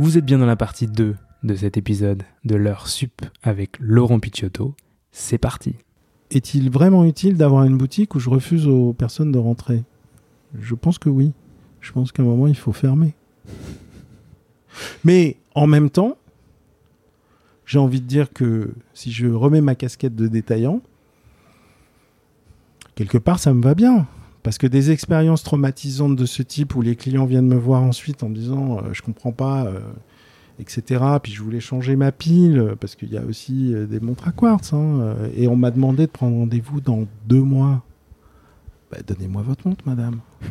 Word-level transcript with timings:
Vous 0.00 0.16
êtes 0.16 0.24
bien 0.24 0.38
dans 0.38 0.46
la 0.46 0.56
partie 0.56 0.86
2 0.86 1.14
de 1.42 1.54
cet 1.54 1.76
épisode 1.76 2.22
de 2.46 2.56
l'heure 2.56 2.88
sup 2.88 3.20
avec 3.42 3.76
Laurent 3.80 4.18
Picciotto. 4.18 4.74
C'est 5.12 5.36
parti. 5.36 5.74
Est-il 6.30 6.70
vraiment 6.70 7.04
utile 7.04 7.36
d'avoir 7.36 7.64
une 7.64 7.76
boutique 7.76 8.14
où 8.14 8.18
je 8.18 8.30
refuse 8.30 8.66
aux 8.66 8.94
personnes 8.94 9.30
de 9.30 9.38
rentrer? 9.38 9.84
Je 10.58 10.74
pense 10.74 10.98
que 10.98 11.10
oui. 11.10 11.32
Je 11.82 11.92
pense 11.92 12.12
qu'à 12.12 12.22
un 12.22 12.24
moment, 12.24 12.46
il 12.46 12.56
faut 12.56 12.72
fermer. 12.72 13.12
Mais 15.04 15.36
en 15.54 15.66
même 15.66 15.90
temps, 15.90 16.16
j'ai 17.66 17.78
envie 17.78 18.00
de 18.00 18.06
dire 18.06 18.32
que 18.32 18.72
si 18.94 19.12
je 19.12 19.26
remets 19.26 19.60
ma 19.60 19.74
casquette 19.74 20.16
de 20.16 20.28
détaillant, 20.28 20.80
quelque 22.94 23.18
part, 23.18 23.38
ça 23.38 23.52
me 23.52 23.60
va 23.60 23.74
bien. 23.74 24.08
Parce 24.42 24.56
que 24.58 24.66
des 24.66 24.90
expériences 24.90 25.42
traumatisantes 25.42 26.16
de 26.16 26.24
ce 26.26 26.42
type 26.42 26.74
où 26.74 26.82
les 26.82 26.96
clients 26.96 27.26
viennent 27.26 27.48
me 27.48 27.56
voir 27.58 27.82
ensuite 27.82 28.22
en 28.22 28.28
me 28.30 28.34
disant 28.34 28.78
euh, 28.78 28.92
je 28.92 29.02
comprends 29.02 29.32
pas, 29.32 29.66
euh, 29.66 29.80
etc. 30.58 31.02
Puis 31.22 31.32
je 31.32 31.42
voulais 31.42 31.60
changer 31.60 31.94
ma 31.96 32.10
pile 32.10 32.58
euh, 32.58 32.74
parce 32.74 32.94
qu'il 32.96 33.12
y 33.12 33.18
a 33.18 33.24
aussi 33.24 33.74
euh, 33.74 33.86
des 33.86 34.00
montres 34.00 34.26
à 34.28 34.32
quartz. 34.32 34.72
hein, 34.72 35.14
et 35.36 35.46
on 35.46 35.56
m'a 35.56 35.70
demandé 35.70 36.06
de 36.06 36.10
prendre 36.10 36.36
rendez-vous 36.36 36.80
dans 36.80 37.06
deux 37.28 37.42
mois. 37.42 37.84
Bah, 38.90 38.98
Donnez-moi 39.06 39.42
votre 39.42 39.68
montre, 39.68 39.84
madame. 39.86 40.20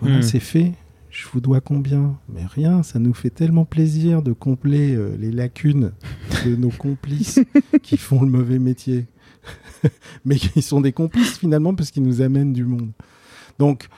Voilà, 0.00 0.18
Hmm. 0.18 0.22
c'est 0.22 0.40
fait. 0.40 0.72
Je 1.10 1.26
vous 1.32 1.40
dois 1.40 1.60
combien? 1.60 2.16
Mais 2.28 2.44
rien, 2.44 2.82
ça 2.82 2.98
nous 2.98 3.14
fait 3.14 3.30
tellement 3.30 3.64
plaisir 3.64 4.20
de 4.22 4.32
combler 4.32 4.94
euh, 4.96 5.16
les 5.16 5.30
lacunes 5.30 5.92
de 6.44 6.56
nos 6.56 6.70
complices 6.70 7.38
qui 7.82 7.96
font 7.96 8.22
le 8.22 8.30
mauvais 8.30 8.58
métier. 8.58 9.06
Mais 10.24 10.36
qui 10.36 10.62
sont 10.62 10.80
des 10.80 10.92
complices 10.92 11.38
finalement 11.38 11.74
parce 11.74 11.90
qu'ils 11.90 12.02
nous 12.02 12.20
amènent 12.20 12.52
du 12.52 12.64
monde. 12.64 12.90
Donc, 13.58 13.88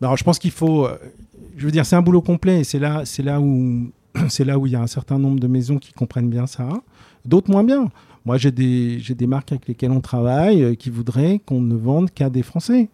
je 0.00 0.24
pense 0.24 0.38
qu'il 0.38 0.50
faut. 0.50 0.86
euh, 0.86 0.96
je 1.56 1.64
veux 1.64 1.72
dire, 1.72 1.84
c'est 1.84 1.96
un 1.96 2.02
boulot 2.02 2.22
complet 2.22 2.60
et 2.60 2.64
c'est 2.64 2.78
là, 2.78 3.02
c'est 3.04 3.22
là 3.22 3.40
où, 3.40 3.90
il 4.66 4.72
y 4.72 4.76
a 4.76 4.80
un 4.80 4.86
certain 4.86 5.18
nombre 5.18 5.40
de 5.40 5.46
maisons 5.46 5.78
qui 5.78 5.92
comprennent 5.92 6.30
bien 6.30 6.46
ça, 6.46 6.68
d'autres 7.24 7.50
moins 7.50 7.64
bien. 7.64 7.90
Moi, 8.24 8.36
j'ai 8.36 8.50
des, 8.50 9.26
marques 9.26 9.52
avec 9.52 9.66
lesquelles 9.68 9.90
on 9.90 10.00
travaille 10.00 10.62
euh, 10.62 10.74
qui 10.74 10.90
voudraient 10.90 11.40
qu'on 11.44 11.60
ne 11.60 11.76
vende 11.76 12.10
qu'à 12.10 12.30
des 12.30 12.42
Français. 12.42 12.88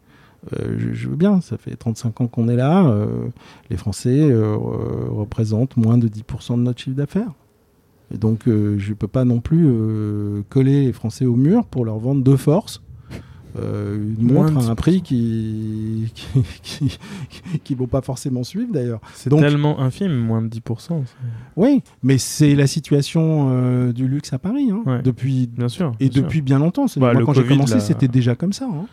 Euh, 0.53 0.77
je, 0.93 1.09
veux 1.09 1.17
bien, 1.17 1.41
ça 1.41 1.57
fait 1.57 1.75
35 1.75 2.21
ans 2.21 2.27
qu'on 2.27 2.49
est 2.49 2.57
là. 2.57 2.95
les 3.71 3.77
Français 3.77 4.31
représentent 4.33 5.77
moins 5.77 5.99
de 5.99 6.09
10% 6.09 6.57
de 6.57 6.63
notre 6.63 6.81
chiffre 6.81 6.97
d'affaires. 6.97 7.33
Et 8.13 8.19
donc, 8.19 8.47
euh, 8.49 8.77
je 8.79 8.91
ne 8.91 8.95
peux 8.95 9.09
pas 9.09 9.25
non 9.25 9.41
plus 9.41 9.67
euh, 9.67 10.43
coller 10.49 10.87
les 10.87 10.93
Français 10.93 11.25
au 11.27 11.37
mur 11.37 11.65
pour 11.67 11.85
leur 11.85 11.99
vendre 11.99 12.23
de 12.23 12.37
force 12.37 12.83
euh, 13.57 13.97
une 14.19 14.33
Moins 14.33 14.51
montre 14.51 14.67
à 14.69 14.71
un 14.73 14.75
prix 14.75 15.01
qui 15.01 16.13
qui, 16.63 16.99
qui, 17.29 17.59
qui 17.63 17.75
vont 17.77 17.87
pas 17.87 18.01
forcément 18.03 18.43
suivre 18.43 18.73
d'ailleurs. 18.73 19.01
C'est 19.15 19.31
tellement 19.31 19.79
infime, 19.81 20.13
moins 20.17 20.43
de 20.43 20.49
10%. 20.49 20.59
c'est- 20.79 21.15
Oui, 21.57 21.83
mais 22.03 22.19
c'est 22.19 22.57
la 22.57 22.67
situation 22.67 23.51
euh, 23.53 23.93
du 23.93 24.09
luxe 24.09 24.33
à 24.33 24.39
Paris 24.41 24.71
hein, 24.73 24.83
Ouais. 24.87 25.03
depuis 25.03 25.47
Bien 25.57 25.69
sûr. 25.69 25.93
et 26.01 26.11
sûr. 26.11 26.23
depuis 26.25 26.43
bien 26.43 26.59
longtemps. 26.59 26.89
C'est- 26.89 26.99
Bah, 26.99 27.13
Moi, 27.13 27.23
quand 27.25 27.33
j'ai 27.33 27.45
commencé, 27.47 27.79
c'était 27.79 28.09
déjà 28.09 28.35
comme 28.35 28.53
ça. 28.53 28.67
hein. 28.67 28.87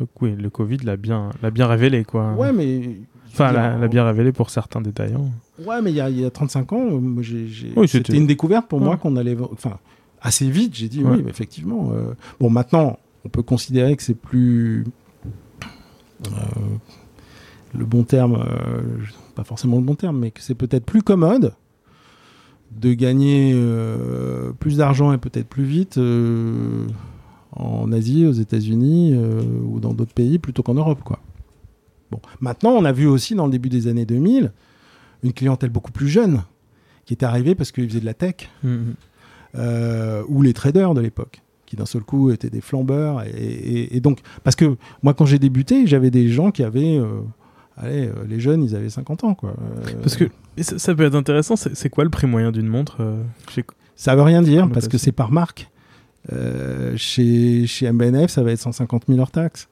Le, 0.00 0.06
oui, 0.20 0.34
le 0.36 0.50
Covid 0.50 0.78
l'a 0.78 0.96
bien, 0.96 1.30
l'a 1.42 1.50
bien 1.50 1.66
révélé, 1.66 2.04
quoi. 2.04 2.32
Ouais, 2.34 2.52
mais 2.52 2.96
Enfin, 3.32 3.50
l'a, 3.52 3.76
l'a 3.76 3.88
bien 3.88 4.04
révélé 4.04 4.32
pour 4.32 4.50
certains 4.50 4.80
détaillants. 4.80 5.30
Ouais, 5.64 5.82
mais 5.82 5.90
il 5.90 5.96
y, 5.96 6.00
a- 6.00 6.08
il 6.10 6.20
y 6.20 6.24
a 6.24 6.30
35 6.30 6.72
ans, 6.72 6.84
euh, 6.86 6.98
moi, 7.00 7.22
j'ai- 7.22 7.46
j'ai- 7.48 7.72
Oui, 7.76 7.88
c'était 7.88 8.08
c'était- 8.08 8.18
une 8.18 8.26
découverte 8.26 8.68
pour 8.68 8.80
moi 8.80 8.96
qu'on 8.96 9.16
allait. 9.16 9.36
Enfin, 9.52 9.78
assez 10.20 10.48
vite, 10.50 10.74
j'ai 10.74 10.88
dit 10.88 11.02
Ouais. 11.02 11.16
oui, 11.16 11.24
effectivement. 11.28 11.90
euh, 11.92 12.14
Bon, 12.40 12.48
maintenant, 12.50 12.98
on 13.24 13.28
peut 13.28 13.42
considérer 13.42 13.96
que 13.96 14.02
c'est 14.02 14.14
plus. 14.18 14.84
euh, 16.26 16.30
le 17.76 17.84
bon 17.84 18.04
terme, 18.04 18.34
euh, 18.36 18.80
pas 19.34 19.42
forcément 19.44 19.76
le 19.78 19.82
bon 19.82 19.94
terme, 19.96 20.18
mais 20.20 20.30
que 20.30 20.40
c'est 20.40 20.54
peut-être 20.54 20.84
plus 20.86 21.02
commode 21.02 21.54
de 22.80 22.92
gagner 22.94 23.54
plus 24.60 24.76
d'argent 24.78 25.12
et 25.12 25.18
peut-être 25.18 25.48
plus 25.48 25.64
vite 25.64 25.98
en 27.56 27.90
Asie, 27.92 28.26
aux 28.26 28.32
États-Unis 28.32 29.12
euh, 29.14 29.42
ou 29.66 29.80
dans 29.80 29.94
d'autres 29.94 30.12
pays 30.14 30.38
plutôt 30.38 30.62
qu'en 30.62 30.74
Europe, 30.74 31.00
quoi. 31.04 31.18
Bon, 32.10 32.20
maintenant, 32.40 32.70
on 32.72 32.84
a 32.84 32.92
vu 32.92 33.06
aussi 33.06 33.34
dans 33.34 33.46
le 33.46 33.52
début 33.52 33.68
des 33.68 33.86
années 33.88 34.04
2000 34.06 34.52
une 35.22 35.32
clientèle 35.32 35.70
beaucoup 35.70 35.92
plus 35.92 36.08
jeune 36.08 36.42
qui 37.06 37.14
était 37.14 37.26
arrivée 37.26 37.54
parce 37.54 37.72
qu'ils 37.72 37.88
faisaient 37.88 38.00
de 38.00 38.04
la 38.06 38.14
tech 38.14 38.48
Mhm. 38.62 38.94
euh, 39.56 40.22
ou 40.28 40.42
les 40.42 40.52
traders 40.52 40.94
de 40.94 41.00
l'époque 41.00 41.40
qui 41.66 41.76
d'un 41.76 41.86
seul 41.86 42.02
coup 42.02 42.30
étaient 42.30 42.50
des 42.50 42.60
flambeurs 42.60 43.22
et, 43.22 43.30
et- 43.30 43.96
et 43.96 44.00
donc 44.00 44.20
parce 44.42 44.54
que 44.56 44.76
moi 45.02 45.14
quand 45.14 45.24
j'ai 45.26 45.38
débuté 45.38 45.86
j'avais 45.86 46.10
des 46.10 46.28
gens 46.28 46.50
qui 46.50 46.62
avaient 46.62 46.98
euh, 46.98 47.20
allez 47.76 48.06
euh, 48.08 48.12
les 48.28 48.38
jeunes 48.40 48.62
ils 48.62 48.76
avaient 48.76 48.90
50 48.90 49.24
ans 49.24 49.34
quoi 49.34 49.54
Euh, 49.58 49.92
Parce 50.02 50.16
que 50.16 50.24
ça, 50.60 50.78
ça 50.78 50.94
peut 50.94 51.04
être 51.04 51.14
intéressant. 51.14 51.56
C'est, 51.56 51.88
quoi 51.88 52.04
le 52.04 52.10
prix 52.10 52.26
moyen 52.26 52.52
d'une 52.52 52.66
montre 52.68 52.98
ça 53.96 54.14
veut 54.16 54.22
rien 54.22 54.42
dire 54.42 54.68
parce 54.70 54.88
que 54.88 54.98
c'est 54.98 55.12
par 55.12 55.30
marque 55.32 55.70
chez 56.96 57.66
chez 57.66 57.90
MBNF 57.92 58.30
ça 58.30 58.42
va 58.42 58.52
être 58.52 58.60
150 58.60 59.04
000 59.08 59.20
hors 59.20 59.30
taxes 59.30 59.68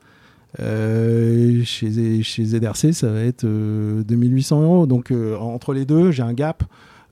Euh, 0.61 1.63
chez, 1.65 2.23
chez 2.23 2.45
ZRC, 2.45 2.93
ça 2.93 3.11
va 3.11 3.21
être 3.23 3.45
euh, 3.45 4.03
2800 4.05 4.63
euros. 4.63 4.87
Donc, 4.87 5.11
euh, 5.11 5.35
entre 5.39 5.73
les 5.73 5.87
deux, 5.87 6.11
j'ai 6.11 6.23
un 6.23 6.35
gap. 6.35 6.63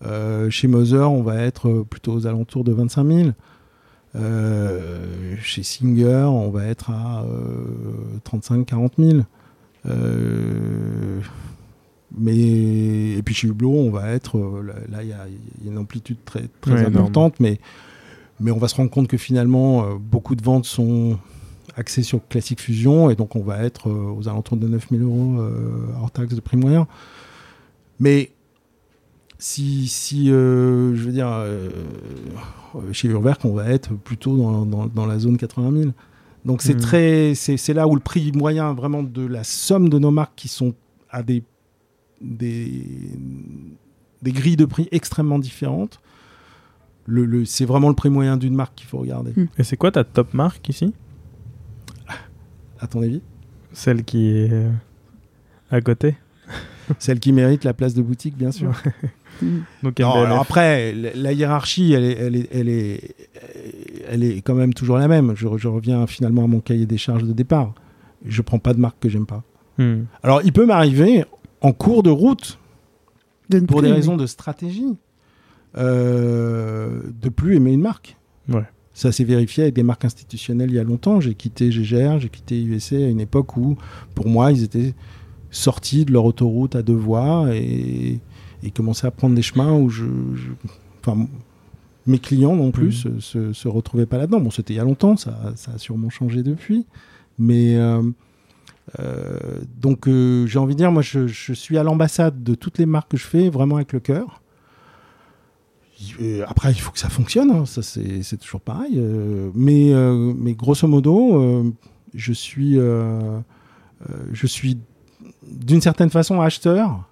Euh, 0.05 0.51
chez 0.51 0.69
Moser, 0.69 0.99
on 1.09 1.23
va 1.23 1.37
être 1.43 1.69
euh, 1.71 1.85
plutôt 1.89 2.13
aux 2.13 2.27
alentours 2.27 2.65
de 2.65 2.73
25 2.73 3.07
000. 3.07 3.29
Euh, 4.15 5.37
chez 5.43 5.63
Singer, 5.63 6.27
on 6.29 6.51
va 6.51 6.67
être 6.67 6.91
à 6.91 7.25
35-40 8.31 8.91
000. 8.99 9.21
Euh, 9.87 11.21
mais 12.19 12.37
et 13.17 13.23
puis 13.25 13.35
chez 13.35 13.49
Hublot, 13.49 13.73
on 13.73 13.91
va 13.91 14.11
être 14.11 14.37
euh, 14.37 14.63
là, 14.91 15.03
il 15.03 15.09
y, 15.09 15.13
a 15.13 15.27
il 15.61 15.67
y 15.67 15.69
a 15.69 15.73
une 15.73 15.79
amplitude 15.79 16.19
très 16.25 16.43
très 16.61 16.73
Ouais, 16.73 16.81
énorme. 16.81 16.97
importante, 16.97 17.41
mais 17.41 17.59
mais 18.41 18.51
on 18.51 18.59
va 18.59 18.69
se 18.69 18.75
rendre 18.75 18.91
compte 18.91 19.07
que 19.09 19.17
finalement 19.19 19.85
euh, 19.85 19.95
beaucoup 20.01 20.35
de 20.35 20.43
ventes 20.43 20.65
sont 20.65 21.19
axées 21.77 22.03
sur 22.03 22.27
Classic 22.29 22.61
Fusion 22.61 23.11
et 23.11 23.15
donc 23.15 23.37
on 23.37 23.43
va 23.43 23.63
être 23.63 23.89
euh, 23.89 24.13
aux 24.17 24.29
alentours 24.29 24.57
de 24.57 24.67
9 24.67 24.89
000 24.91 25.03
euros 25.03 25.41
euh, 25.41 25.87
hors 26.01 26.11
taxe 26.11 26.35
de 26.35 26.41
prix 26.41 26.57
moyen. 26.57 26.87
Mais 27.99 28.33
si, 29.39 29.89
si 29.89 30.31
euh, 30.31 30.95
je 30.97 31.03
veux 31.05 31.13
dire, 31.13 31.29
euh, 31.31 31.71
chez 32.93 33.09
Urwerk, 33.09 33.45
on 33.45 33.55
va 33.55 33.69
être 33.71 33.95
plutôt 33.95 34.37
dans, 34.37 34.67
dans- 34.67 34.87
dans 34.87 35.07
la 35.07 35.19
zone 35.19 35.37
80 35.39 35.73
000. 35.83 35.91
Donc 36.45 36.63
c'est 36.63 36.75
très, 36.81 37.35
c'est 37.35 37.57
c'est 37.59 37.75
là 37.75 37.87
où 37.87 37.95
le 37.95 38.01
prix 38.01 38.33
moyen 38.33 38.73
vraiment 38.73 39.03
de 39.03 39.27
la 39.27 39.45
somme 39.45 39.89
de 39.91 39.99
nos 39.99 40.11
marques 40.11 40.33
qui 40.37 40.49
sont 40.49 40.75
à 41.11 41.23
des 41.23 41.43
des, 42.23 42.83
des 44.23 44.33
grilles 44.33 44.57
de 44.57 44.65
prix 44.67 44.89
extrêmement 44.93 45.39
différentes. 45.39 46.01
Le, 47.11 47.25
le- 47.25 47.45
c'est 47.45 47.65
vraiment 47.65 47.89
le 47.89 47.95
prix 47.95 48.09
moyen 48.11 48.37
d'une 48.37 48.55
marque 48.55 48.75
qu'il 48.77 48.87
faut 48.87 48.99
regarder. 48.99 49.33
Mhm. 49.37 49.49
Et 49.59 49.65
c'est 49.65 49.77
quoi 49.77 49.91
ta 49.91 50.05
top 50.05 50.33
marque 50.35 50.69
ici? 50.69 50.95
À 52.81 52.87
ton 52.87 53.03
avis? 53.03 53.21
Celle 53.73 54.05
qui 54.05 54.29
est 54.29 54.53
euh, 54.53 54.71
à 55.71 55.81
côté 55.81 56.17
Celle 56.99 57.21
qui 57.21 57.33
mérite 57.33 57.65
la 57.65 57.75
place 57.75 57.95
de 57.95 58.03
boutique, 58.03 58.37
bien 58.37 58.51
sûr. 58.53 58.71
Mm. 59.43 59.59
Donc 59.83 59.99
Non, 60.01 60.11
MBNF. 60.11 60.27
alors 60.27 60.41
après, 60.41 60.93
la, 60.93 61.33
hiérarchie, 61.33 61.93
elle 61.93 62.05
est, 62.05 62.19
elle, 62.19 62.37
est, 62.37 62.49
elle, 62.53 62.69
est, 62.69 63.15
elle 64.09 64.25
est 64.25 64.43
quand 64.43 64.55
même 64.55 64.75
toujours 64.75 64.99
la 64.99 65.09
même. 65.09 65.35
Je, 65.37 65.47
je 65.57 65.69
reviens 65.69 66.07
finalement 66.07 66.45
à 66.45 66.47
mon 66.47 66.61
cahier 66.61 66.87
des 66.87 66.99
charges 66.99 67.25
de 67.25 67.33
départ. 67.33 67.73
Je 68.25 68.43
prends 68.43 68.59
pas 68.59 68.75
de 68.75 68.81
marque 68.81 68.99
que 69.01 69.09
j'aime 69.09 69.27
pas. 69.27 69.43
Hmm. 69.79 70.03
Alors, 70.23 70.43
il 70.45 70.53
peut 70.53 70.67
m'arriver 70.67 71.25
en 71.61 71.73
cours 71.73 72.03
de 72.03 72.11
route, 72.11 72.59
De 73.51 73.61
pour 73.61 73.79
plus 73.81 73.89
des 73.89 73.93
raisons 73.95 74.17
de 74.17 74.27
stratégie, 74.27 74.97
euh, 75.77 77.01
de 77.21 77.29
plus 77.29 77.57
aimer 77.57 77.73
une 77.73 77.81
marque. 77.83 78.17
Ouais. 78.49 78.65
Ça 78.93 79.13
s'est 79.13 79.25
vérifié 79.25 79.63
avec 79.65 79.75
des 79.75 79.83
marques 79.83 80.05
institutionnelles 80.05 80.71
il 80.71 80.77
y 80.77 80.79
a 80.79 80.85
longtemps. 80.85 81.21
J'ai 81.21 81.35
quitté 81.35 81.71
GGR, 81.71 82.19
j'ai 82.19 82.29
quitté 82.29 82.61
USC 82.63 82.93
à 82.95 83.09
une 83.09 83.21
époque 83.21 83.57
où, 83.57 83.77
pour 84.15 84.29
moi, 84.29 84.53
ils 84.53 84.63
étaient 84.63 84.95
sortis 85.51 86.05
de 86.05 86.13
leur 86.13 86.25
autoroute 86.25 86.77
à 86.77 86.83
deux 86.83 86.95
voies 86.95 87.47
et, 87.55 88.21
et 88.63 88.71
commençaient 88.71 89.07
à 89.07 89.11
prendre 89.11 89.35
des 89.35 89.43
chemins 89.43 89.73
où 89.73 89.89
je, 89.89 90.05
je- 90.35 90.69
enfin, 91.01 91.27
mes 92.07 92.19
clients 92.19 92.57
non 92.57 92.73
plus 92.73 92.87
Mhm. 92.87 92.93
se, 92.93 93.21
se, 93.21 93.53
se 93.53 93.69
retrouvaient 93.69 94.07
pas 94.07 94.19
là-dedans. 94.19 94.41
Bon, 94.41 94.51
c'était 94.51 94.75
il 94.75 94.77
y 94.77 94.81
a 94.81 94.85
longtemps, 94.85 95.17
ça, 95.17 95.53
ça 95.57 95.73
a 95.73 95.79
sûrement 95.79 96.11
changé 96.11 96.43
depuis, 96.43 96.85
mais 97.39 97.77
euh, 97.77 98.03
euh, 98.99 99.39
donc 99.81 100.09
euh, 100.09 100.47
j'ai 100.47 100.59
envie 100.59 100.75
de 100.75 100.79
dire, 100.79 100.91
moi, 100.93 101.03
je, 101.03 101.27
je 101.27 101.53
suis 101.53 101.79
à 101.79 101.83
l'ambassade 101.85 102.43
de 102.43 102.55
toutes 102.55 102.79
les 102.79 102.87
marques 102.87 103.13
que 103.13 103.17
je 103.17 103.27
fais, 103.27 103.49
vraiment 103.49 103.77
avec 103.77 103.93
le 103.93 104.01
cœur. 104.01 104.43
Euh, 106.21 106.45
Après, 106.49 106.71
il 106.73 106.81
faut 106.81 106.91
que 106.93 106.99
ça 106.99 107.09
fonctionne, 107.09 107.51
hein, 107.51 107.67
ça 107.67 107.83
c'est 107.83 108.37
toujours 108.39 108.61
pareil. 108.61 108.95
euh, 108.97 109.51
mais, 109.55 109.93
euh, 109.93 110.33
mais 110.37 110.55
grosso 110.55 110.87
modo, 110.89 111.41
euh, 111.43 111.71
je 112.15 112.33
suis, 112.33 112.75
je 112.77 114.47
suis 114.47 114.79
d'une 115.51 115.81
certaine 115.81 116.11
façon 116.11 116.41
acheteur. 116.41 117.07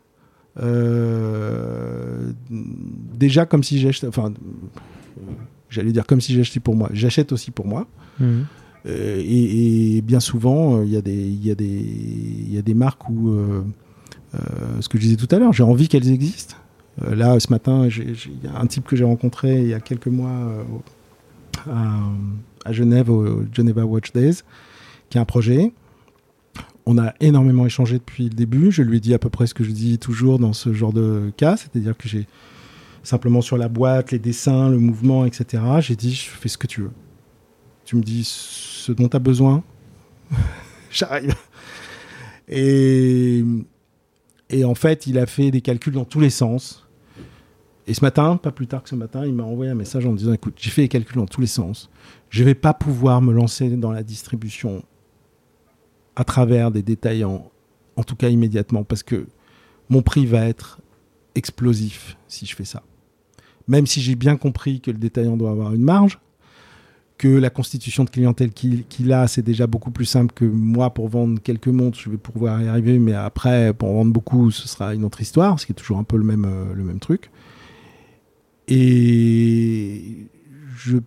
déjà 3.18 3.46
comme 3.46 3.62
si 3.62 3.78
j'achetais, 3.78 4.06
enfin, 4.06 4.32
j'allais 5.70 5.92
dire 5.92 6.06
comme 6.06 6.20
si 6.20 6.34
j'achetais 6.34 6.60
pour 6.60 6.74
moi. 6.76 6.88
J'achète 6.92 7.32
aussi 7.32 7.50
pour 7.50 7.66
moi. 7.66 7.86
Euh, 8.86 9.20
et, 9.24 9.96
et 9.96 10.02
bien 10.02 10.20
souvent, 10.20 10.82
il 10.82 10.90
y, 10.90 10.96
a 10.96 11.02
des- 11.02 11.12
il 11.28 11.44
y, 11.44 11.50
a 11.50 11.54
des- 11.54 11.66
il 11.66 12.54
y 12.54 12.58
a 12.58 12.62
des 12.62 12.74
marques 12.74 13.08
où, 13.10 13.34
ce 14.80 14.88
que 14.88 14.98
je 14.98 15.02
disais 15.02 15.16
tout 15.16 15.28
à 15.34 15.38
l'heure, 15.38 15.52
j'ai 15.52 15.62
envie 15.62 15.88
qu'elles 15.88 16.10
existent. 16.10 16.54
Euh, 17.04 17.14
là, 17.14 17.38
ce 17.40 17.50
matin, 17.50 17.86
il 17.86 18.44
y 18.44 18.46
a 18.46 18.58
un 18.58 18.66
type 18.66 18.86
que 18.86 18.96
j'ai 18.96 19.04
rencontré 19.04 19.60
il 19.60 19.68
y 19.68 19.74
a 19.74 19.80
quelques 19.80 20.08
mois 20.08 20.30
euh, 21.68 21.72
à, 22.64 22.72
Genève, 22.72 23.10
au 23.10 23.44
Geneva 23.52 23.84
Watch 23.84 24.12
Days, 24.12 24.42
qui 25.10 25.18
a 25.18 25.20
un 25.20 25.24
projet. 25.24 25.72
On 26.86 26.98
a 26.98 27.14
énormément 27.20 27.66
échangé 27.66 27.98
depuis 27.98 28.24
le 28.24 28.34
début. 28.34 28.72
Je 28.72 28.82
lui 28.82 28.96
ai 28.96 29.00
dit 29.00 29.14
à 29.14 29.18
peu 29.18 29.28
près 29.28 29.46
ce 29.46 29.54
que 29.54 29.64
je 29.64 29.70
dis 29.70 29.98
toujours 29.98 30.38
dans 30.38 30.52
ce 30.52 30.72
genre 30.72 30.92
de 30.92 31.32
cas, 31.36 31.56
c'est-à-dire 31.56 31.96
que 31.96 32.08
j'ai 32.08 32.26
simplement 33.02 33.42
sur 33.42 33.58
la 33.58 33.68
boîte, 33.68 34.10
les 34.10 34.18
dessins, 34.18 34.70
le 34.70 34.78
mouvement, 34.78 35.24
etc. 35.24 35.62
J'ai 35.80 35.96
dit, 35.96 36.14
je 36.14 36.28
fais 36.30 36.48
ce 36.48 36.58
que 36.58 36.66
tu 36.66 36.82
veux. 36.82 36.92
Tu 37.84 37.96
me 37.96 38.02
dis 38.02 38.24
ce 38.24 38.92
dont 38.92 39.08
tu 39.08 39.16
as 39.16 39.20
besoin. 39.20 39.62
J'arrive. 40.90 41.34
Et 42.48 43.44
en 44.64 44.74
fait, 44.74 45.06
il 45.06 45.18
a 45.18 45.26
fait 45.26 45.50
des 45.50 45.60
calculs 45.60 45.92
dans 45.92 46.06
tous 46.06 46.20
les 46.20 46.30
sens. 46.30 46.87
Et 47.88 47.94
ce 47.94 48.04
matin, 48.04 48.36
pas 48.36 48.52
plus 48.52 48.66
tard 48.66 48.82
que 48.82 48.90
ce 48.90 48.94
matin, 48.94 49.24
il 49.24 49.32
m'a 49.32 49.44
envoyé 49.44 49.70
un 49.70 49.74
message 49.74 50.04
en 50.04 50.12
me 50.12 50.18
disant 50.18 50.34
Écoute, 50.34 50.54
j'ai 50.58 50.68
fait 50.68 50.82
les 50.82 50.88
calculs 50.88 51.16
dans 51.16 51.26
tous 51.26 51.40
les 51.40 51.46
sens. 51.46 51.88
Je 52.28 52.44
vais 52.44 52.54
pas 52.54 52.74
pouvoir 52.74 53.22
me 53.22 53.32
lancer 53.32 53.70
dans 53.70 53.92
la 53.92 54.02
distribution 54.02 54.82
à 56.14 56.24
travers 56.24 56.70
des 56.70 56.82
détaillants, 56.82 57.50
en 57.96 58.04
tout 58.04 58.14
cas 58.14 58.28
immédiatement, 58.28 58.84
parce 58.84 59.02
que 59.02 59.26
mon 59.88 60.02
prix 60.02 60.26
va 60.26 60.44
être 60.44 60.80
explosif 61.34 62.18
si 62.28 62.44
je 62.44 62.54
fais 62.54 62.66
ça. 62.66 62.82
Même 63.68 63.86
si 63.86 64.02
j'ai 64.02 64.16
bien 64.16 64.36
compris 64.36 64.82
que 64.82 64.90
le 64.90 64.98
détaillant 64.98 65.38
doit 65.38 65.50
avoir 65.50 65.72
une 65.72 65.82
marge, 65.82 66.18
que 67.16 67.28
la 67.28 67.48
constitution 67.48 68.04
de 68.04 68.10
clientèle 68.10 68.52
qu'il 68.52 68.84
qu'il 68.84 69.14
a, 69.14 69.28
c'est 69.28 69.42
déjà 69.42 69.66
beaucoup 69.66 69.90
plus 69.90 70.04
simple 70.04 70.34
que 70.34 70.44
moi 70.44 70.92
pour 70.92 71.08
vendre 71.08 71.40
quelques 71.40 71.68
montres, 71.68 71.98
je 71.98 72.10
vais 72.10 72.18
pouvoir 72.18 72.60
y 72.60 72.68
arriver, 72.68 72.98
mais 72.98 73.14
après, 73.14 73.72
pour 73.72 73.88
en 73.88 73.94
vendre 73.94 74.12
beaucoup, 74.12 74.50
ce 74.50 74.68
sera 74.68 74.94
une 74.94 75.04
autre 75.04 75.22
histoire, 75.22 75.58
ce 75.58 75.64
qui 75.64 75.72
est 75.72 75.74
toujours 75.74 75.98
un 75.98 76.04
peu 76.04 76.18
le 76.18 76.24
même, 76.24 76.44
euh, 76.44 76.74
le 76.74 76.84
même 76.84 77.00
truc. 77.00 77.30
Et 78.68 80.28
je, 80.76 80.98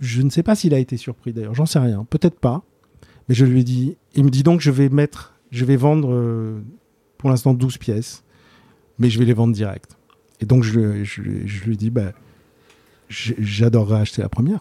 je 0.00 0.22
ne 0.22 0.30
sais 0.30 0.42
pas 0.42 0.54
s'il 0.54 0.74
a 0.74 0.78
été 0.78 0.96
surpris 0.96 1.32
d'ailleurs, 1.32 1.54
j'en 1.54 1.66
sais 1.66 1.78
rien, 1.78 2.04
peut-être 2.04 2.38
pas, 2.38 2.64
mais 3.28 3.34
je 3.34 3.44
lui 3.44 3.60
ai 3.60 3.64
dit, 3.64 3.96
il 4.14 4.24
me 4.24 4.30
dit 4.30 4.42
donc 4.42 4.60
je 4.60 4.70
vais 4.70 4.88
mettre, 4.88 5.34
je 5.50 5.64
vais 5.64 5.76
vendre 5.76 6.12
euh, 6.12 6.60
pour 7.18 7.30
l'instant 7.30 7.54
12 7.54 7.78
pièces, 7.78 8.24
mais 8.98 9.10
je 9.10 9.18
vais 9.18 9.24
les 9.24 9.32
vendre 9.32 9.54
direct. 9.54 9.96
Et 10.40 10.46
donc 10.46 10.64
je, 10.64 11.04
je, 11.04 11.22
je 11.46 11.64
lui 11.64 11.74
ai 11.74 11.76
dit, 11.76 11.90
bah, 11.90 12.12
j'adorerais 13.08 14.00
acheter 14.00 14.22
la 14.22 14.28
première. 14.28 14.60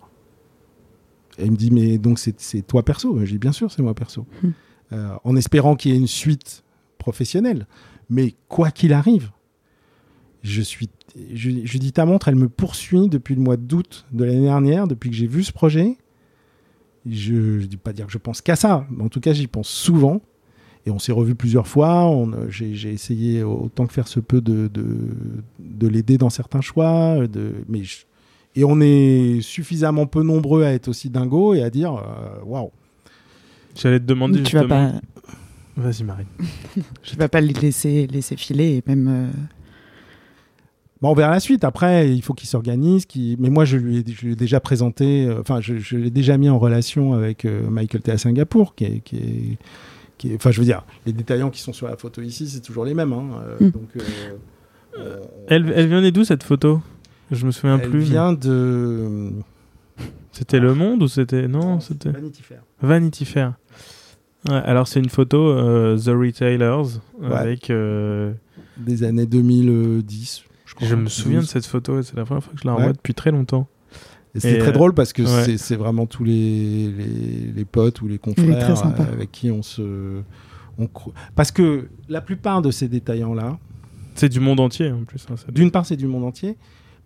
Et 1.40 1.46
il 1.46 1.52
me 1.52 1.58
dit, 1.58 1.72
mais 1.72 1.98
donc 1.98 2.20
c'est 2.20 2.40
c'est 2.40 2.62
toi 2.62 2.84
perso 2.84 3.18
J'ai 3.25 3.34
dit, 3.34 3.38
bien 3.40 3.52
sûr, 3.52 3.72
c'est 3.72 3.81
moi 3.81 3.96
perso. 3.96 4.28
Hmm. 4.44 4.52
Euh, 4.92 5.16
en 5.24 5.36
espérant 5.36 5.75
qu'il 5.75 5.92
y 5.92 5.96
ait 5.96 5.98
une 5.98 6.08
suite 6.08 6.64
professionnelle. 7.00 7.68
Mais 8.10 8.36
quoi 8.48 8.70
qu'il 8.70 8.94
arrive, 8.94 9.31
je 10.44 10.62
suis. 10.62 10.90
Je, 11.34 11.51
je 11.63 11.78
dis, 11.78 11.92
ta 11.92 12.06
montre, 12.06 12.28
elle 12.28 12.36
me 12.36 12.50
poursuit 12.50 13.07
depuis 13.10 13.36
le 13.36 13.42
mois 13.42 13.57
d'août 13.57 14.06
de 14.12 14.24
l'année 14.24 14.42
dernière, 14.42 14.88
depuis 14.88 15.10
que 15.10 15.16
j'ai 15.16 15.28
vu 15.28 15.44
ce 15.44 15.51
projet. 15.54 15.95
Je 17.10 17.34
ne 17.34 17.66
dis 17.66 17.78
pas 17.78 17.92
dire 17.94 18.06
que 18.07 18.12
je 18.12 18.18
pense 18.18 18.42
qu'à 18.42 18.56
ça, 18.56 18.88
mais 18.90 19.04
en 19.04 19.10
tout 19.10 19.19
cas, 19.19 19.34
j'y 19.34 19.48
pense 19.48 19.68
souvent. 19.68 20.22
Et 20.86 20.92
on 20.92 21.00
s'est 21.00 21.12
revu 21.12 21.36
plusieurs 21.36 21.68
fois. 21.68 22.06
on, 22.07 22.31
euh, 22.34 22.50
J'ai 22.50 22.75
j'ai 22.75 22.92
essayé 22.92 23.44
autant 23.44 23.86
que 23.88 23.94
faire 23.94 24.07
se 24.07 24.19
peut 24.19 24.42
de, 24.42 24.68
de, 24.74 24.86
de 25.60 25.88
l'aider 25.88 26.18
dans 26.18 26.30
certains 26.30 26.62
choix. 26.62 27.25
De, 27.28 27.54
mais 27.69 27.84
je- 27.84 28.06
et 28.56 28.63
on 28.66 28.80
est 28.81 29.39
suffisamment 29.42 30.06
peu 30.07 30.22
nombreux 30.24 30.63
à 30.63 30.74
être 30.74 30.88
aussi 30.89 31.10
dingos 31.10 31.54
et 31.56 31.63
à 31.63 31.69
dire 31.69 31.94
euh, 31.96 32.44
waouh. 32.46 32.72
J'allais 33.75 34.00
te 34.00 34.06
demander 34.06 34.44
tu 34.44 34.56
vas 34.56 34.62
justement. 34.63 34.92
pas, 35.75 35.81
Vas-y, 35.81 36.04
Marie. 36.04 36.25
tu 37.04 37.16
vas 37.16 37.30
pas 37.30 37.42
les 37.42 37.54
laisser, 37.54 38.06
laisser 38.07 38.36
filer 38.38 38.78
et 38.78 38.84
même. 38.88 39.07
euh, 39.07 39.30
Bon, 41.04 41.10
on 41.12 41.14
verra 41.14 41.32
la 41.32 41.40
suite. 41.42 41.64
Après, 41.66 42.10
il 42.12 42.22
faut 42.24 42.34
qu'il 42.34 42.48
s'organise. 42.48 43.06
Mais 43.38 43.50
moi, 43.50 43.66
je 43.66 43.76
lui 43.78 43.98
ai, 44.00 44.04
je 44.08 44.26
lui 44.26 44.32
ai 44.34 44.36
déjà 44.38 44.60
présenté, 44.60 45.28
euh, 45.28 45.42
enfin, 45.42 45.60
je, 45.62 45.78
je 45.78 45.98
l'ai 45.98 46.10
déjà 46.10 46.38
mis 46.38 46.48
en 46.50 46.58
relation 46.58 47.14
avec 47.14 47.44
euh, 47.46 47.70
Michael 47.70 48.02
T 48.02 48.12
à 48.12 48.18
Singapour, 48.18 48.74
qui 48.74 48.86
est, 48.86 49.00
qui 49.04 49.18
est- 49.18 49.58
qui 50.18 50.32
est- 50.32 50.36
Enfin, 50.36 50.52
je 50.52 50.60
veux 50.60 50.66
dire, 50.66 50.84
les 51.06 51.12
détaillants 51.14 51.50
qui 51.50 51.60
sont 51.62 51.74
sur 51.74 51.88
la 51.90 51.98
photo 51.98 52.22
ici, 52.22 52.48
c'est 52.48 52.62
toujours 52.62 52.86
les 52.86 52.94
mêmes. 52.94 53.12
hein. 53.14 53.26
Euh, 53.62 53.66
Mm. 53.68 53.72
Donc, 53.72 53.90
euh, 53.98 54.00
euh, 54.98 55.18
Elle, 55.50 55.72
elle 55.76 55.88
vient 55.88 56.10
d'où 56.12 56.24
cette 56.24 56.44
photo? 56.44 56.82
Je 57.32 57.46
me 57.46 57.52
souviens 57.52 57.78
elle 57.80 57.90
plus. 57.90 58.00
mais 58.00 58.06
vient 58.06 58.32
de. 58.34 59.32
C'était 60.32 60.60
Le 60.60 60.74
Monde 60.74 61.04
ou 61.04 61.08
c'était. 61.10 61.48
Non, 61.50 61.80
c'était. 61.82 62.12
Vanity 62.12 62.42
Fair. 62.42 62.62
Vanity 62.82 63.26
Fair. 63.26 63.54
Ouais, 64.50 64.56
alors 64.56 64.88
c'est 64.88 65.00
une 65.00 65.10
photo 65.10 65.50
euh, 65.50 65.98
The 65.98 66.08
Retailers 66.10 67.00
Ouais. 67.22 67.36
avec. 67.36 67.70
euh, 67.70 68.32
Des 68.78 69.04
années 69.04 69.26
2010. 69.26 70.44
Je, 70.74 70.75
crois. 70.75 70.88
je 70.88 70.96
me 70.96 71.08
souviens 71.10 71.38
de 71.40 71.44
12. 71.44 71.50
cette 71.50 71.66
photo 71.66 72.00
et 72.00 72.04
c'est 72.04 72.16
la 72.16 72.25
première 72.25 72.44
fois 72.44 72.54
que 72.54 72.60
je 72.62 72.68
la 72.68 72.74
Ouais. 72.74 72.80
revois 72.80 72.94
depuis 72.94 73.14
très 73.14 73.31
longtemps. 73.31 73.68
Et 74.36 74.40
c'était 74.40 74.56
Et, 74.56 74.60
très 74.60 74.70
euh, 74.70 74.72
drôle 74.74 74.94
parce 74.96 75.14
que 75.14 75.22
ouais. 75.22 75.44
c'est- 75.46 75.58
c'est 75.58 75.75
vraiment 75.75 76.06
tous 76.08 76.24
les, 76.24 76.92
les, 76.92 77.52
les 77.56 77.66
potes 77.66 78.02
ou 78.02 78.08
les 78.08 78.18
confrères 78.18 78.70
euh, 78.86 79.04
avec 79.14 79.31
qui 79.31 79.52
on 79.52 79.62
se. 79.62 80.22
on 80.80 80.86
cro- 80.86 81.14
Parce 81.36 81.52
que 81.52 81.88
la 82.10 82.20
plupart 82.22 82.62
de 82.64 82.72
ces 82.72 82.88
détaillants-là, 82.88 83.60
C'est 84.16 84.30
du 84.30 84.40
monde 84.40 84.60
entier 84.60 84.92
en 84.92 85.04
plus. 85.04 85.25
hein, 85.30 85.36
d'une 85.52 85.70
part, 85.70 85.86
c'est 85.86 85.96
du 85.98 86.08
monde 86.08 86.24
entier, 86.24 86.58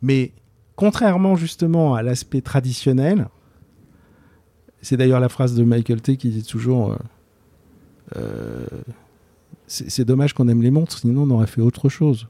mais 0.01 0.31
contrairement 0.77 1.35
justement 1.35 1.95
à 1.95 2.01
l'aspect 2.01 2.39
traditionnel, 2.41 3.27
c'est 4.81 4.95
d'ailleurs 4.95 5.19
la 5.19 5.27
phrase 5.29 5.53
de 5.55 5.63
Michael 5.65 6.01
T 6.01 6.15
qui 6.15 6.29
dit 6.29 6.43
toujours 6.43 6.91
euh, 6.93 6.97
euh, 8.15 8.65
c'est 9.65 9.89
c'est 9.89 10.05
dommage 10.05 10.33
qu'on 10.33 10.47
aime 10.47 10.61
les 10.61 10.71
montres, 10.71 10.97
sinon 10.99 11.23
on 11.23 11.29
aurait 11.31 11.47
fait 11.47 11.61
autre 11.61 11.89
chose. 11.89 12.27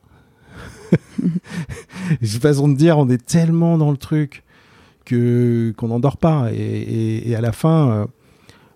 Cette 2.21 2.41
façon 2.41 2.67
de 2.67 2.75
dire, 2.75 2.97
on 2.97 3.09
est 3.09 3.23
tellement 3.25 3.77
dans 3.77 3.91
le 3.91 3.97
truc 3.97 4.43
que 5.05 5.73
qu'on 5.77 5.87
n'endort 5.89 6.17
pas. 6.17 6.51
Et, 6.53 6.57
et- 6.57 7.29
et 7.29 7.35
à 7.35 7.41
la 7.41 7.51
fin, 7.51 7.89
euh, 7.91 8.05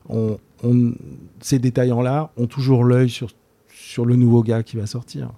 on, 0.10 0.38
on- 0.64 0.94
ces 1.42 1.60
détaillants-là 1.60 2.32
ont 2.38 2.48
toujours 2.48 2.84
l'œil 2.84 3.10
sur, 3.10 3.30
sur 3.74 4.06
le 4.06 4.16
nouveau 4.16 4.44
gars 4.44 4.64
qui 4.64 4.78
va 4.78 4.86
sortir. 4.86 5.30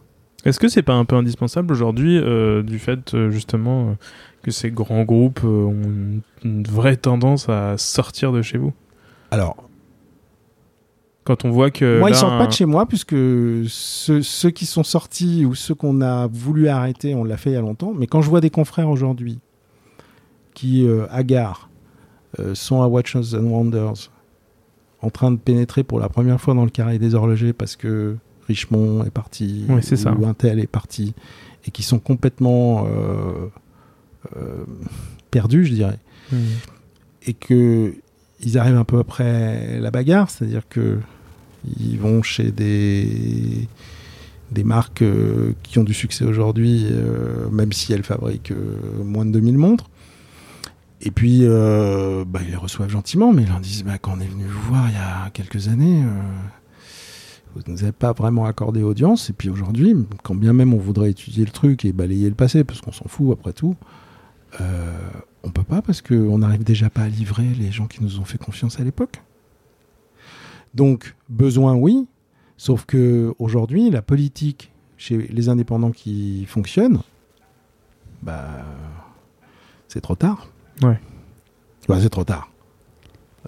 Est-ce 0.45 0.59
que 0.59 0.67
c'est 0.67 0.83
pas 0.83 0.93
un 0.93 1.05
peu 1.05 1.15
indispensable 1.15 1.71
aujourd'hui 1.71 2.17
euh, 2.17 2.63
du 2.63 2.77
fait 2.77 3.13
euh, 3.13 3.31
justement 3.31 3.89
euh, 3.89 3.93
que 4.43 4.51
ces 4.51 4.71
grands 4.71 5.03
groupes 5.03 5.43
ont 5.45 5.71
une, 5.71 6.21
une 6.43 6.63
vraie 6.63 6.97
tendance 6.97 7.47
à 7.47 7.77
sortir 7.77 8.33
de 8.33 8.41
chez 8.41 8.57
vous? 8.57 8.73
Alors, 9.31 9.55
Quand 11.23 11.45
on 11.45 11.51
voit 11.51 11.71
que. 11.71 11.99
moi, 11.99 12.09
ils 12.09 12.13
là, 12.13 12.17
sortent 12.17 12.37
pas 12.37 12.43
un- 12.43 12.47
de 12.47 12.51
chez 12.53 12.65
moi, 12.65 12.85
puisque 12.85 13.15
ceux, 13.67 14.21
ceux 14.21 14.49
qui 14.51 14.65
sont 14.65 14.83
sortis 14.83 15.45
ou 15.45 15.55
ceux 15.55 15.73
qu'on 15.75 16.01
a 16.01 16.27
voulu 16.27 16.67
arrêter, 16.67 17.15
on 17.15 17.23
l'a 17.23 17.37
fait 17.37 17.51
il 17.51 17.53
y 17.53 17.57
a 17.57 17.61
longtemps. 17.61 17.93
Mais 17.95 18.07
quand 18.07 18.21
je 18.21 18.29
vois 18.29 18.41
des 18.41 18.49
confrères 18.49 18.89
aujourd'hui 18.89 19.39
qui, 20.53 20.85
euh, 20.87 21.05
à 21.09 21.23
gare, 21.23 21.69
euh, 22.39 22.55
sont 22.55 22.81
à 22.81 22.87
Watches 22.87 23.15
and 23.33 23.45
Wonders, 23.45 24.11
en 25.01 25.09
train 25.09 25.31
de 25.31 25.37
pénétrer 25.37 25.83
pour 25.83 25.99
la 25.99 26.09
première 26.09 26.39
fois 26.39 26.53
dans 26.53 26.63
le 26.65 26.69
carré 26.71 26.97
des 26.99 27.15
horlogers 27.15 27.53
parce 27.53 27.75
que 27.75 28.15
Richemont 28.47 29.03
est 29.05 29.09
parti, 29.09 29.65
Oui, 29.69 29.81
ou 30.19 30.25
Intel 30.25 30.59
est 30.59 30.67
parti, 30.67 31.13
et 31.65 31.71
qui 31.71 31.83
sont 31.83 31.99
complètement 31.99 32.85
euh, 32.87 33.47
euh, 34.35 34.63
perdus, 35.31 35.65
je 35.65 35.73
dirais. 35.73 35.99
Hmm. 36.31 36.37
et 37.25 37.33
que 37.33 37.93
ils 38.45 38.57
arrivent 38.57 38.77
un 38.77 38.83
peu 38.83 38.99
après 38.99 39.79
la 39.79 39.91
bagarre, 39.91 40.29
c'est-à-dire 40.29 40.67
que 40.67 40.99
ils 41.79 41.97
vont 41.97 42.21
chez 42.21 42.51
des 42.51 43.67
des 44.53 44.63
marques 44.63 45.01
euh, 45.01 45.53
qui 45.63 45.79
ont 45.79 45.83
du 45.83 45.93
succès 45.93 46.25
aujourd'hui, 46.25 46.85
euh, 46.91 47.49
même 47.49 47.73
si 47.73 47.91
elles 47.91 48.03
fabriquent 48.03 48.51
euh, 48.51 49.03
moins 49.03 49.25
de 49.25 49.31
2000 49.31 49.57
montres. 49.57 49.89
Et 51.05 51.11
puis, 51.11 51.41
bah, 51.41 52.39
ils 52.45 52.51
les 52.51 52.55
reçoivent 52.55 52.89
gentiment, 52.89 53.33
mais 53.33 53.41
ils 53.41 53.49
leur 53.49 53.59
disent 53.59 53.83
bah, 53.83 53.97
quand 53.97 54.13
on 54.15 54.21
est 54.21 54.25
venu 54.25 54.45
vous 54.45 54.69
voir 54.69 54.87
il 54.87 54.93
y 54.93 54.97
a 54.97 55.29
quelques 55.31 55.67
années, 55.67 56.01
vous 57.53 57.61
ne 57.67 57.73
nous 57.73 57.83
avez 57.83 57.91
pas 57.91 58.13
vraiment 58.13 58.45
accordé 58.45 58.83
audience. 58.83 59.29
Et 59.29 59.33
puis 59.33 59.49
aujourd'hui, 59.49 59.97
quand 60.23 60.33
bien 60.33 60.53
même 60.53 60.73
on 60.73 60.77
voudrait 60.77 61.09
étudier 61.09 61.43
le 61.43 61.51
truc 61.51 61.83
et 61.83 61.91
balayer 61.91 62.29
le 62.29 62.35
passé, 62.35 62.63
parce 62.63 62.79
qu'on 62.79 62.93
s'en 62.93 63.09
fout 63.09 63.33
après 63.33 63.51
tout, 63.51 63.75
on 65.43 65.49
peut 65.51 65.63
pas 65.63 65.81
parce 65.81 66.01
qu'on 66.01 66.37
n'arrive 66.37 66.63
déjà 66.63 66.89
pas 66.89 67.01
à 67.01 67.07
livrer 67.09 67.43
les 67.59 67.71
gens 67.71 67.87
qui 67.87 68.01
nous 68.03 68.19
ont 68.19 68.25
fait 68.25 68.37
confiance 68.37 68.79
à 68.79 68.83
l'époque. 68.83 69.21
Donc, 70.73 71.15
besoin, 71.29 71.75
oui. 71.75 72.07
Sauf 72.57 72.85
que 72.85 73.33
aujourd'hui, 73.39 73.89
la 73.89 74.01
politique 74.01 74.71
chez 74.97 75.17
les 75.17 75.49
indépendants 75.49 75.91
qui 75.91 76.45
fonctionnent, 76.45 76.99
bah, 78.21 78.63
c'est 79.87 80.01
trop 80.01 80.15
tard. 80.15 80.47
Ouais. 80.81 80.99
Bah, 81.89 81.97
c'est 82.01 82.09
trop 82.09 82.23
tard. 82.23 82.49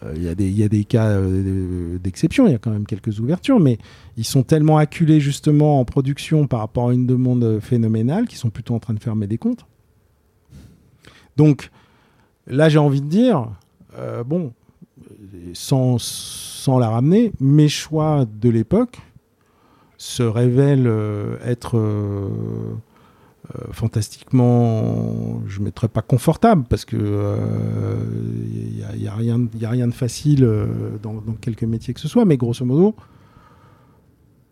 Euh, 0.04 0.14
Il 0.18 0.24
y, 0.24 0.28
a 0.28 0.36
des- 0.36 0.50
il 0.50 0.58
y 0.58 0.64
a 0.64 0.68
des 0.68 0.84
cas 0.84 1.08
euh, 1.12 1.98
d'exception, 2.00 2.46
il 2.48 2.52
y 2.52 2.56
a 2.56 2.58
quand 2.58 2.72
même 2.72 2.86
quelques 2.86 3.20
ouvertures, 3.22 3.62
mais 3.62 3.78
ils 4.18 4.26
sont 4.26 4.44
tellement 4.44 4.78
acculés 4.78 5.22
justement 5.22 5.80
en 5.80 5.86
production 5.86 6.46
par 6.48 6.60
rapport 6.60 6.90
à 6.90 6.94
une 6.94 7.08
demande 7.08 7.60
phénoménale 7.62 8.28
qu'ils 8.28 8.38
sont 8.38 8.50
plutôt 8.50 8.76
en 8.76 8.80
train 8.80 8.94
de 8.94 9.00
fermer 9.00 9.28
des 9.28 9.38
comptes. 9.38 9.66
Donc 11.38 11.70
là, 12.48 12.70
j'ai 12.70 12.80
envie 12.80 13.02
de 13.02 13.08
dire, 13.08 13.48
euh, 13.98 14.24
bon, 14.24 14.54
sans, 15.54 15.98
la 16.80 16.90
ramener, 16.90 17.32
mes 17.40 17.70
choix 17.70 18.26
de 18.26 18.50
l'époque 18.50 19.00
se 19.98 20.24
révèlent 20.24 20.88
euh, 20.88 21.38
être 21.46 21.78
euh, 21.78 22.76
fantastiquement, 23.72 25.42
je 25.46 25.60
ne 25.60 25.66
mettrais 25.66 25.88
pas 25.88 26.02
confortable 26.02 26.66
parce 26.68 26.84
que 26.84 26.98
il 26.98 29.00
n'y 29.00 29.08
a, 29.08 29.14
rien, 29.14 29.88
de 29.88 29.94
facile 29.94 30.50
dans, 31.02 31.14
dans 31.14 31.34
quelques 31.34 31.64
métiers 31.64 31.94
que 31.94 32.00
ce 32.00 32.08
soit, 32.08 32.26
mais 32.26 32.38
grosso 32.38 32.66
modo, 32.66 32.96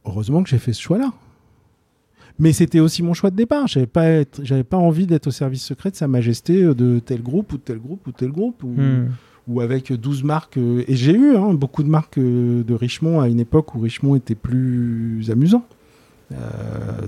heureusement 0.06 0.44
que 0.44 0.50
j'ai 0.50 0.60
fait 0.60 0.74
ce 0.74 0.82
choix-là. 0.82 1.12
Mais 2.40 2.52
c'était 2.52 2.80
aussi 2.80 3.04
mon 3.04 3.14
choix 3.14 3.30
de 3.30 3.36
départ. 3.36 3.68
J'avais 3.68 3.86
pas, 3.86 4.06
être- 4.08 4.42
j'avais 4.44 4.64
pas 4.64 4.78
envie 4.78 5.06
d'être 5.08 5.28
au 5.28 5.32
service 5.32 5.64
secret 5.64 5.92
de 5.92 5.96
Sa 5.96 6.08
Majesté 6.08 6.64
euh, 6.64 6.74
de 6.74 7.00
tel 7.00 7.22
groupe 7.22 7.54
ou 7.54 7.58
de 7.58 7.62
tel 7.64 7.80
groupe 7.80 8.06
ou 8.08 8.12
de 8.12 8.16
tel 8.18 8.32
groupe 8.32 8.64
ou, 8.64 8.70
Hmm. 8.70 9.10
ou 9.48 9.62
avec 9.62 9.94
12 9.94 10.24
marques. 10.24 10.58
euh, 10.58 10.84
et 10.88 10.96
j'ai 10.96 11.14
eu 11.14 11.36
hein, 11.36 11.54
beaucoup 11.54 11.84
de 11.84 11.90
marques 11.90 12.18
euh, 12.18 12.64
de 12.64 12.74
Richemont 12.74 13.20
à 13.22 13.28
une 13.30 13.40
époque 13.40 13.76
où 13.76 13.80
Richemont 13.80 14.16
était 14.16 14.36
plus 14.36 15.30
amusant. 15.32 15.66
Euh, 16.32 16.38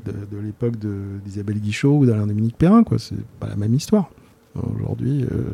de, 0.05 0.12
de 0.38 0.41
l'époque 0.44 0.75
d'Isabelle 1.24 1.60
Guichot 1.60 1.98
ou 2.00 2.05
d'Alain 2.05 2.27
Dominique 2.27 2.58
Perrin, 2.58 2.84
quoi. 2.84 3.00
C'est 3.00 3.15
pas 3.39 3.48
la 3.48 3.55
même 3.55 3.74
histoire. 3.74 4.12
Aujourd'hui. 4.55 5.24
euh, 5.24 5.53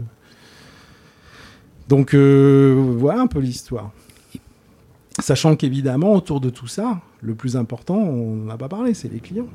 Donc 1.88 2.14
euh, 2.14 2.76
voilà 2.98 3.22
un 3.22 3.28
peu 3.28 3.40
l'histoire. 3.40 3.92
Sachant 5.22 5.56
qu'évidemment, 5.56 6.14
autour 6.14 6.42
de 6.42 6.50
tout 6.50 6.68
ça, 6.68 7.02
le 7.22 7.36
plus 7.36 7.56
important, 7.56 7.98
on 7.98 8.36
n'en 8.36 8.50
a 8.54 8.58
pas 8.58 8.70
parlé, 8.70 8.94
c'est 8.94 9.12
les 9.12 9.20
clients. 9.20 9.48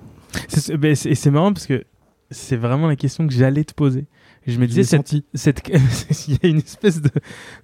Ben, 0.78 0.92
Et 0.92 1.14
c'est 1.14 1.30
marrant 1.30 1.52
parce 1.52 1.66
que 1.66 1.84
c'est 2.30 2.56
vraiment 2.56 2.86
la 2.86 2.96
question 2.96 3.26
que 3.26 3.32
j'allais 3.32 3.64
te 3.64 3.74
poser. 3.74 4.06
Je 4.46 4.58
me 4.60 4.66
disais, 4.66 4.84
cette, 4.84 5.12
cette, 5.34 5.68
il 6.28 6.34
y 6.34 6.38
a 6.42 6.48
une 6.48 6.58
espèce 6.58 7.02
de, 7.02 7.10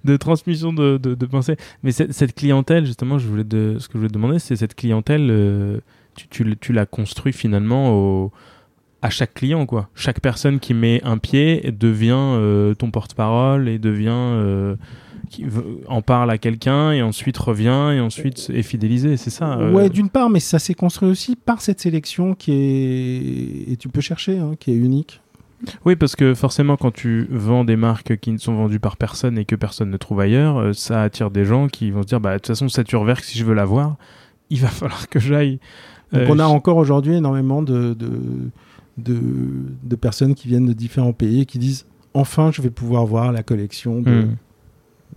de 0.05 0.17
transmission 0.17 0.73
de, 0.73 0.99
de, 0.99 1.15
de 1.15 1.27
pensée. 1.27 1.57
Mais 1.85 1.93
cette, 1.93 2.13
cette 2.13 2.35
clientèle, 2.35 2.87
justement, 2.87 3.19
je 3.19 3.29
voulais 3.29 3.45
de, 3.45 3.77
ce 3.79 3.87
que 3.87 3.95
je 3.95 3.99
voulais 3.99 4.09
te 4.09 4.15
demander, 4.15 4.41
c'est 4.41 4.57
cette 4.57 4.75
clientèle, 4.75 5.29
euh, 5.31 5.79
tu, 6.17 6.27
tu, 6.29 6.57
tu 6.57 6.73
la 6.73 6.85
construis 6.87 7.33
finalement 7.33 7.93
au, 7.93 8.33
à 9.03 9.11
chaque 9.11 9.35
client, 9.35 9.67
quoi. 9.67 9.89
Chaque 9.95 10.21
personne 10.21 10.61
qui 10.61 10.75
met 10.75 11.01
un 11.05 11.19
pied 11.19 11.73
devient 11.73 12.13
euh, 12.15 12.75
ton 12.75 12.91
porte-parole 12.91 13.69
et 13.69 13.79
devient, 13.79 14.11
euh, 14.11 14.77
qui 15.33 15.45
en 15.89 16.03
parle 16.03 16.31
à 16.31 16.39
quelqu'un 16.39 16.93
et 16.93 17.03
ensuite 17.03 17.37
revient 17.39 17.93
et 17.97 18.01
ensuite 18.01 18.51
est 18.55 18.63
fidélisé, 18.63 19.17
c'est 19.17 19.31
ça 19.31 19.59
euh, 19.59 19.73
Ouais, 19.73 19.89
d'une 19.89 20.09
part, 20.11 20.31
mais 20.31 20.39
ça 20.41 20.59
s'est 20.61 20.75
construit 20.75 21.09
aussi 21.09 21.35
par 21.35 21.61
cette 21.61 21.81
sélection 21.81 22.35
qui 22.35 22.53
est, 22.53 23.73
et 23.73 23.77
tu 23.77 23.89
peux 23.89 24.01
chercher, 24.01 24.39
hein, 24.39 24.53
qui 24.61 24.71
est 24.71 24.77
unique. 24.77 25.21
Oui, 25.85 25.95
parce 25.97 26.17
que 26.17 26.35
forcément, 26.35 26.77
quand 26.77 26.93
tu 26.93 27.27
vends 27.31 27.65
des 27.65 27.77
marques 27.77 28.17
qui 28.19 28.33
ne 28.33 28.39
sont 28.39 28.55
vendues 28.55 28.81
par 28.81 28.97
personne 28.97 29.39
et 29.39 29.45
que 29.45 29.55
personne 29.57 29.91
ne 29.91 29.97
trouve 29.97 30.21
ailleurs, 30.21 30.59
euh, 30.59 30.73
ça 30.73 31.03
attire 31.03 31.31
des 31.31 31.45
gens 31.45 31.69
qui 31.69 31.91
vont 31.91 32.03
se 32.03 32.09
dire, 32.09 32.21
bah, 32.21 32.33
de 32.33 32.39
toute 32.39 32.49
façon, 32.49 32.69
cette 32.69 32.91
Urwerk, 32.93 33.23
si 33.25 33.39
je 33.39 33.45
veux 33.45 33.55
la 33.55 33.65
voir, 33.65 33.97
il 34.51 34.61
va 34.61 34.69
falloir 34.81 35.09
que 35.09 35.19
j'aille. 35.21 35.59
Donc 36.13 36.23
Euh, 36.23 36.27
on 36.29 36.39
a 36.41 36.49
je- 36.49 36.53
encore 36.53 36.77
aujourd'hui 36.77 37.15
énormément 37.15 37.63
de, 37.63 37.95
de, 37.95 38.11
de, 38.99 39.19
de 39.83 39.97
personnes 39.97 40.35
qui 40.35 40.49
viennent 40.49 40.67
de 40.67 40.73
différents 40.73 41.13
pays 41.15 41.41
et 41.43 41.47
qui 41.47 41.59
disent 41.59 41.87
enfin 42.15 42.51
je 42.53 42.61
vais 42.61 42.69
pouvoir 42.71 43.07
voir 43.07 43.33
la 43.33 43.43
collection 43.43 44.03
de 44.03 44.11
Hmm. 44.11 44.37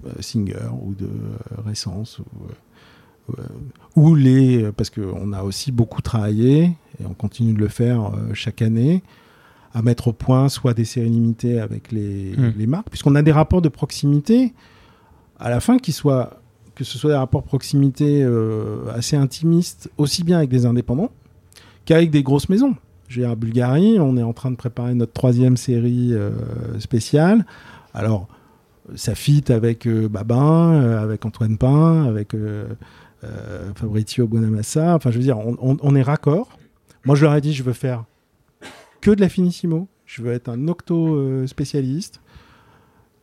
Euh, 0.05 0.21
Singer 0.21 0.69
ou 0.81 0.93
de 0.93 1.05
euh, 1.05 1.61
Récence 1.65 2.19
ou, 2.19 3.33
euh, 3.37 3.43
ou 3.95 4.15
les 4.15 4.71
parce 4.73 4.89
qu'on 4.89 5.33
a 5.33 5.43
aussi 5.43 5.71
beaucoup 5.71 6.01
travaillé 6.01 6.63
et 6.99 7.05
on 7.05 7.13
continue 7.13 7.53
de 7.53 7.59
le 7.59 7.67
faire 7.67 8.11
chaque 8.33 8.61
année 8.61 9.01
à 9.73 9.81
mettre 9.81 10.09
au 10.09 10.13
point 10.13 10.47
soit 10.47 10.73
des 10.73 10.85
séries 10.85 11.09
limitées 11.09 11.59
avec 11.59 11.91
les, 11.91 12.35
Hmm. 12.37 12.53
les 12.55 12.67
marques 12.67 12.89
puisqu'on 12.89 13.15
a 13.15 13.21
des 13.21 13.31
rapports 13.31 13.61
de 13.61 13.69
proximité 13.69 14.53
à 15.39 15.49
la 15.49 15.59
fin 15.59 15.79
qui 15.79 15.91
soient 15.91 16.39
que 16.75 16.83
ce 16.83 16.97
soit 16.97 17.11
des 17.11 17.17
rapports 17.17 17.41
de 17.41 17.47
proximité 17.47 18.21
euh, 18.23 18.91
assez 18.93 19.15
intimistes 19.15 19.89
aussi 19.97 20.23
bien 20.23 20.37
avec 20.37 20.49
des 20.49 20.65
indépendants 20.65 21.09
qu'avec 21.85 22.11
des 22.11 22.21
grosses 22.21 22.49
maisons. 22.49 22.75
Dire, 23.09 23.29
à 23.29 23.35
Bulgarie, 23.35 23.97
on 23.99 24.17
est 24.17 24.23
en 24.23 24.33
train 24.33 24.51
de 24.51 24.55
préparer 24.55 24.93
notre 24.93 25.13
troisième 25.13 25.57
série 25.57 26.13
euh, 26.13 26.31
spéciale. 26.79 27.45
Alors, 27.93 28.27
ça 28.93 29.15
fit 29.15 29.43
avec 29.49 29.87
euh, 29.87 30.07
Babin, 30.07 30.73
euh, 30.73 31.01
avec 31.01 31.25
Antoine 31.25 31.57
Pain, 31.57 32.05
avec 32.05 32.33
euh, 32.35 32.67
Fabrizio 33.75 34.27
Buonamassa. 34.27 34.95
Enfin, 34.95 35.09
je 35.09 35.17
veux 35.17 35.23
dire, 35.23 35.39
on, 35.39 35.95
est 35.95 36.01
raccord. 36.03 36.59
Moi, 37.05 37.15
je 37.15 37.23
leur 37.23 37.33
ai 37.33 37.41
dit, 37.41 37.53
je 37.53 37.63
veux 37.63 37.73
faire 37.73 38.05
que 39.01 39.11
de 39.11 39.21
la 39.21 39.29
finissimo. 39.29 39.87
Je 40.05 40.21
veux 40.21 40.31
être 40.31 40.49
un 40.49 40.67
octo 40.67 41.47
spécialiste. 41.47 42.21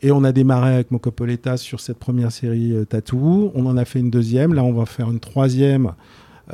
Et 0.00 0.10
on 0.10 0.24
a 0.24 0.32
démarré 0.32 0.74
avec 0.74 0.90
Mocopoleta 0.90 1.56
sur 1.56 1.78
cette 1.78 1.98
première 1.98 2.32
série 2.32 2.74
Tattoo. 2.88 3.52
On 3.54 3.66
en 3.66 3.76
a 3.76 3.84
fait 3.84 4.00
une 4.00 4.10
deuxième. 4.10 4.54
Là, 4.54 4.64
on 4.64 4.72
va 4.72 4.86
faire 4.86 5.08
une 5.08 5.20
troisième 5.20 5.92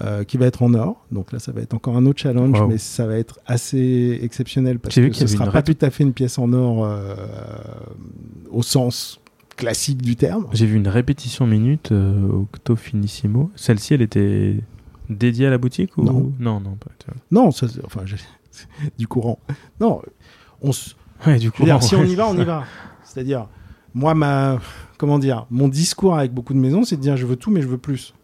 euh, 0.01 0.25
qui 0.25 0.37
va 0.37 0.47
être 0.47 0.63
en 0.63 0.75
or. 0.75 1.05
Donc 1.11 1.33
là, 1.33 1.39
ça 1.39 1.53
va 1.53 1.61
être 1.61 1.75
encore 1.75 1.97
un 1.97 2.07
autre 2.07 2.21
challenge, 2.21 2.59
Wow. 2.61 2.69
mais 2.69 2.79
ça 2.79 3.07
va 3.07 3.17
être 3.19 3.39
assez 3.47 4.19
exceptionnel 4.23 4.79
parce 4.79 4.95
que 4.95 5.13
ce 5.13 5.23
avait 5.25 5.27
sera 5.33 5.51
pas 5.51 5.63
tout 5.63 5.77
à 5.81 5.91
fait 5.91 6.05
une 6.05 6.13
pièce 6.13 6.39
en 6.39 6.53
or 6.53 6.85
euh, 6.85 7.15
au 8.51 8.63
sens 8.63 9.21
classique 9.57 10.01
du 10.03 10.15
terme. 10.17 10.47
J'ai 10.53 10.67
vu 10.67 10.77
une 10.77 10.89
répétition 10.89 11.47
minute 11.47 11.91
euh, 11.93 12.29
Octo 12.31 12.77
Finissimo. 12.77 13.51
Celle-ci, 13.57 13.95
elle 13.95 14.03
était 14.03 14.57
dédiée 15.11 15.47
à 15.47 15.51
la 15.51 15.59
boutique 15.59 15.97
ou 15.99 16.05
Non. 16.05 16.33
non, 16.39 16.61
non, 16.61 16.77
pas. 16.77 16.91
Non, 17.31 17.51
ça, 17.51 17.67
enfin, 17.85 18.03
du 18.99 19.09
courant. 19.09 19.39
Non, 19.81 20.01
on 20.63 20.71
Ouais, 21.27 21.39
du 21.39 21.51
dire, 21.51 21.83
si 21.83 21.97
on 21.97 22.05
y 22.05 22.15
va, 22.15 22.29
on 22.29 22.39
y 22.39 22.45
va. 22.45 22.65
C'est-à-dire, 23.03 23.49
moi, 23.95 24.15
ma, 24.15 24.61
comment 24.97 25.19
dire, 25.19 25.47
mon 25.51 25.67
discours 25.69 26.17
avec 26.17 26.33
beaucoup 26.33 26.55
de 26.55 26.59
maisons, 26.59 26.85
c'est 26.85 26.97
de 26.97 27.01
dire 27.01 27.17
je 27.17 27.27
veux 27.27 27.37
tout, 27.37 27.51
mais 27.51 27.61
je 27.63 27.67
veux 27.67 27.79
plus. 27.79 28.15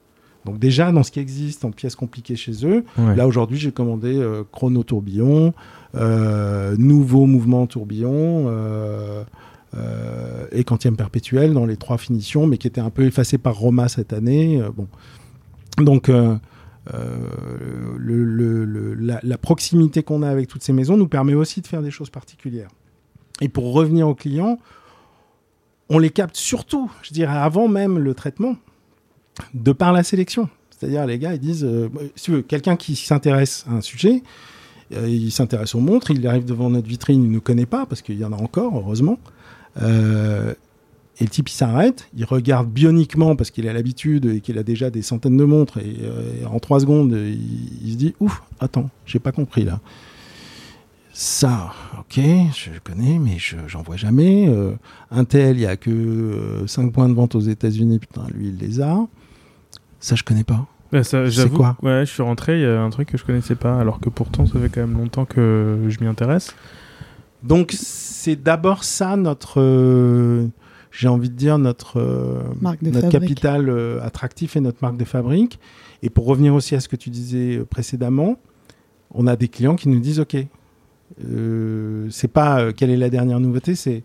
Donc 0.44 0.58
déjà, 0.58 0.92
dans 0.92 1.02
ce 1.02 1.10
qui 1.10 1.20
existe 1.20 1.64
en 1.64 1.70
pièces 1.70 1.96
compliquées 1.96 2.36
chez 2.36 2.66
eux, 2.66 2.84
Ouais. 2.98 3.16
là 3.16 3.26
aujourd'hui, 3.26 3.58
j'ai 3.58 3.72
commandé 3.72 4.16
euh, 4.18 4.42
Chrono 4.52 4.82
Tourbillon, 4.82 5.54
euh, 5.94 6.76
Nouveau 6.78 7.24
Mouvement 7.26 7.66
Tourbillon 7.66 8.44
euh, 8.48 9.24
et 10.52 10.62
Quantième 10.64 10.96
Perpétuel 10.96 11.52
dans 11.54 11.66
les 11.66 11.76
trois 11.76 11.98
finitions, 11.98 12.46
mais 12.46 12.58
qui 12.58 12.66
étaient 12.66 12.80
un 12.80 12.90
peu 12.90 13.04
effacés 13.04 13.38
par 13.38 13.56
Roma 13.56 13.88
cette 13.88 14.12
année. 14.12 14.62
bon. 14.76 14.86
Donc, 15.78 16.08
le- 16.08 16.38
le- 17.98 18.64
le- 18.64 18.94
la, 18.94 19.18
la 19.22 19.38
proximité 19.38 20.02
qu'on 20.02 20.22
a 20.22 20.28
avec 20.28 20.48
toutes 20.48 20.62
ces 20.62 20.72
maisons 20.72 20.96
nous 20.96 21.08
permet 21.08 21.34
aussi 21.34 21.60
de 21.60 21.66
faire 21.66 21.82
des 21.82 21.90
choses 21.90 22.10
particulières. 22.10 22.68
Et 23.40 23.48
pour 23.48 23.72
revenir 23.72 24.06
aux 24.08 24.14
clients, 24.14 24.58
on 25.88 25.98
les 25.98 26.10
capte 26.10 26.36
surtout, 26.36 26.90
je 27.02 27.12
dirais, 27.12 27.36
avant 27.36 27.68
même 27.68 27.98
le 27.98 28.14
traitement, 28.14 28.54
de 29.54 29.72
par 29.72 29.92
la 29.92 30.02
sélection. 30.02 30.48
C'est-à-dire, 30.70 31.06
les 31.06 31.18
gars, 31.18 31.34
ils 31.34 31.40
disent, 31.40 31.64
euh, 31.64 31.88
si 32.16 32.24
tu 32.24 32.30
veux, 32.32 32.42
quelqu'un 32.42 32.76
qui 32.76 32.96
s'intéresse 32.96 33.64
à 33.68 33.74
un 33.74 33.80
sujet, 33.80 34.22
euh, 34.92 35.08
il 35.08 35.30
s'intéresse 35.30 35.74
aux 35.74 35.80
montres, 35.80 36.10
il 36.10 36.26
arrive 36.26 36.44
devant 36.44 36.70
notre 36.70 36.88
vitrine, 36.88 37.22
il 37.24 37.30
ne 37.30 37.38
connaît 37.38 37.66
pas, 37.66 37.86
parce 37.86 38.02
qu'il 38.02 38.18
y 38.18 38.24
en 38.24 38.32
a 38.32 38.36
encore, 38.36 38.76
heureusement. 38.76 39.18
Euh, 39.82 40.54
et 41.20 41.24
le 41.24 41.30
type, 41.30 41.48
il 41.48 41.52
s'arrête, 41.52 42.08
il 42.16 42.24
regarde 42.24 42.68
bioniquement, 42.68 43.36
parce 43.36 43.50
qu'il 43.50 43.68
a 43.68 43.72
l'habitude 43.72 44.26
et 44.26 44.40
qu'il 44.40 44.58
a 44.58 44.64
déjà 44.64 44.90
des 44.90 45.02
centaines 45.02 45.36
de 45.36 45.44
montres, 45.44 45.78
et, 45.78 45.96
euh, 46.02 46.44
en 46.46 46.58
trois 46.58 46.80
secondes, 46.80 47.12
il, 47.12 47.92
se 47.92 47.96
dit, 47.96 48.14
ouf, 48.18 48.42
attends, 48.58 48.90
j'ai 49.06 49.20
pas 49.20 49.32
compris 49.32 49.64
là. 49.64 49.80
Ça, 51.12 51.72
ok, 52.00 52.16
je 52.16 52.70
connais, 52.82 53.20
mais 53.20 53.38
je 53.38 53.56
j'en 53.68 53.82
vois 53.82 53.96
jamais. 53.96 54.48
Euh, 54.48 54.72
Intel, 55.12 55.56
il 55.56 55.62
y 55.62 55.66
a 55.66 55.76
que 55.76 56.64
5 56.66 56.92
points 56.92 57.08
de 57.08 57.14
vente 57.14 57.36
aux 57.36 57.40
États-Unis, 57.40 58.00
putain, 58.00 58.26
lui, 58.34 58.48
il 58.48 58.58
les 58.58 58.80
a. 58.80 59.06
Ça, 60.04 60.16
je 60.16 60.22
connais 60.22 60.44
pas. 60.44 60.66
Ouais, 60.92 61.02
ça, 61.02 61.24
C'est 61.24 61.30
j'avoue, 61.30 61.56
quoi? 61.56 61.76
Ouais, 61.82 62.00
je 62.04 62.10
suis 62.12 62.22
rentré, 62.22 62.58
il 62.58 62.62
y 62.62 62.66
a 62.66 62.82
un 62.82 62.90
truc 62.90 63.08
que 63.10 63.16
je 63.16 63.24
connaissais 63.24 63.54
pas, 63.54 63.80
alors 63.80 64.00
que 64.00 64.10
pourtant, 64.10 64.44
ça 64.44 64.60
fait 64.60 64.68
quand 64.68 64.82
même 64.82 64.98
longtemps 64.98 65.24
que 65.24 65.78
je 65.88 65.98
m'y 66.00 66.06
intéresse. 66.06 66.54
Donc, 67.42 67.72
c'est 67.74 68.36
d'abord 68.36 68.84
ça 68.84 69.16
notre, 69.16 69.62
euh, 69.62 70.46
j'ai 70.90 71.08
envie 71.08 71.30
de 71.30 71.34
dire, 71.34 71.56
notre, 71.56 71.98
euh, 72.00 72.42
Marque 72.60 72.82
de 72.82 72.90
notre 72.90 73.10
fabrique. 73.10 73.28
capital 73.30 73.70
euh, 73.70 73.98
attractif 74.02 74.56
et 74.56 74.60
notre 74.60 74.76
marque 74.82 74.98
de 74.98 75.04
fabrique. 75.06 75.58
Et 76.02 76.10
pour 76.10 76.26
revenir 76.26 76.52
aussi 76.54 76.74
à 76.74 76.80
ce 76.80 76.88
que 76.88 76.96
tu 76.96 77.08
disais 77.08 77.56
euh, 77.56 77.64
précédemment, 77.64 78.36
on 79.10 79.26
a 79.26 79.36
des 79.36 79.48
clients 79.48 79.76
qui 79.76 79.88
nous 79.88 80.00
disent 80.00 80.20
OK, 80.20 80.36
euh, 81.24 82.08
c'est 82.10 82.28
pas 82.28 82.60
euh, 82.60 82.72
quelle 82.76 82.90
est 82.90 82.98
la 82.98 83.08
dernière 83.08 83.40
nouveauté, 83.40 83.74
c'est 83.74 84.04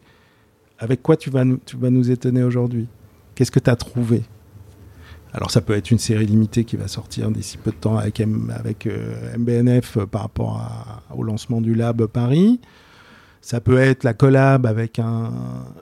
avec 0.79 1.01
quoi 1.01 1.17
tu 1.17 1.29
vas 1.29 1.43
nous, 1.43 1.59
tu 1.65 1.75
vas 1.75 1.89
nous 1.89 2.09
étonner 2.09 2.41
aujourd'hui? 2.43 2.87
Qu'est-ce 3.35 3.51
que 3.51 3.59
tu 3.59 3.69
as 3.69 3.75
trouvé? 3.75 4.23
Alors, 5.33 5.51
ça 5.51 5.61
peut 5.61 5.73
être 5.73 5.91
une 5.91 5.99
série 5.99 6.25
limitée 6.25 6.63
qui 6.63 6.75
va 6.75 6.87
sortir 6.87 7.29
d'ici 7.29 7.57
peu 7.57 7.69
de 7.71 7.75
temps 7.75 7.97
avec, 7.97 8.19
M- 8.19 8.51
avec 8.55 8.87
euh, 8.87 9.37
MBNF 9.37 9.97
euh, 9.97 10.05
par 10.07 10.21
rapport 10.21 10.59
au 11.15 11.21
lancement 11.23 11.61
du 11.61 11.75
Lab 11.75 12.05
Paris. 12.07 12.59
Ça 13.41 13.61
peut 13.61 13.77
être 13.77 14.03
la 14.03 14.13
collab 14.13 14.65
avec 14.65 14.99
un, 14.99 15.31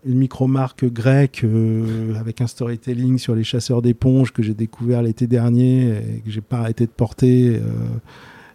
une 0.05 0.17
micro-marque 0.17 0.85
grecque 0.85 1.41
euh, 1.43 2.13
avec 2.19 2.41
un 2.41 2.47
storytelling 2.47 3.17
sur 3.17 3.35
les 3.35 3.43
chasseurs 3.43 3.81
d'éponges 3.81 4.31
que 4.33 4.43
j'ai 4.43 4.53
découvert 4.53 5.01
l'été 5.01 5.27
dernier 5.27 5.87
et 5.97 6.21
que 6.23 6.29
j'ai 6.29 6.41
pas 6.41 6.57
arrêté 6.59 6.85
de 6.85 6.91
porter 6.91 7.59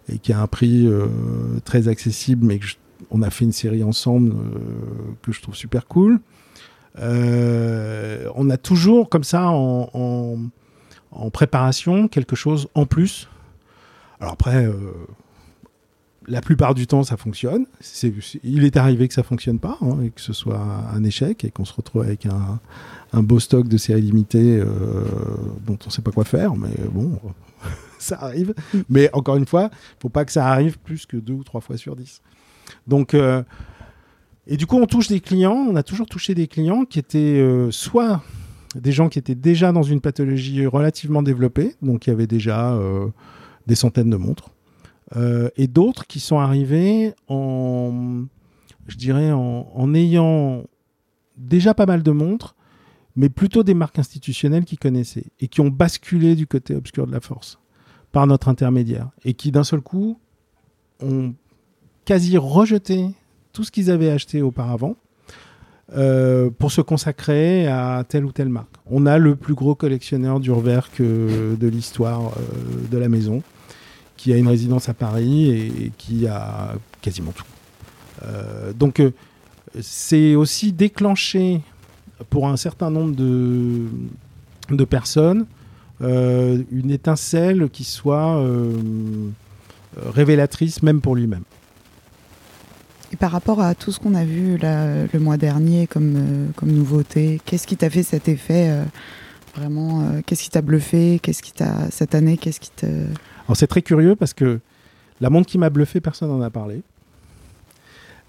et 0.09 0.19
qui 0.19 0.33
a 0.33 0.41
un 0.41 0.47
prix 0.47 0.89
très 1.65 1.89
accessible 1.89 2.47
mais 2.47 2.59
que 2.59 2.67
on 3.11 3.23
a 3.23 3.31
fait 3.31 3.45
une 3.45 3.53
série 3.53 3.83
ensemble 3.83 4.35
que 5.21 5.33
je 5.33 5.43
trouve 5.43 5.57
super 5.57 5.89
cool. 5.89 6.21
On 6.97 8.51
a 8.51 8.57
toujours 8.57 9.09
comme 9.09 9.25
ça 9.25 9.49
en, 9.49 10.39
en 11.13 11.31
préparation 11.31 12.09
quelque 12.09 12.37
chose 12.37 12.69
en 12.75 12.87
plus? 12.87 13.29
Alors 14.21 14.35
après, 14.35 14.65
euh, 14.65 14.77
la 16.27 16.41
plupart 16.41 16.75
du 16.75 16.87
temps, 16.87 17.03
ça 17.03 17.17
fonctionne. 17.17 17.67
Il 18.45 18.65
est 18.65 18.77
arrivé 18.77 19.09
que 19.09 19.15
ça 19.15 19.23
fonctionne 19.23 19.59
pas, 19.59 19.79
hein, 19.83 19.99
et 20.05 20.11
que 20.11 20.21
ce 20.21 20.33
soit 20.33 20.61
un 20.61 21.03
échec, 21.05 21.45
et 21.45 21.51
qu'on 21.51 21.65
se 21.65 21.73
retrouve 21.73 22.03
avec 22.03 22.27
un, 22.27 23.23
beau 23.23 23.41
stock 23.41 23.69
de 23.69 23.77
séries 23.77 24.03
limitées 24.03 24.59
euh, 24.61 25.05
dont 25.67 25.79
on 25.87 25.91
sait 25.91 26.03
pas 26.03 26.13
quoi 26.13 26.25
faire, 26.25 26.55
mais 26.55 26.75
bon, 26.91 27.19
ça 27.99 28.19
arrive. 28.23 28.55
Mais 28.89 29.11
encore 29.13 29.37
une 29.37 29.47
fois, 29.47 29.71
faut 30.01 30.09
pas 30.09 30.25
que 30.25 30.33
ça 30.33 30.47
arrive 30.47 30.79
plus 30.79 31.05
que 31.05 31.17
deux 31.17 31.35
ou 31.35 31.45
trois 31.45 31.61
fois 31.61 31.77
sur 31.77 31.97
dix. 31.97 32.23
Donc, 32.87 33.15
euh, 33.15 33.43
et 34.47 34.57
du 34.57 34.67
coup, 34.67 34.79
on 34.79 34.87
touche 34.87 35.09
des 35.09 35.21
clients. 35.21 35.67
On 35.69 35.77
a 35.77 35.83
toujours 35.83 36.07
touché 36.07 36.35
des 36.35 36.47
clients 36.47 36.85
qui 36.85 36.99
étaient 36.99 37.45
soit 37.71 38.23
des 38.75 38.93
gens 38.93 39.09
qui 39.09 39.19
étaient 39.19 39.35
déjà 39.35 39.73
dans 39.73 39.83
une 39.83 40.01
pathologie 40.01 40.67
relativement 40.67 41.23
développée, 41.23 41.75
donc 41.83 42.07
il 42.07 42.11
y 42.11 42.13
avait 42.13 42.27
déjà 42.27 42.73
euh, 42.75 43.09
des 43.67 43.75
centaines 43.75 44.11
de 44.11 44.17
montres, 44.17 44.51
euh, 45.17 45.51
et 45.57 45.67
d'autres 45.67 46.07
qui 46.07 46.21
sont 46.21 46.39
arrivés 46.39 47.15
en, 47.29 48.25
je 48.87 48.97
dirais, 48.97 49.31
en, 49.33 49.69
en 49.75 49.95
ayant 49.95 50.65
déjà 51.37 51.75
pas 51.75 51.87
mal 51.87 52.03
de 52.03 52.11
montres, 52.11 52.55
mais 53.17 53.29
plutôt 53.29 53.63
des 53.63 53.75
marques 53.75 53.99
institutionnelles 53.99 54.65
qu'ils 54.65 54.79
connaissaient 54.79 55.27
et 55.41 55.49
qui 55.49 55.61
ont 55.61 55.69
basculé 55.69 56.35
du 56.35 56.47
côté 56.47 56.75
obscur 56.75 57.07
de 57.07 57.13
la 57.13 57.21
force 57.21 57.59
par 58.11 58.27
notre 58.27 58.49
intermédiaire 58.49 59.11
et 59.25 59.35
qui 59.35 59.53
d'un 59.53 59.65
seul 59.65 59.81
coup 59.81 60.19
ont 61.03 61.35
quasi 62.05 62.39
rejeté 62.39 63.07
tout 63.53 63.65
ce 63.65 63.71
qu'ils 63.71 63.91
avaient 63.91 64.11
acheté 64.11 64.41
auparavant 64.41 64.97
euh, 65.95 66.49
pour 66.49 66.73
se 66.73 66.81
consacrer 66.81 67.67
à 67.67 68.05
telle 68.09 68.25
ou 68.25 68.33
telle 68.33 68.49
marque. 68.49 68.69
On 68.91 69.05
a 69.05 69.19
le 69.19 69.37
plus 69.37 69.55
gros 69.55 69.75
collectionneur 69.75 70.41
d'Urwerk 70.41 71.03
de 71.03 71.69
l'histoire 71.69 72.29
euh, 72.29 72.89
de 72.91 72.99
la 72.99 73.09
maison, 73.09 73.43
qui 74.17 74.33
a 74.33 74.37
une 74.37 74.49
résidence 74.49 74.89
à 74.89 74.95
Paris 74.95 75.51
et, 75.51 75.93
qui 75.99 76.27
a 76.27 76.75
quasiment 77.03 77.33
tout. 77.33 77.45
Euh, 78.25 78.73
donc 78.73 79.03
c'est 79.81 80.35
aussi 80.35 80.73
déclenché 80.73 81.61
pour 82.31 82.49
un 82.49 82.57
certain 82.57 82.91
nombre 82.91 83.15
de, 83.17 84.85
personnes 84.85 85.47
une 86.01 86.91
étincelle 86.91 87.69
qui 87.71 87.85
soit 87.85 88.43
révélatrice 90.15 90.83
même 90.83 91.01
pour 91.01 91.17
lui-même. 91.17 91.45
Et 93.13 93.17
par 93.17 93.31
rapport 93.31 93.61
à 93.61 93.75
tout 93.75 93.93
ce 93.93 94.01
qu'on 94.01 94.15
a 94.15 94.25
vu 94.25 94.57
là, 94.57 95.05
le 95.13 95.21
mois 95.21 95.37
dernier 95.37 95.87
comme, 95.87 96.15
euh, 96.17 96.47
comme 96.57 96.73
nouveauté, 96.73 97.41
qu'est-ce 97.45 97.67
qui 97.67 97.77
t'a 97.77 97.91
fait 97.91 98.03
cet 98.03 98.27
effet 98.29 98.71
euh, 98.71 98.85
Vraiment, 99.55 100.01
euh, 100.01 100.21
qu'est-ce 100.25 100.45
qui 100.45 100.49
t'a 100.49 100.63
bluffé 100.63 101.21
Qu'est-ce 101.23 101.43
qui 101.43 101.53
t'a 101.53 101.91
cette 101.91 102.15
année 102.15 102.39
Qu'est-ce 102.39 102.59
qui 102.59 102.71
te 102.71 102.87
Alors 102.87 103.57
c'est 103.57 103.67
très 103.67 103.83
curieux 103.83 104.17
parce 104.17 104.33
que 104.33 104.61
la 105.21 105.29
montre 105.29 105.47
qui 105.47 105.59
m'a 105.59 105.69
bluffé, 105.69 106.01
personne 106.01 106.31
n'en 106.31 106.41
a 106.41 106.51
parlé. 106.51 106.83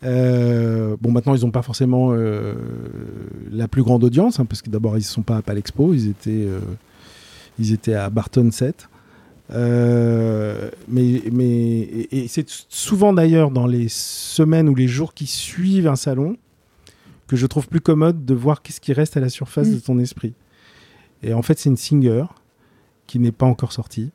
Bon, 0.03 1.11
maintenant, 1.11 1.33
ils 1.33 1.45
n'ont 1.45 1.51
pas 1.51 1.61
forcément 1.61 2.13
la 3.51 3.67
plus 3.69 3.83
grande 3.83 4.03
audience, 4.03 4.37
hein, 4.39 4.45
parce 4.45 4.61
que 4.61 4.69
d'abord, 4.69 4.97
ils 4.97 4.99
ne 4.99 5.05
sont 5.05 5.21
pas 5.21 5.37
à 5.37 5.41
Palexpo, 5.41 5.93
ils 5.93 6.09
étaient, 6.09 6.45
ils 7.57 7.71
étaient 7.71 7.95
à 7.95 8.09
Barton 8.09 8.51
7. 8.51 8.89
Euh, 9.51 10.69
mais, 10.87 11.21
mais 11.31 11.45
et, 11.51 12.23
et 12.23 12.27
c'est 12.27 12.47
souvent 12.69 13.11
d'ailleurs 13.13 13.51
dans 13.51 13.67
les 13.67 13.87
semaines 13.89 14.69
ou 14.69 14.75
les 14.75 14.87
jours 14.87 15.13
qui 15.13 15.27
suivent 15.27 15.87
un 15.87 15.95
salon 15.97 16.37
que 17.27 17.35
je 17.35 17.45
trouve 17.45 17.67
plus 17.67 17.81
commode 17.81 18.25
de 18.25 18.33
voir 18.33 18.61
qu'est-ce 18.61 18.79
qui 18.81 18.93
reste 18.93 19.17
à 19.17 19.19
la 19.19 19.29
surface 19.29 19.67
Mm. 19.67 19.75
de 19.75 19.79
ton 19.79 19.99
esprit. 19.99 20.33
Et 21.23 21.33
en 21.33 21.41
fait, 21.41 21.59
c'est 21.59 21.69
une 21.69 21.77
Singer 21.77 22.25
qui 23.07 23.19
n'est 23.19 23.31
pas 23.31 23.45
encore 23.45 23.73
sortie, 23.73 24.11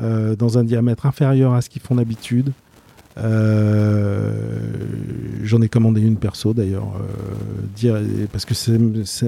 euh, 0.00 0.34
dans 0.36 0.58
un 0.58 0.64
diamètre 0.64 1.06
inférieur 1.06 1.54
à 1.54 1.60
ce 1.62 1.68
qu'ils 1.70 1.82
font 1.82 1.94
d'habitude. 1.96 2.52
Euh, 3.16 4.32
J'en 5.44 5.60
ai 5.62 5.68
commandé 5.68 6.00
une 6.00 6.16
perso 6.16 6.52
d'ailleurs, 6.54 6.94
dire- 7.76 8.00
parce 8.32 8.44
que 8.44 8.54
c'est- 8.54 8.78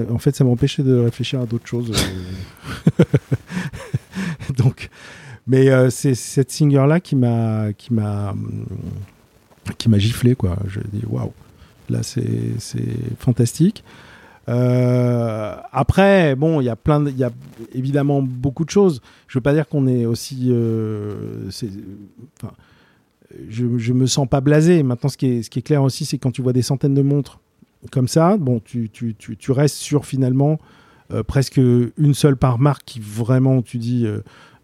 en 0.09 0.17
fait 0.17 0.35
ça 0.35 0.43
m'empêchait 0.43 0.83
de 0.83 0.95
réfléchir 0.97 1.39
à 1.41 1.45
d'autres 1.45 1.67
choses. 1.67 1.91
Donc, 4.57 4.89
mais 5.47 5.69
euh, 5.69 5.89
c'est 5.89 6.15
cette 6.15 6.51
singer 6.51 6.85
là 6.87 6.99
qui 6.99 7.15
m'a 7.15 7.73
qui 7.73 7.93
m'a 7.93 8.35
qui 9.77 9.89
m'a 9.89 9.97
giflé 9.97 10.35
quoi. 10.35 10.57
Je 10.67 10.79
dis 10.91 11.03
waouh, 11.07 11.31
là 11.89 12.03
c'est 12.03 12.55
fantastique. 13.19 13.83
Euh, 14.49 15.57
après, 15.73 16.35
bon, 16.35 16.61
il 16.61 16.65
y 16.65 16.69
a 16.69 16.77
plein, 16.77 17.05
il 17.05 17.17
y 17.17 17.23
a 17.25 17.31
évidemment 17.73 18.21
beaucoup 18.21 18.63
de 18.63 18.69
choses. 18.69 19.01
Je 19.27 19.37
veux 19.37 19.41
pas 19.43 19.53
dire 19.53 19.67
qu'on 19.67 19.87
est 19.87 20.05
aussi, 20.05 20.47
euh, 20.51 21.49
je, 23.49 23.77
je 23.77 23.93
me 23.93 24.05
sens 24.05 24.25
pas 24.25 24.39
blasé. 24.39 24.83
Maintenant, 24.83 25.09
ce 25.09 25.17
qui 25.17 25.25
est, 25.25 25.43
ce 25.43 25.49
qui 25.49 25.59
est 25.59 25.63
clair 25.63 25.83
aussi, 25.83 26.05
c'est 26.05 26.17
quand 26.17 26.31
tu 26.31 26.41
vois 26.41 26.53
des 26.53 26.61
centaines 26.61 26.93
de 26.93 27.01
montres 27.01 27.41
comme 27.91 28.07
ça, 28.07 28.37
bon, 28.37 28.61
tu, 28.63 28.89
tu, 28.89 29.15
tu, 29.15 29.35
tu 29.35 29.51
restes 29.51 29.75
sur 29.75 30.05
finalement 30.05 30.59
presque 31.27 31.57
une 31.57 32.13
seule 32.13 32.37
par 32.37 32.57
marque 32.57 32.83
qui 32.85 33.01
vraiment, 33.01 33.61
tu 33.61 33.77
dis, 33.77 34.05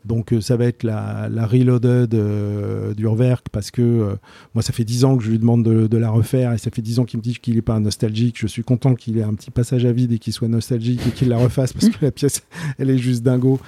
donc 0.05 0.33
euh, 0.33 0.41
ça 0.41 0.57
va 0.57 0.65
être 0.65 0.83
la, 0.83 1.29
la 1.31 1.45
Reloaded 1.45 2.13
euh, 2.13 2.93
d'Urwerk 2.93 3.47
parce 3.51 3.71
que 3.71 3.81
euh, 3.81 4.15
moi, 4.53 4.61
ça 4.61 4.73
fait 4.73 4.83
10 4.83 5.05
ans 5.05 5.17
que 5.17 5.23
je 5.23 5.31
lui 5.31 5.39
demande 5.39 5.63
de, 5.63 5.97
la 5.97 6.09
refaire 6.09 6.51
et 6.51 6.57
ça 6.57 6.71
fait 6.71 6.81
10 6.81 6.99
ans 6.99 7.05
qu'il 7.05 7.19
me 7.19 7.23
dit 7.23 7.37
qu'il 7.41 7.55
n'est 7.55 7.61
pas 7.61 7.79
nostalgique. 7.79 8.35
Je 8.39 8.47
suis 8.47 8.63
content 8.63 8.95
qu'il 8.95 9.17
ait 9.17 9.23
un 9.23 9.33
petit 9.33 9.51
passage 9.51 9.85
à 9.85 9.91
vide 9.91 10.11
et 10.11 10.19
qu'il 10.19 10.33
soit 10.33 10.47
nostalgique 10.47 11.01
et 11.07 11.11
qu'il 11.11 11.29
la 11.29 11.37
refasse 11.37 11.71
parce 11.73 11.89
que 11.89 12.03
la 12.03 12.11
pièce, 12.11 12.43
elle 12.77 12.89
est 12.89 12.97
juste 12.97 13.23
dingo. 13.23 13.59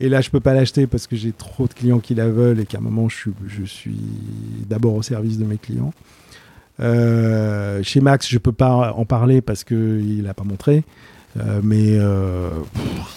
Et 0.00 0.08
là, 0.08 0.20
je 0.20 0.30
peux 0.30 0.40
pas 0.40 0.54
l'acheter 0.54 0.86
parce 0.86 1.06
que 1.06 1.16
j'ai 1.16 1.32
trop 1.32 1.66
de 1.66 1.74
clients 1.74 2.00
qui 2.00 2.14
la 2.14 2.28
veulent 2.28 2.60
et 2.60 2.66
qu'à 2.66 2.78
un 2.78 2.82
moment, 2.82 3.08
je 3.08 3.16
suis, 3.16 3.32
je 3.46 3.64
suis 3.64 4.00
d'abord 4.68 4.94
au 4.94 5.02
service 5.02 5.38
de 5.38 5.44
mes 5.44 5.58
clients. 5.58 5.92
Euh, 6.80 7.82
chez 7.82 8.00
Max, 8.00 8.28
je 8.28 8.38
peux 8.38 8.52
pas 8.52 8.94
en 8.96 9.04
parler 9.04 9.40
parce 9.42 9.64
qu'il 9.64 10.22
n'a 10.22 10.34
pas 10.34 10.44
montré. 10.44 10.84
Euh, 11.38 11.60
mais 11.62 11.98
euh, 11.98 12.50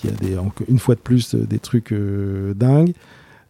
il 0.03 0.09
y 0.09 0.13
a 0.13 0.15
des, 0.15 0.37
une 0.69 0.79
fois 0.79 0.95
de 0.95 1.01
plus 1.01 1.35
des 1.35 1.59
trucs 1.59 1.91
euh, 1.91 2.53
dingues. 2.53 2.93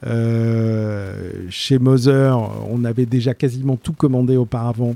Euh, 0.06 1.46
chez 1.50 1.80
Moser, 1.80 2.34
on 2.70 2.84
avait 2.84 3.06
déjà 3.06 3.34
quasiment 3.34 3.76
tout 3.76 3.94
commandé 3.94 4.38
auparavant. 4.38 4.96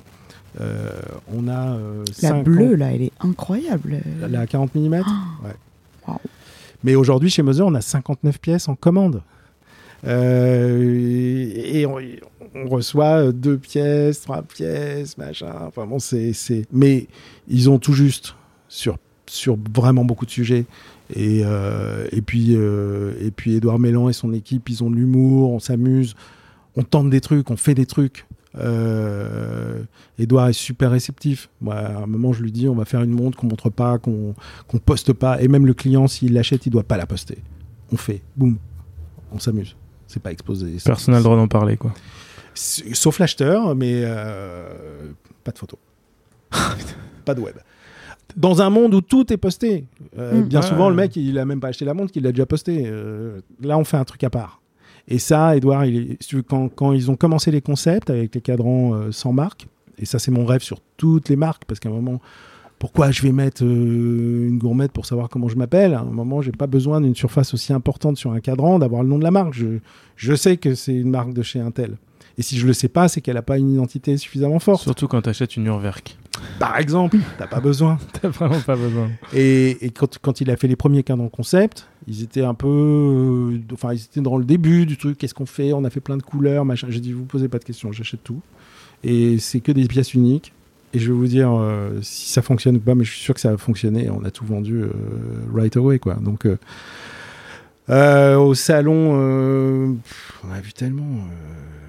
Euh, 0.60 0.90
on 1.36 1.48
a 1.48 1.74
euh, 1.74 2.04
La 2.22 2.30
50 2.30 2.44
bleue, 2.44 2.76
là, 2.76 2.92
elle 2.92 3.04
est 3.04 3.12
incroyable. 3.20 4.02
la 4.28 4.46
40 4.46 4.76
mm. 4.76 5.04
Mais 6.84 6.96
aujourd'hui, 6.96 7.30
chez 7.30 7.44
Moser, 7.44 7.64
on 7.64 7.76
a 7.76 7.82
59 7.82 8.40
pièces 8.40 8.68
en 8.68 8.76
commande. 8.76 9.22
Euh, 10.08 11.52
et 11.56 11.86
on, 11.86 11.98
on 12.56 12.68
reçoit 12.68 13.26
euh, 13.26 13.32
deux 13.32 13.58
pièces, 13.58 14.22
trois 14.22 14.42
pièces, 14.42 15.18
machin. 15.18 15.54
Enfin 15.68 15.86
bon, 15.86 16.00
c'est... 16.00 16.34
Mais 16.72 17.08
ils 17.48 17.70
ont 17.70 17.80
tout 17.80 17.94
juste 17.94 18.36
sur, 18.68 18.98
sur 19.30 19.58
vraiment 19.74 20.06
beaucoup 20.06 20.26
de 20.26 20.32
sujets. 20.32 20.66
Et, 21.16 21.42
euh, 21.44 22.08
et 22.12 22.22
puis, 22.22 22.56
euh, 22.56 23.14
et 23.22 23.32
puis 23.32 23.56
Edouard 23.56 23.80
Mélan 23.80 24.10
et 24.10 24.14
son 24.14 24.34
équipe, 24.34 24.70
ils 24.70 24.84
ont 24.84 24.90
de 24.90 24.96
l'humour, 24.96 25.52
on 25.52 25.60
s'amuse, 25.60 26.16
on 26.76 26.84
tente 26.84 27.10
des 27.10 27.22
trucs, 27.22 27.50
on 27.50 27.58
fait 27.58 27.74
des 27.74 27.86
trucs. 27.86 28.26
Euh, 28.58 29.84
Edouard 30.18 30.50
est 30.50 30.54
super 30.54 30.92
réceptif. 30.92 31.50
Moi, 31.62 31.76
à 31.76 32.04
un 32.04 32.08
moment, 32.08 32.34
je 32.34 32.42
lui 32.42 32.52
dis, 32.52 32.68
on 32.68 32.76
va 32.76 32.86
faire 32.86 33.02
une 33.02 33.12
montre 33.12 33.38
qu'on 33.38 33.48
montre 33.48 33.70
pas, 33.70 33.98
qu'on 33.98 34.36
qu'on 34.68 34.78
poste 34.80 35.14
pas. 35.14 35.42
Et 35.42 35.48
même 35.48 35.66
le 35.66 35.74
client, 35.74 36.08
s'il 36.08 36.34
l'achète, 36.34 36.66
il 36.66 36.70
doit 36.72 36.84
pas 36.84 36.98
la 36.98 37.06
poster. 37.06 37.38
On 37.92 37.98
fait, 37.98 38.22
boum, 38.36 38.58
on 39.32 39.40
s'amuse. 39.40 39.76
C'est 40.08 40.22
pas 40.22 40.32
exposé. 40.32 40.78
Personne 40.84 41.14
n'a 41.14 41.20
le 41.20 41.24
droit 41.24 41.36
d'en 41.36 41.48
parler, 41.48 41.78
quoi. 41.78 41.94
Sauf 42.56 43.20
l'acheteur, 43.20 43.76
mais 43.76 44.02
euh, 44.04 45.12
pas 45.44 45.52
de 45.52 45.58
photo. 45.58 45.78
pas 47.26 47.34
de 47.34 47.42
web. 47.42 47.56
Dans 48.38 48.62
un 48.62 48.70
monde 48.70 48.94
où 48.94 49.02
tout 49.02 49.32
est 49.34 49.38
posté. 49.38 49.86
Euh, 50.18 50.42
Mm. 50.42 50.44
bien 50.48 50.62
Ouais. 50.62 50.66
souvent, 50.68 50.90
le 50.90 50.96
mec, 50.96 51.16
il 51.16 51.38
a 51.40 51.46
même 51.46 51.60
pas 51.60 51.70
acheté 51.70 51.86
la 51.86 51.94
montre, 51.94 52.12
qu'il 52.12 52.24
l'a 52.24 52.32
déjà 52.32 52.46
posté. 52.46 52.84
Euh, 52.86 53.42
là, 53.62 53.78
on 53.78 53.84
fait 53.84 53.98
un 53.98 54.04
truc 54.06 54.24
à 54.24 54.30
part. 54.30 54.62
Et 55.08 55.18
ça, 55.20 55.56
Edouard, 55.58 55.86
il 55.86 55.98
est- 56.12 56.18
tu 56.28 56.44
quand, 56.44 56.70
quand 56.70 56.94
ils 56.94 57.10
ont 57.10 57.16
commencé 57.16 57.50
les 57.52 57.62
concepts 57.62 58.10
avec 58.10 58.36
les 58.36 58.42
cadrans 58.42 58.94
euh, 58.94 59.12
sans 59.12 59.34
marque, 59.34 59.68
et 59.98 60.06
ça, 60.06 60.20
c'est 60.20 60.32
mon 60.32 60.46
rêve 60.46 60.62
sur 60.62 60.80
toutes 60.98 61.30
les 61.30 61.36
marques, 61.36 61.64
parce 61.66 61.80
qu'à 61.80 61.90
un 61.90 61.94
moment, 61.94 62.22
pourquoi 62.78 63.12
je 63.12 63.22
vais 63.24 63.32
mettre 63.34 63.64
euh, 63.66 64.48
une 64.48 64.58
gourmette 64.60 64.92
pour 64.92 65.06
savoir 65.06 65.28
comment 65.28 65.48
je 65.50 65.56
m'appelle? 65.58 65.94
À 65.96 66.02
un 66.02 66.06
moment, 66.06 66.42
j'ai 66.42 66.52
pas 66.52 66.68
besoin 66.68 67.02
d'une 67.02 67.16
surface 67.16 67.54
aussi 67.54 67.74
importante 67.74 68.16
sur 68.18 68.32
un 68.32 68.40
cadran, 68.40 68.80
d'avoir 68.80 69.02
le 69.04 69.10
nom 69.10 69.18
de 69.18 69.24
la 69.24 69.32
marque. 69.32 69.54
Je, 69.54 69.80
je 70.16 70.34
sais 70.36 70.58
que 70.58 70.76
c'est 70.76 70.96
une 70.96 71.10
marque 71.10 71.34
de 71.34 71.42
chez 71.42 71.60
Intel. 71.60 71.98
Et 72.38 72.42
si 72.42 72.58
je 72.58 72.66
le 72.68 72.72
sais 72.74 72.88
pas, 72.88 73.08
c'est 73.10 73.20
qu'elle 73.20 73.36
a 73.36 73.42
pas 73.42 73.58
une 73.58 73.74
identité 73.74 74.16
suffisamment 74.16 74.60
forte. 74.60 74.84
Surtout 74.84 75.08
quand 75.10 75.22
t'achètes 75.24 75.58
une 75.58 75.66
Urwerk. 75.66 76.18
Par 76.60 76.78
exemple, 76.78 77.18
t'as 77.38 77.48
pas 77.48 77.60
besoin. 77.62 77.98
T'as 78.22 78.30
vraiment 78.30 78.60
pas 78.60 78.76
besoin. 78.76 79.10
Et, 79.34 79.86
et 79.86 79.90
quand, 79.92 80.18
quand 80.22 80.42
il 80.42 80.50
a 80.52 80.58
fait 80.58 80.68
les 80.68 80.76
premiers 80.76 81.04
cadrans 81.04 81.30
concept, 81.30 81.88
ils 82.08 82.22
étaient 82.24 82.44
un 82.44 82.54
peu, 82.54 82.68
euh, 82.68 83.60
enfin, 83.74 83.94
ils 83.94 84.02
étaient 84.04 84.22
dans 84.22 84.38
le 84.38 84.44
début 84.46 84.86
du 84.86 84.98
truc. 84.98 85.18
Qu'est-ce 85.18 85.34
qu'on 85.34 85.46
fait? 85.46 85.72
On 85.74 85.84
a 85.86 85.90
fait 85.90 86.02
plein 86.02 86.18
de 86.18 86.24
couleurs, 86.24 86.66
machin. 86.66 86.88
J'ai 86.90 87.00
dit, 87.00 87.14
vous 87.14 87.26
posez 87.26 87.48
pas 87.48 87.60
de 87.60 87.64
questions, 87.64 87.92
j'achète 87.92 88.24
tout. 88.24 88.42
Et 89.04 89.38
c'est 89.40 89.60
que 89.62 89.72
des 89.72 89.86
pièces 89.88 90.14
uniques. 90.14 90.52
Et 90.94 91.00
je 91.00 91.08
vais 91.12 91.18
vous 91.18 91.28
dire 91.28 91.52
euh, 91.54 92.00
si 92.02 92.32
ça 92.32 92.42
fonctionne 92.42 92.78
ou 92.78 92.80
pas, 92.80 92.96
mais 92.96 93.04
je 93.06 93.12
suis 93.12 93.22
sûr 93.22 93.34
que 93.36 93.40
ça 93.40 93.52
va 93.52 93.58
fonctionner. 93.58 94.10
On 94.10 94.24
a 94.26 94.32
tout 94.32 94.46
vendu 94.46 94.82
euh, 94.82 94.90
right 95.54 95.78
away, 95.78 96.00
quoi. 96.00 96.16
Donc, 96.16 96.46
euh, 97.90 98.36
au 98.38 98.54
salon, 98.56 99.12
euh, 99.14 99.94
on 100.48 100.52
a 100.52 100.60
vu 100.62 100.74
tellement. 100.74 101.04
euh, 101.04 101.89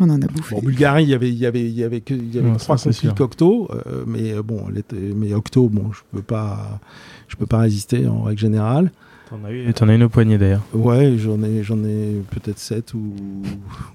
On 0.00 0.08
en 0.10 0.20
a 0.22 0.26
bouffé. 0.26 0.54
Bon, 0.56 0.62
Bulgarie, 0.62 1.04
il 1.04 1.10
y 1.10 1.14
avait, 1.14 1.28
il 1.28 1.36
y 1.38 1.46
avait, 1.46 1.60
il 1.62 1.74
y 1.74 1.84
avait 1.84 2.00
que, 2.00 2.14
il 2.14 2.34
y 2.34 2.38
avait 2.38 2.50
Ouais, 2.50 2.56
trois 2.56 2.76
conflits 2.76 2.94
sûr. 2.94 3.14
Octo, 3.20 3.68
euh, 3.86 4.04
mais 4.06 4.32
euh, 4.32 4.42
bon, 4.42 4.66
les- 4.68 4.84
mais 5.14 5.34
Octo, 5.34 5.68
bon, 5.68 5.92
je 5.92 6.00
peux 6.12 6.22
pas, 6.22 6.80
je 7.28 7.36
peux 7.36 7.46
pas 7.46 7.58
résister 7.58 8.06
en 8.08 8.22
règle 8.22 8.40
générale. 8.40 8.90
T'en 9.28 9.44
as, 9.44 9.52
eu, 9.52 9.72
t'en 9.74 9.88
as 9.88 9.94
une 9.94 10.02
au 10.04 10.08
poignet 10.08 10.38
d'ailleurs. 10.38 10.62
Ouais, 10.74 11.16
j'en 11.18 11.42
ai, 11.42 11.62
j'en 11.62 11.82
ai 11.84 12.20
peut-être 12.30 12.58
7 12.58 12.94
ou, 12.94 13.14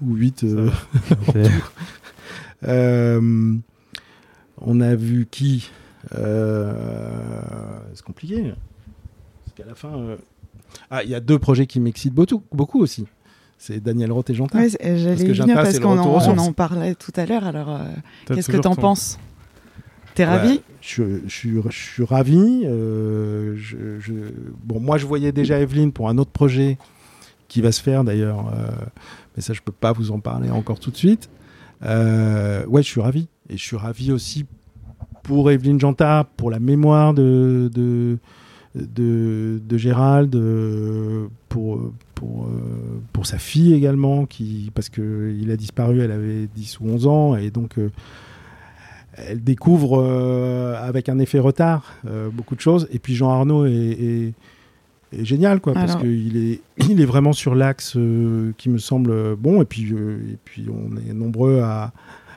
ou 0.02 0.14
8. 0.14 0.44
C'est- 1.32 1.50
Euh, 2.66 3.54
on 4.60 4.80
a 4.80 4.94
vu 4.96 5.28
qui 5.30 5.70
Euh, 6.14 6.72
C'est 7.94 8.04
compliqué. 8.04 8.52
Parce 9.44 9.54
qu'à 9.56 9.64
la 9.66 9.74
fin. 9.74 9.94
euh, 9.96 10.16
Ah, 10.90 11.02
il 11.02 11.10
y 11.10 11.14
a 11.14 11.20
deux 11.20 11.38
projets 11.38 11.66
qui 11.66 11.80
m'excitent 11.80 12.14
beaucoup, 12.14 12.42
beaucoup 12.52 12.80
aussi. 12.80 13.06
C'est 13.58 13.82
Daniel 13.82 14.12
Roth 14.12 14.30
et 14.30 14.34
Jantin. 14.34 14.60
Ouais, 14.60 14.68
c'est- 14.68 14.96
j'allais 14.98 15.14
venir 15.16 15.34
Janta, 15.34 15.54
parce 15.54 15.78
qu'on 15.80 15.98
en, 15.98 16.06
on 16.06 16.20
sources. 16.20 16.38
en 16.38 16.52
parlait 16.52 16.94
tout 16.94 17.12
à 17.16 17.26
l'heure. 17.26 17.44
Alors, 17.44 17.70
euh, 17.70 17.78
qu'est-ce 18.26 18.48
que 18.50 18.56
t'en 18.56 18.74
ton- 18.74 18.80
penses 18.82 19.18
T'es 20.14 20.24
Ouais, 20.24 20.30
ravi 20.30 20.60
je, 20.80 21.02
je 21.26 21.32
suis, 21.32 21.60
je 21.68 21.76
suis 21.76 22.04
ravi. 22.04 22.62
euh, 22.64 23.54
je, 23.56 23.98
je- 24.00 24.12
Bon, 24.64 24.80
moi, 24.80 24.96
je 24.96 25.06
voyais 25.06 25.32
déjà 25.32 25.58
Evelyne 25.60 25.92
pour 25.92 26.08
un 26.08 26.18
autre 26.18 26.30
projet 26.30 26.78
qui 27.48 27.60
va 27.60 27.72
se 27.72 27.82
faire 27.82 28.04
d'ailleurs, 28.04 28.46
euh, 28.54 28.68
mais 29.36 29.42
ça, 29.42 29.52
je 29.54 29.60
peux 29.60 29.72
pas 29.72 29.92
vous 29.92 30.10
en 30.12 30.20
parler 30.20 30.50
encore 30.50 30.78
tout 30.80 30.90
de 30.90 30.96
suite. 30.96 31.28
Euh, 31.84 32.64
ouais, 32.66 32.82
je 32.82 32.88
suis 32.88 33.00
ravi. 33.00 33.28
Et 33.50 33.56
je 33.56 33.62
suis 33.62 33.76
ravi 33.76 34.12
aussi 34.12 34.44
pour 35.22 35.50
Evelyne 35.50 35.80
Janta, 35.80 36.26
pour 36.36 36.50
la 36.50 36.58
mémoire 36.58 37.12
de, 37.14 37.70
de, 37.74 38.18
de, 38.74 39.60
de 39.66 39.76
Gérald, 39.78 40.34
euh, 40.36 41.26
pour, 41.48 41.80
pour, 42.18 42.46
euh, 42.46 43.00
pour 43.12 43.26
sa 43.26 43.38
fille 43.38 43.74
également, 43.74 44.26
qui, 44.26 44.70
parce 44.74 44.88
qu'il 44.88 45.48
a 45.52 45.56
disparu, 45.56 46.00
elle 46.00 46.10
avait 46.10 46.48
10 46.54 46.80
ou 46.80 46.88
11 46.88 47.06
ans, 47.06 47.36
et 47.36 47.50
donc 47.50 47.78
euh, 47.78 47.90
elle 49.16 49.42
découvre 49.42 50.00
euh, 50.02 50.74
avec 50.80 51.08
un 51.08 51.18
effet 51.18 51.38
retard 51.38 51.94
beaucoup 52.32 52.54
de 52.56 52.60
choses. 52.60 52.88
Et 52.92 52.98
puis 52.98 53.14
Jean 53.14 53.30
Arnaud 53.30 53.66
est, 53.66 53.72
est- 53.72 54.32
est 55.12 55.24
génial, 55.24 55.60
quoi, 55.60 55.72
parce 55.74 55.92
Alors- 55.92 56.02
qu'il 56.02 56.36
est, 56.36 56.60
il 56.90 57.00
est 57.00 57.04
vraiment 57.06 57.32
sur 57.32 57.54
l'axe 57.54 57.94
euh, 57.96 58.52
qui 58.58 58.68
me 58.68 58.78
semble 58.78 59.36
bon. 59.36 59.62
Et 59.62 59.64
puis, 59.64 59.92
euh, 59.92 60.18
et 60.32 60.36
puis 60.44 60.66
on 60.70 60.96
est 61.08 61.14
nombreux 61.14 61.60
à. 61.60 61.92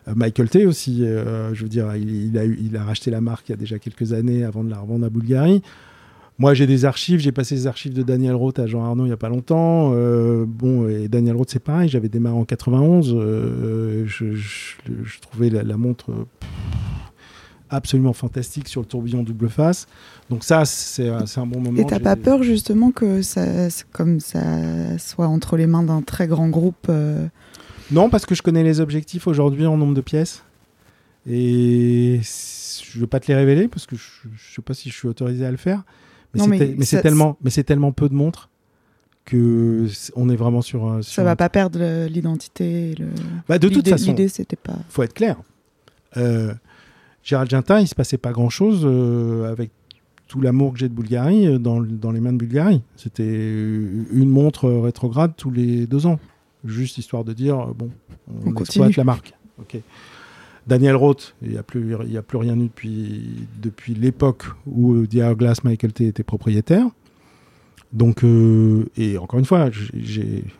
à 0.07 0.15
Michael 0.15 0.49
T 0.49 0.65
aussi, 0.65 1.03
euh, 1.05 1.53
je 1.53 1.61
veux 1.63 1.69
dire, 1.69 1.95
il, 1.95 2.27
il 2.29 2.37
a, 2.37 2.45
il 2.45 2.75
a 2.77 2.83
racheté 2.83 3.11
la 3.11 3.21
marque 3.21 3.49
il 3.49 3.51
y 3.51 3.53
a 3.53 3.57
déjà 3.57 3.77
quelques 3.77 4.13
années 4.13 4.43
avant 4.43 4.63
de 4.63 4.69
la 4.71 4.79
revendre 4.79 5.05
à 5.05 5.09
Bulgarie. 5.09 5.61
Moi, 6.41 6.55
j'ai 6.55 6.65
des 6.65 6.85
archives, 6.85 7.19
j'ai 7.19 7.31
passé 7.31 7.53
les 7.53 7.67
archives 7.67 7.93
de 7.93 8.01
Daniel 8.01 8.33
Roth 8.33 8.57
à 8.57 8.65
Jean 8.65 8.83
Arnaud 8.83 9.03
il 9.05 9.09
n'y 9.09 9.13
a 9.13 9.17
pas 9.17 9.29
longtemps. 9.29 9.91
Euh, 9.93 10.43
bon, 10.47 10.87
et 10.89 11.07
Daniel 11.07 11.35
Roth, 11.35 11.51
c'est 11.51 11.59
pareil, 11.59 11.87
j'avais 11.87 12.09
démarré 12.09 12.35
en 12.35 12.45
91. 12.45 13.13
euh, 13.15 14.05
je, 14.07 14.33
je- 14.33 14.75
je 15.03 15.19
trouvais 15.19 15.51
la, 15.51 15.61
la 15.61 15.77
montre 15.77 16.07
pff, 16.39 16.49
absolument 17.69 18.13
fantastique 18.13 18.67
sur 18.69 18.81
le 18.81 18.87
tourbillon 18.87 19.21
double 19.21 19.49
face. 19.49 19.85
Donc, 20.31 20.43
ça, 20.43 20.65
c'est 20.65 21.09
un 21.09 21.45
bon 21.45 21.59
moment. 21.61 21.79
Et 21.79 21.85
t'as 21.85 21.99
pas 21.99 22.15
peur 22.15 22.41
justement 22.41 22.89
que 22.89 23.21
ça, 23.21 23.67
comme 23.91 24.19
ça 24.19 24.97
soit 24.97 25.27
entre 25.27 25.57
les 25.57 25.67
mains 25.67 25.83
d'un 25.83 26.01
très 26.01 26.25
grand 26.25 26.49
groupe 26.49 26.87
euh, 26.89 27.27
Non, 27.91 28.09
parce 28.09 28.25
que 28.25 28.33
je 28.33 28.41
connais 28.41 28.63
les 28.63 28.79
objectifs 28.79 29.27
aujourd'hui 29.27 29.67
en 29.67 29.77
nombre 29.77 29.93
de 29.93 30.01
pièces. 30.01 30.43
Et 31.29 32.19
je 32.23 32.97
ne 32.97 33.01
veux 33.01 33.07
pas 33.07 33.19
te 33.19 33.27
les 33.27 33.35
révéler 33.35 33.67
parce 33.67 33.85
que 33.85 33.95
je 33.95 34.27
ne 34.27 34.33
sais 34.55 34.63
pas 34.63 34.73
si 34.73 34.89
je 34.89 34.95
suis 34.95 35.07
autorisé 35.07 35.45
à 35.45 35.51
le 35.51 35.57
faire. 35.57 35.83
Mais 36.33 36.39
c'est 36.41 36.47
mais 36.47 36.59
te- 36.59 36.79
mais 36.79 36.85
c'est 36.85 36.95
ça- 36.97 37.01
tellement, 37.01 37.37
mais 37.43 37.49
c'est 37.49 37.63
tellement 37.63 37.91
peu 37.91 38.07
de 38.09 38.13
montres 38.13 38.49
que 39.25 39.87
c- 39.87 40.11
on 40.15 40.29
est 40.29 40.35
vraiment 40.35 40.61
sur. 40.61 40.85
un- 40.87 41.01
sur 41.01 41.13
Ça 41.15 41.21
un- 41.21 41.25
va 41.25 41.35
pas 41.35 41.49
perdre 41.49 41.79
le- 41.79 42.07
l'identité. 42.07 42.95
le- 42.97 43.07
Bah, 43.47 43.59
de 43.59 43.69
toute 43.69 43.87
façon, 43.87 44.11
L'idée, 44.11 44.27
c'était 44.27 44.55
pas. 44.55 44.75
faut 44.89 45.03
être 45.03 45.13
clair. 45.13 45.37
Euh, 46.17 46.53
Gérald 47.23 47.49
Gintin, 47.49 47.79
il 47.79 47.87
se 47.87 47.95
passait 47.95 48.17
pas 48.17 48.31
grand 48.31 48.49
chose 48.49 48.85
avec 49.47 49.71
tout 50.27 50.41
l'amour 50.41 50.73
que 50.73 50.79
j'ai 50.79 50.87
de 50.89 50.93
Bulgarie 50.93 51.45
euh, 51.47 51.59
dans, 51.59 51.81
dans 51.81 52.11
les 52.11 52.19
mains 52.21 52.31
de 52.33 52.37
Bulgarie. 52.37 52.81
C'était 52.95 53.23
euh, 53.27 54.05
une 54.13 54.29
montre 54.29 54.65
euh, 54.65 54.79
rétrograde 54.81 55.33
tous 55.37 55.51
les 55.51 55.85
deux 55.87 56.05
ans. 56.07 56.19
Juste 56.63 56.97
histoire 56.97 57.23
de 57.23 57.33
dire, 57.33 57.59
euh, 57.59 57.73
bon, 57.75 57.89
on, 58.45 58.51
On 58.51 58.55
exploite 58.61 58.95
la 58.95 59.03
marque. 59.03 59.33
Ok. 59.59 59.77
Daniel 60.67 60.95
Roth, 60.95 61.35
il 61.41 61.49
n'y 61.51 61.57
a, 61.57 61.63
plus- 61.63 61.95
a 62.17 62.21
plus 62.21 62.37
rien 62.37 62.57
eu 62.59 62.69
depuis, 63.61 63.93
l'époque 63.93 64.45
où 64.67 64.93
euh, 64.93 65.07
The 65.07 65.15
Hourglass 65.15 65.63
Michael 65.63 65.93
T 65.93 66.07
était 66.07 66.23
propriétaire. 66.23 66.85
Donc, 67.93 68.23
euh, 68.23 68.85
et 68.95 69.17
encore 69.17 69.39
une 69.39 69.45
fois, 69.45 69.69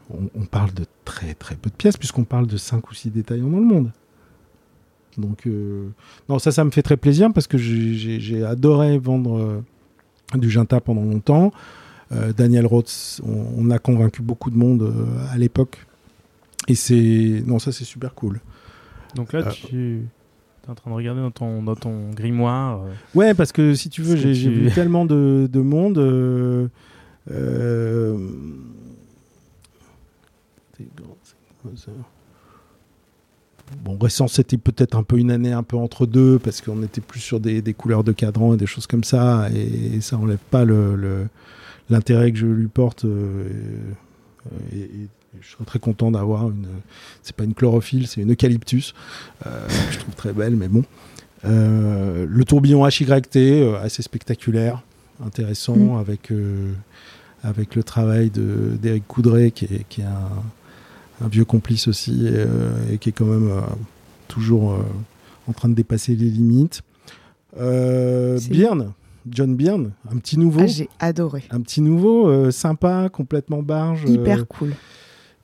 on, 0.10 0.46
parle 0.46 0.74
de 0.74 0.84
très 1.06 1.34
très 1.34 1.56
peu 1.56 1.70
de 1.70 1.76
pièces 1.76 1.96
puisqu'on 1.98 2.26
parle 2.26 2.46
de 2.48 2.58
5 2.58 2.90
ou 2.90 2.94
6 2.94 3.10
détaillants 3.12 3.48
dans 3.50 3.60
le 3.60 3.66
monde. 3.66 3.92
Donc, 5.18 5.46
euh, 5.48 5.88
non, 6.30 6.40
ça, 6.40 6.52
ça 6.52 6.64
me 6.66 6.72
fait 6.72 6.82
très 6.82 6.98
plaisir 6.98 7.32
parce 7.34 7.48
que 7.48 7.58
j'ai- 7.58 8.44
adoré 8.44 8.98
vendre 8.98 9.38
euh, 9.38 10.38
du 10.38 10.50
Ginta 10.50 10.82
pendant 10.82 11.04
longtemps. 11.04 11.54
Euh, 12.12 12.34
Daniel 12.34 12.66
Roth, 12.66 13.22
on, 13.26 13.46
on 13.58 13.70
a 13.72 13.80
convaincu 13.80 14.22
beaucoup 14.22 14.50
de 14.52 14.58
monde 14.58 14.82
euh, 14.82 15.32
à 15.32 15.38
l'époque. 15.38 15.86
Et 16.68 16.76
c'est. 16.76 17.44
Non, 17.46 17.60
ça, 17.60 17.72
c'est 17.72 17.86
super 17.86 18.14
cool. 18.14 18.42
Donc 19.16 19.34
là, 19.34 19.40
Euh, 19.48 19.52
tu 19.68 20.02
es 20.68 20.70
en 20.70 20.76
train 20.76 20.92
de 20.92 20.96
regarder 20.96 21.22
dans 21.22 21.32
ton, 21.32 21.64
dans 21.64 21.76
ton 21.76 22.12
grimoire. 22.12 22.82
euh, 22.84 22.92
Ouais, 23.16 23.34
parce 23.34 23.52
que 23.52 23.74
si 23.74 23.90
tu 23.90 24.02
veux, 24.02 24.16
j'ai 24.16 24.34
tu- 24.34 24.50
vu 24.52 24.72
tellement 24.76 25.06
de, 25.06 25.50
de 25.52 25.60
monde. 25.60 25.98
euh, 25.98 26.68
euh, 27.32 28.18
Bon, 33.84 33.98
récent, 33.98 34.28
c'était 34.28 34.58
peut-être 34.58 34.98
un 34.98 35.04
peu 35.04 35.18
une 35.18 35.32
année 35.32 35.54
un 35.54 35.64
peu 35.64 35.78
entre 35.78 36.06
deux, 36.06 36.40
parce 36.40 36.62
qu'on 36.62 36.84
était 36.84 37.00
plus 37.02 37.22
sur 37.22 37.40
des, 37.40 37.62
des 37.62 37.74
couleurs 37.74 38.04
de 38.04 38.12
cadran 38.12 38.54
et 38.54 38.58
des 38.58 38.66
choses 38.66 38.86
comme 38.86 39.04
ça, 39.04 39.48
et, 39.54 40.02
ça 40.02 40.18
enlève 40.18 40.40
pas 40.50 40.66
le- 40.66 40.96
le- 40.96 41.28
l'intérêt 41.90 42.32
que 42.32 42.38
je 42.38 42.48
lui 42.48 42.68
porte. 42.68 43.06
euh, 43.06 43.48
et, 44.74 44.80
et 44.80 45.08
je 45.40 45.52
serais 45.52 45.66
très 45.66 45.80
content 45.80 46.12
d'avoir 46.12 46.50
une. 46.50 46.68
C'est 47.24 47.36
pas 47.36 47.44
une 47.44 47.54
chlorophylle, 47.54 48.08
c'est 48.08 48.22
une 48.22 48.32
eucalyptus. 48.32 48.94
euh, 49.46 49.68
je 49.92 50.00
trouve 50.00 50.16
très 50.16 50.34
belle, 50.34 50.56
mais 50.56 50.68
bon. 50.68 50.84
Euh, 51.46 52.26
le 52.30 52.46
tourbillon 52.46 52.88
HYT, 52.88 53.36
euh, 53.38 53.82
assez 53.82 54.02
spectaculaire, 54.04 54.82
intéressant, 55.26 55.76
Mm. 55.76 55.98
avec, 56.00 56.32
avec 57.44 57.76
le 57.76 57.84
travail 57.84 58.30
d'Éric 58.30 59.08
Coudray, 59.08 59.52
qui 59.52 59.66
est, 59.66 59.86
qui 59.90 60.02
est 60.02 60.06
un, 60.06 61.26
un 61.26 61.28
vieux 61.28 61.46
complice 61.46 61.88
aussi, 61.88 62.28
et 62.92 62.98
qui 62.98 63.10
est 63.10 63.14
quand 63.14 63.26
même 63.26 63.52
toujours 64.28 64.78
en 65.48 65.54
train 65.54 65.70
de 65.70 65.74
dépasser 65.76 66.16
les 66.16 66.30
limites. 66.30 66.82
Byrne, 67.58 68.92
John 69.30 69.56
Byrne, 69.56 69.92
un 70.12 70.18
petit 70.18 70.38
nouveau. 70.38 70.62
Ah, 70.64 70.68
j'ai 70.68 70.90
adoré. 71.00 71.44
un 71.52 71.62
petit 71.62 71.82
nouveau, 71.82 72.28
euh, 72.28 72.50
sympa, 72.52 73.10
complètement 73.12 73.62
barge. 73.62 74.06
euh, 74.06 74.10
Hyper 74.14 74.48
cool. 74.48 74.74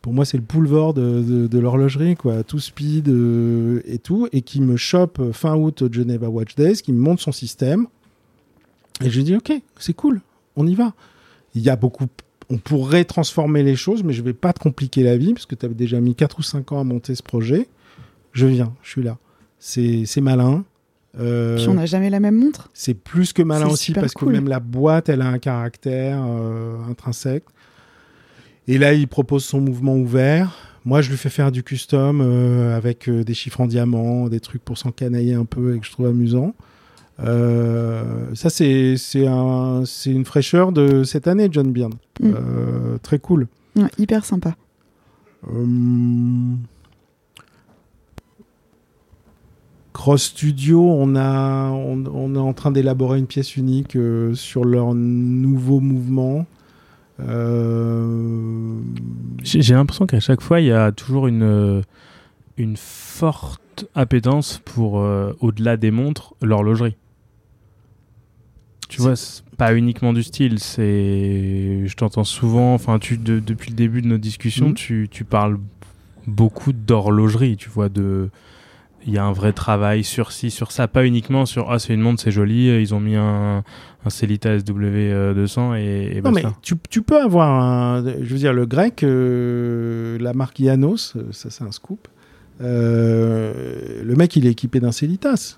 Pour 0.01 0.13
moi, 0.13 0.25
c'est 0.25 0.37
le 0.37 0.43
boulevard 0.43 0.93
de, 0.93 1.21
de- 1.21 1.47
de 1.47 1.59
l'horlogerie, 1.59 2.15
quoi, 2.15 2.43
tout 2.43 2.59
speed 2.59 3.09
euh, 3.09 3.81
et 3.85 3.97
tout, 3.97 4.27
et 4.31 4.41
qui 4.41 4.61
me 4.61 4.77
chope 4.77 5.31
fin 5.33 5.55
août 5.55 5.81
au 5.81 5.91
Geneva 5.91 6.29
Watch 6.29 6.55
Days, 6.55 6.81
qui 6.81 6.93
me 6.93 6.99
montre 6.99 7.21
son 7.21 7.31
système. 7.31 7.87
Et 9.03 9.09
je 9.09 9.21
dis, 9.21 9.35
ok, 9.35 9.51
c'est 9.79 9.93
cool, 9.93 10.21
on 10.55 10.65
y 10.65 10.75
va. 10.75 10.93
Il 11.55 11.61
y 11.61 11.69
a 11.69 11.75
beaucoup, 11.75 12.05
on 12.49 12.57
pourrait 12.57 13.05
transformer 13.05 13.63
les 13.63 13.75
choses, 13.75 14.03
mais 14.03 14.13
je 14.13 14.21
vais 14.21 14.33
pas 14.33 14.53
te 14.53 14.59
compliquer 14.59 15.03
la 15.03 15.17
vie, 15.17 15.33
parce 15.33 15.45
que 15.45 15.55
tu 15.55 15.65
avais 15.65 15.75
déjà 15.75 15.99
mis 15.99 16.15
4 16.15 16.39
ou 16.39 16.41
5 16.43 16.71
ans 16.71 16.79
à 16.79 16.83
monter 16.83 17.13
ce 17.15 17.23
projet. 17.23 17.67
Je 18.33 18.45
viens, 18.45 18.73
je 18.83 18.89
suis 18.91 19.03
là. 19.03 19.17
C'est 19.59 20.03
c'est 20.05 20.21
malin. 20.21 20.63
Euh, 21.19 21.57
Puis 21.57 21.67
on 21.67 21.73
n'a 21.73 21.87
jamais 21.87 22.11
la 22.11 22.19
même 22.19 22.35
montre. 22.35 22.69
c'est 22.75 22.93
plus 22.93 23.33
que 23.33 23.41
malin 23.41 23.67
aussi 23.67 23.91
parce 23.93 24.13
cool. 24.13 24.27
que 24.27 24.33
même 24.33 24.47
la 24.47 24.59
boîte, 24.59 25.09
elle 25.09 25.23
a 25.23 25.27
un 25.27 25.39
caractère 25.39 26.23
euh, 26.23 26.75
intrinsèque. 26.87 27.45
Et 28.67 28.77
là, 28.77 28.93
il 28.93 29.07
propose 29.07 29.45
son 29.45 29.61
mouvement 29.61 29.95
ouvert. 29.95 30.55
Moi, 30.83 31.01
je 31.01 31.09
lui 31.09 31.17
fais 31.17 31.29
faire 31.29 31.51
du 31.51 31.63
custom 31.63 32.21
euh, 32.21 32.75
avec 32.75 33.09
euh, 33.09 33.23
des 33.23 33.33
chiffres 33.33 33.61
en 33.61 33.67
diamant, 33.67 34.29
des 34.29 34.39
trucs 34.39 34.63
pour 34.63 34.77
s'encanailler 34.77 35.33
un 35.33 35.45
peu 35.45 35.75
et 35.75 35.79
que 35.79 35.85
je 35.85 35.91
trouve 35.91 36.07
amusant. 36.07 36.53
Euh, 37.19 38.03
ça, 38.35 38.49
c'est 38.49 38.95
c'est 38.97 39.27
un, 39.27 39.83
c'est 39.85 40.11
une 40.11 40.25
fraîcheur 40.25 40.71
de 40.71 41.03
cette 41.03 41.27
année, 41.27 41.49
John 41.51 41.71
Byrne. 41.71 41.95
Mm. 42.21 42.33
Très 43.03 43.19
cool. 43.19 43.47
Ouais, 43.75 43.89
hyper 43.97 44.23
sympa. 44.23 44.55
Cross 49.93 50.23
Studio, 50.23 50.81
on, 50.81 51.15
a, 51.15 51.69
on, 51.71 52.05
on 52.05 52.35
est 52.35 52.39
en 52.39 52.53
train 52.53 52.71
d'élaborer 52.71 53.19
une 53.19 53.27
pièce 53.27 53.57
unique 53.57 53.97
sur 54.35 54.63
leur 54.63 54.93
nouveau 54.93 55.79
mouvement. 55.79 56.45
J'ai 59.47 59.73
l'impression 59.73 60.05
qu'à 60.05 60.19
chaque 60.19 60.41
fois, 60.41 60.59
il 60.59 60.67
y 60.67 60.71
a 60.71 60.91
toujours 60.91 61.27
une, 61.27 61.43
euh, 61.43 61.81
une 62.57 62.75
forte 62.77 63.85
appétence 63.95 64.61
pour, 64.65 64.99
euh, 64.99 65.33
au-delà 65.39 65.77
des 65.77 65.91
montres, 65.91 66.33
l'horlogerie. 66.41 66.95
Tu 68.89 69.01
vois, 69.01 69.13
pas 69.57 69.75
uniquement 69.75 70.13
du 70.13 70.23
style, 70.23 70.59
c'est. 70.59 71.83
Je 71.85 71.93
t'entends 71.95 72.23
souvent, 72.23 72.73
enfin, 72.73 72.99
tu, 72.99 73.17
de- 73.17 73.39
depuis 73.39 73.69
le 73.69 73.75
début 73.75 74.01
de 74.01 74.07
notre 74.07 74.21
discussion, 74.21 74.69
Mhm. 74.69 74.73
tu, 74.75 75.07
tu 75.11 75.23
parles 75.25 75.57
beaucoup 76.25 76.71
d'horlogerie, 76.73 77.57
tu 77.57 77.69
vois, 77.69 77.89
de 77.89 78.29
il 79.05 79.13
y 79.13 79.17
a 79.17 79.23
un 79.23 79.31
vrai 79.31 79.53
travail 79.53 80.03
sur 80.03 80.31
ci, 80.31 80.51
sur 80.51 80.71
ça, 80.71 80.87
pas 80.87 81.05
uniquement 81.05 81.45
sur 81.45 81.71
ah 81.71 81.79
c'est 81.79 81.93
une 81.93 82.01
montre, 82.01 82.21
c'est 82.21 82.31
joli, 82.31 82.67
ils 82.81 82.93
ont 82.93 82.99
mis 82.99 83.15
un, 83.15 83.63
un 84.05 84.09
Celita 84.09 84.57
SW200 84.57 85.77
et, 85.77 86.17
et 86.17 86.21
Non, 86.21 86.31
mais 86.31 86.43
tu, 86.61 86.75
tu 86.89 87.01
peux 87.01 87.21
avoir 87.21 87.49
un. 87.49 88.03
Je 88.03 88.33
veux 88.33 88.39
dire, 88.39 88.53
le 88.53 88.65
grec, 88.65 89.03
euh, 89.03 90.17
la 90.19 90.33
marque 90.33 90.59
Ianos, 90.59 91.13
euh, 91.15 91.23
ça 91.31 91.49
c'est 91.49 91.63
un 91.63 91.71
scoop. 91.71 92.07
euh, 92.61 94.03
le 94.03 94.15
mec, 94.15 94.35
il 94.35 94.45
est 94.45 94.51
équipé 94.51 94.79
d'un 94.79 94.91
Celitas. 94.91 95.57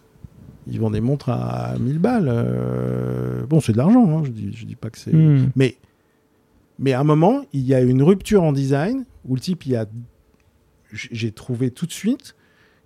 Ils 0.67 0.79
vendent 0.79 0.93
des 0.93 1.01
montres 1.01 1.29
à 1.29 1.75
1000 1.79 1.97
balles. 1.97 2.27
euh, 2.29 3.45
bon, 3.47 3.59
c'est 3.59 3.71
de 3.71 3.77
l'argent, 3.77 4.05
hein, 4.19 4.21
je 4.25 4.29
dis, 4.31 4.51
je 4.55 4.65
dis 4.65 4.75
pas 4.75 4.89
que 4.91 4.99
c'est. 4.99 5.13
Hmm. 5.13 5.49
Mais, 5.55 5.77
mais 6.77 6.93
à 6.93 6.99
un 6.99 7.03
moment, 7.03 7.41
il 7.53 7.61
y 7.61 7.73
a 7.73 7.81
une 7.81 8.03
rupture 8.03 8.43
en 8.43 8.51
design 8.53 9.05
où 9.25 9.35
le 9.35 9.41
type, 9.41 9.65
il 9.65 9.75
a. 9.75 9.85
J'ai 10.91 11.31
trouvé 11.31 11.69
tout 11.71 11.85
de 11.85 11.91
suite 11.91 12.35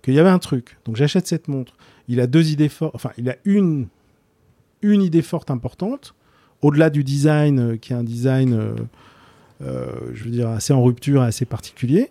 qu'il 0.04 0.14
y 0.14 0.18
avait 0.20 0.28
un 0.30 0.38
truc. 0.38 0.76
Donc 0.84 0.96
j'achète 0.96 1.26
cette 1.26 1.48
montre. 1.48 1.74
Il 2.08 2.20
a 2.20 2.26
deux 2.26 2.50
idées 2.52 2.68
fortes. 2.68 2.94
Enfin, 2.94 3.10
il 3.18 3.28
a 3.30 3.36
une, 3.44 3.88
une 4.82 5.02
idée 5.02 5.22
forte 5.22 5.50
importante. 5.50 6.14
Au-delà 6.62 6.90
du 6.90 7.02
design, 7.04 7.58
euh, 7.58 7.76
qui 7.76 7.92
est 7.92 7.96
un 7.96 8.04
design, 8.04 8.52
euh, 8.52 8.74
euh, 9.62 9.86
je 10.14 10.24
veux 10.24 10.30
dire, 10.30 10.48
assez 10.48 10.72
en 10.72 10.82
rupture, 10.82 11.22
assez 11.22 11.44
particulier. 11.44 12.10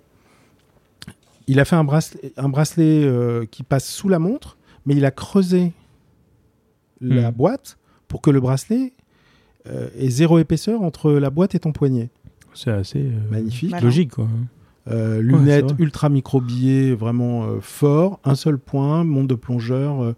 Il 1.48 1.60
a 1.60 1.66
fait 1.66 1.76
un 1.76 1.84
bracelet, 1.84 2.32
un 2.38 2.50
bracelet 2.50 3.04
euh, 3.04 3.46
qui 3.46 3.64
passe 3.64 3.88
sous 3.90 4.10
la 4.10 4.20
montre, 4.20 4.58
mais 4.86 4.96
il 4.96 5.06
a 5.06 5.12
creusé 5.12 5.72
la 7.02 7.32
Hmm. 7.32 7.34
boîte 7.36 7.78
pour 8.08 8.22
que 8.22 8.30
le 8.30 8.40
bracelet 8.40 8.94
euh, 9.68 9.90
ait 9.98 10.10
zéro 10.10 10.40
épaisseur 10.40 10.82
entre 10.82 11.12
la 11.12 11.30
boîte 11.30 11.54
et 11.56 11.60
ton 11.60 11.72
poignet. 11.74 12.10
C'est 12.54 12.72
assez 12.72 13.00
euh, 13.00 13.12
Magnifique. 13.30 13.72
Malin. 13.72 13.84
logique 13.84 14.12
quoi. 14.12 14.28
Euh, 14.92 15.22
lunettes 15.22 15.72
vrai. 15.72 15.76
ultra 15.80 16.10
microbillées, 16.10 16.94
vraiment 16.94 17.46
euh, 17.46 17.60
fort, 17.62 18.20
un 18.26 18.36
seul 18.36 18.58
point, 18.58 19.06
montre 19.06 19.30
de 19.30 19.36
plongeur. 19.36 20.04
euh, 20.04 20.16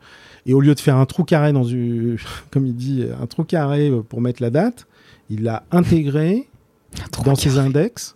et 0.47 0.53
au 0.53 0.61
lieu 0.61 0.73
de 0.73 0.79
faire 0.79 0.95
un 0.95 1.05
trou 1.05 1.23
carré 1.23 1.53
dans 1.53 1.63
une, 1.63 2.17
comme 2.51 2.65
il 2.65 2.75
dit, 2.75 3.05
un 3.21 3.27
trou 3.27 3.43
carré 3.43 3.91
pour 4.09 4.21
mettre 4.21 4.41
la 4.41 4.49
date, 4.49 4.87
il 5.29 5.43
l'a 5.43 5.63
intégré 5.71 6.47
dans 7.25 7.35
ses 7.35 7.59
index, 7.59 8.15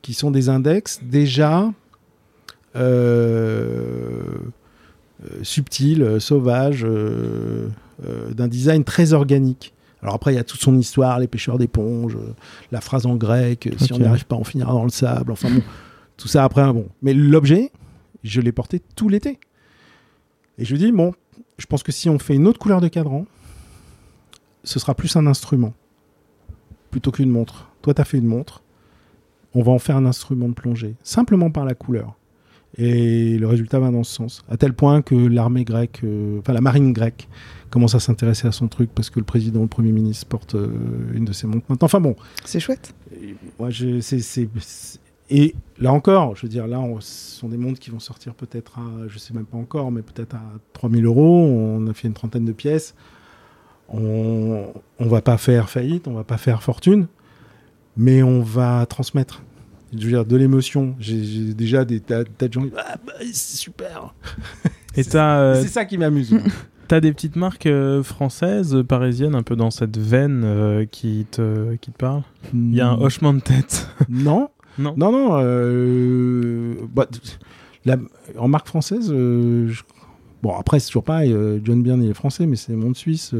qui 0.00 0.14
sont 0.14 0.30
des 0.30 0.48
index 0.48 1.00
déjà 1.02 1.72
subtils, 5.42 6.20
sauvages, 6.20 6.86
d'un 8.30 8.48
design 8.48 8.84
très 8.84 9.12
organique. 9.12 9.74
Alors 10.02 10.14
après, 10.14 10.32
il 10.32 10.36
y 10.36 10.40
a 10.40 10.44
toute 10.44 10.60
son 10.60 10.78
histoire, 10.78 11.18
les 11.18 11.26
pêcheurs 11.26 11.58
d'éponges, 11.58 12.16
euh, 12.16 12.34
la 12.70 12.80
phrase 12.80 13.06
en 13.06 13.16
grec, 13.16 13.66
euh, 13.66 13.72
si 13.78 13.92
on 13.92 13.98
n'y 13.98 14.04
arrive 14.04 14.26
pas, 14.26 14.36
on 14.36 14.44
finira 14.44 14.72
dans 14.72 14.84
le 14.84 14.90
sable. 14.90 15.32
Enfin 15.32 15.50
bon, 15.50 15.62
tout 16.16 16.28
ça 16.28 16.44
après, 16.44 16.72
bon. 16.72 16.88
Mais 17.02 17.14
l'objet, 17.14 17.72
je 18.22 18.40
l'ai 18.40 18.52
porté 18.52 18.80
tout 18.94 19.08
l'été. 19.08 19.38
Et 20.58 20.64
je 20.64 20.72
lui 20.74 20.78
dis, 20.78 20.92
bon, 20.92 21.14
je 21.58 21.66
pense 21.66 21.82
que 21.82 21.92
si 21.92 22.08
on 22.08 22.18
fait 22.18 22.34
une 22.34 22.46
autre 22.46 22.58
couleur 22.58 22.80
de 22.80 22.88
cadran, 22.88 23.26
ce 24.64 24.78
sera 24.78 24.94
plus 24.94 25.16
un 25.16 25.26
instrument 25.26 25.72
plutôt 26.90 27.10
qu'une 27.10 27.30
montre. 27.30 27.70
Toi, 27.82 27.94
tu 27.94 28.00
as 28.00 28.04
fait 28.04 28.18
une 28.18 28.26
montre. 28.26 28.62
On 29.54 29.62
va 29.62 29.72
en 29.72 29.78
faire 29.78 29.96
un 29.96 30.06
instrument 30.06 30.48
de 30.48 30.54
plongée, 30.54 30.94
simplement 31.02 31.50
par 31.50 31.64
la 31.64 31.74
couleur. 31.74 32.17
Et 32.76 33.38
le 33.38 33.46
résultat 33.46 33.78
va 33.80 33.90
dans 33.90 34.04
ce 34.04 34.14
sens. 34.14 34.42
À 34.48 34.56
tel 34.56 34.72
point 34.74 35.02
que 35.02 35.14
l'armée 35.14 35.64
grecque, 35.64 36.00
euh, 36.04 36.38
enfin 36.38 36.52
la 36.52 36.60
marine 36.60 36.92
grecque, 36.92 37.28
commence 37.70 37.94
à 37.94 38.00
s'intéresser 38.00 38.46
à 38.46 38.52
son 38.52 38.68
truc 38.68 38.90
parce 38.94 39.10
que 39.10 39.18
le 39.18 39.24
président, 39.24 39.62
le 39.62 39.66
premier 39.68 39.90
ministre 39.92 40.26
porte 40.26 40.54
euh, 40.54 40.68
une 41.14 41.24
de 41.24 41.32
ses 41.32 41.46
montres 41.46 41.66
maintenant. 41.68 41.86
Enfin 41.86 42.00
bon, 42.00 42.14
C'est 42.44 42.60
chouette. 42.60 42.94
et 43.20 43.34
moi, 43.58 43.70
je, 43.70 43.98
et 45.30 45.54
là 45.78 45.92
encore, 45.92 46.36
je 46.36 46.42
veux 46.42 46.48
dire, 46.48 46.66
là, 46.66 46.80
on- 46.80 47.00
ce 47.00 47.38
sont 47.40 47.48
des 47.48 47.56
montres 47.58 47.78
qui 47.80 47.90
vont 47.90 48.00
sortir 48.00 48.34
peut-être 48.34 48.78
à, 48.78 49.08
je 49.08 49.18
sais 49.18 49.34
même 49.34 49.44
pas 49.44 49.58
encore, 49.58 49.90
mais 49.90 50.00
peut-être 50.02 50.34
à 50.36 50.42
3000 50.72 51.04
euros. 51.04 51.46
On 51.46 51.86
a 51.88 51.92
fait 51.94 52.08
une 52.08 52.14
trentaine 52.14 52.44
de 52.44 52.52
pièces. 52.52 52.94
On, 53.88 54.66
on 54.98 55.06
va 55.08 55.20
pas 55.22 55.38
faire 55.38 55.70
faillite, 55.70 56.08
on 56.08 56.12
va 56.14 56.24
pas 56.24 56.36
faire 56.38 56.62
fortune, 56.62 57.06
mais 57.96 58.22
on 58.22 58.40
va 58.42 58.84
transmettre. 58.86 59.42
Je 59.96 60.04
veux 60.04 60.10
dire, 60.10 60.24
de 60.24 60.36
l'émotion. 60.36 60.94
J'ai, 60.98 61.54
déjà 61.54 61.84
des 61.84 62.00
tas, 62.00 62.24
tas 62.24 62.48
de 62.48 62.52
gens 62.52 62.62
qui 62.62 62.72
ah, 62.76 62.96
bah, 63.06 63.12
c'est 63.20 63.56
super. 63.56 64.14
Et 64.96 65.02
euh, 65.14 65.62
c'est 65.62 65.68
ça 65.68 65.84
qui 65.84 65.96
m'amuse. 65.98 66.36
t'as 66.88 67.00
des 67.00 67.12
petites 67.12 67.36
marques 67.36 67.66
euh, 67.66 68.02
françaises, 68.02 68.76
parisiennes, 68.86 69.34
un 69.34 69.42
peu 69.42 69.56
dans 69.56 69.70
cette 69.70 69.96
veine 69.98 70.42
euh, 70.44 70.84
qui 70.90 71.26
te 71.30 71.74
qui 71.76 71.90
te 71.90 71.96
parlent? 71.98 72.22
Il 72.52 72.74
y 72.74 72.80
a 72.80 72.88
un 72.90 72.98
hochement 73.00 73.32
de 73.34 73.40
tête. 73.40 73.88
Non, 74.08 74.48
non. 74.78 74.94
Non, 74.96 75.12
non. 75.12 75.28
bah, 76.94 77.06
la- 77.84 77.96
en 78.38 78.48
marque 78.48 78.66
française, 78.68 79.08
je- 79.08 79.82
bon, 80.42 80.54
après, 80.56 80.80
c'est 80.80 80.88
toujours 80.88 81.04
pareil. 81.04 81.34
John 81.64 81.82
Byrne, 81.82 82.02
il 82.02 82.10
est 82.10 82.14
français, 82.14 82.46
mais 82.46 82.56
c'est 82.56 82.72
des 82.72 82.78
mondes 82.78 82.96
suisses. 82.96 83.34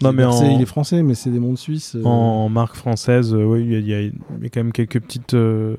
Hmm. 0.00 0.04
Non, 0.06 0.12
mais 0.12 0.24
en- 0.24 0.50
il 0.56 0.60
est 0.62 0.66
français, 0.66 1.02
mais 1.02 1.14
c'est 1.14 1.30
des 1.30 1.38
mondes 1.38 1.58
suisses. 1.58 1.94
euh, 1.96 2.02
En 2.04 2.48
marque 2.48 2.74
française, 2.76 3.32
euh, 3.34 3.44
oui, 3.44 3.62
il 3.64 3.72
y, 3.72 3.92
y 3.92 4.06
y 4.06 4.46
a 4.46 4.48
quand 4.48 4.60
même 4.60 4.72
quelques 4.72 5.00
petites 5.00 5.34
euh, 5.34 5.76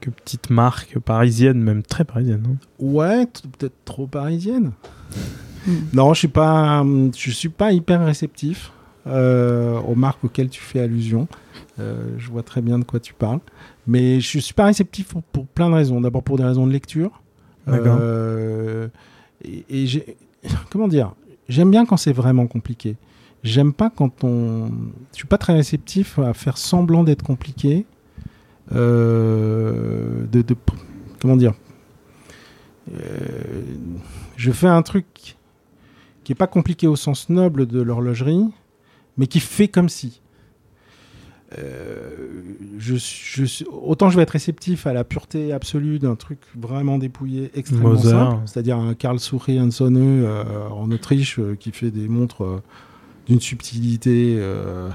quelques 0.00 0.16
petites 0.16 0.50
marques 0.50 0.98
parisiennes, 0.98 1.60
même 1.60 1.82
très 1.82 2.04
parisiennes. 2.04 2.44
hein. 2.48 2.56
Ouais, 2.78 3.26
peut-être 3.26 3.74
trop 3.84 4.06
parisienne. 4.06 4.72
Hmm. 5.66 5.72
Non, 5.92 6.14
je 6.14 6.20
suis 6.20 6.28
pas, 6.28 6.80
hum, 6.80 7.10
je 7.16 7.30
suis 7.30 7.48
pas 7.50 7.72
hyper 7.72 8.04
réceptif 8.04 8.72
euh, 9.06 9.78
aux 9.80 9.94
marques 9.94 10.24
auxquelles 10.24 10.48
tu 10.48 10.60
fais 10.60 10.80
allusion. 10.80 11.28
Euh, 11.78 12.14
je 12.18 12.30
vois 12.30 12.42
très 12.42 12.62
bien 12.62 12.78
de 12.78 12.84
quoi 12.84 13.00
tu 13.00 13.14
parles, 13.14 13.40
mais 13.86 14.20
je 14.20 14.38
suis 14.38 14.54
pas 14.54 14.64
réceptif 14.66 15.08
pour, 15.08 15.22
pour 15.22 15.46
plein 15.46 15.68
de 15.70 15.74
raisons. 15.74 16.00
D'abord 16.00 16.22
pour 16.22 16.36
des 16.36 16.44
raisons 16.44 16.66
de 16.66 16.72
lecture. 16.72 17.22
D'accord. 17.66 17.96
Euh, 18.00 18.88
et 19.44 19.64
et 19.68 19.86
j'ai, 19.86 20.16
comment 20.70 20.88
dire, 20.88 21.14
j'aime 21.48 21.70
bien 21.70 21.84
quand 21.86 21.96
c'est 21.96 22.12
vraiment 22.12 22.46
compliqué. 22.46 22.96
J'aime 23.42 23.72
pas 23.72 23.90
quand 23.90 24.22
on, 24.24 24.68
je 25.12 25.16
suis 25.16 25.26
pas 25.26 25.38
très 25.38 25.52
réceptif 25.54 26.18
à 26.18 26.32
faire 26.32 26.58
semblant 26.58 27.02
d'être 27.04 27.22
compliqué. 27.24 27.86
Euh, 28.72 30.24
de, 30.30 30.42
de- 30.42 30.56
comment 31.20 31.36
dire. 31.36 31.52
Euh, 32.94 33.62
je 34.36 34.50
fais 34.52 34.66
un 34.68 34.82
truc 34.82 35.36
qui 36.24 36.32
est 36.32 36.36
pas 36.36 36.46
compliqué 36.46 36.86
au 36.86 36.96
sens 36.96 37.28
noble 37.28 37.66
de 37.66 37.80
l'horlogerie, 37.82 38.44
mais 39.16 39.26
qui 39.26 39.40
fait 39.40 39.68
comme 39.68 39.88
si. 39.88 40.20
Euh, 41.58 42.40
je, 42.78 42.94
je 42.96 43.64
autant 43.70 44.08
je 44.08 44.16
vais 44.16 44.22
être 44.22 44.30
réceptif 44.30 44.86
à 44.86 44.94
la 44.94 45.04
pureté 45.04 45.52
absolue 45.52 45.98
d'un 45.98 46.14
truc 46.16 46.38
vraiment 46.58 46.96
dépouillé, 46.96 47.50
extrêmement 47.54 47.98
simple, 47.98 48.36
c'est-à-dire 48.46 48.78
un 48.78 48.94
Karl 48.94 49.18
Soury 49.20 49.60
Hansone 49.60 49.98
euh, 49.98 50.68
en 50.70 50.90
Autriche 50.90 51.38
qui 51.60 51.72
fait 51.72 51.90
des 51.90 52.08
montres 52.08 52.62
d'une 53.26 53.40
subtilité 53.40 54.36
euh, 54.38 54.90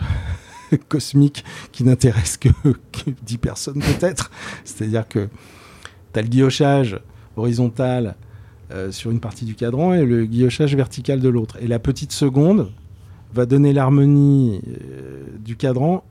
cosmique 0.90 1.44
qui 1.72 1.84
n'intéresse 1.84 2.38
que, 2.38 2.50
que 2.50 3.12
10 3.24 3.38
personnes 3.38 3.80
peut-être. 3.82 4.32
C'est-à-dire 4.64 5.08
que 5.08 5.30
tu 6.14 6.20
as 6.20 6.22
le 6.22 6.28
guillochage 6.28 7.00
horizontal 7.36 8.16
euh, 8.72 8.92
sur 8.92 9.12
une 9.12 9.20
partie 9.20 9.46
du 9.46 9.56
cadran 9.56 9.94
et 9.94 10.04
le 10.06 10.26
guillochage 10.26 10.76
vertical 10.76 11.22
de 11.22 11.30
l'autre. 11.30 11.58
Et 11.62 11.68
la 11.68 11.80
petite 11.80 12.12
seconde 12.12 12.72
va 13.34 13.46
donner 13.46 13.74
l'harmonie 13.74 14.62
euh, 14.68 15.24
du 15.40 15.56
cadran 15.56 16.04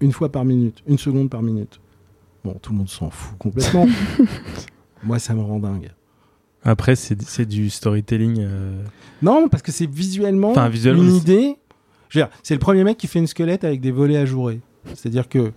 une 0.00 0.12
fois 0.12 0.30
par 0.30 0.44
minute, 0.44 0.82
une 0.86 0.98
seconde 0.98 1.30
par 1.30 1.42
minute. 1.42 1.80
Bon, 2.44 2.54
tout 2.62 2.72
le 2.72 2.78
monde 2.78 2.88
s'en 2.88 3.10
fout 3.10 3.36
complètement. 3.38 3.86
Moi, 5.02 5.18
ça 5.18 5.34
me 5.34 5.42
rend 5.42 5.58
dingue. 5.58 5.90
Après, 6.64 6.96
c'est 6.96 7.46
du 7.46 7.70
storytelling. 7.70 8.38
euh, 8.40 8.82
Non, 9.22 9.48
parce 9.48 9.62
que 9.62 9.72
c'est 9.72 9.88
visuellement 9.88 10.50
Enfin, 10.50 10.68
visuellement, 10.68 11.02
une 11.02 11.14
idée. 11.14 11.56
Je 12.08 12.18
veux 12.18 12.24
dire, 12.24 12.32
C'est 12.42 12.54
le 12.54 12.60
premier 12.60 12.84
mec 12.84 12.96
qui 12.98 13.06
fait 13.06 13.18
une 13.18 13.26
squelette 13.26 13.64
avec 13.64 13.80
des 13.80 13.90
volets 13.90 14.16
ajourés. 14.16 14.60
C'est-à-dire 14.94 15.28
que 15.28 15.52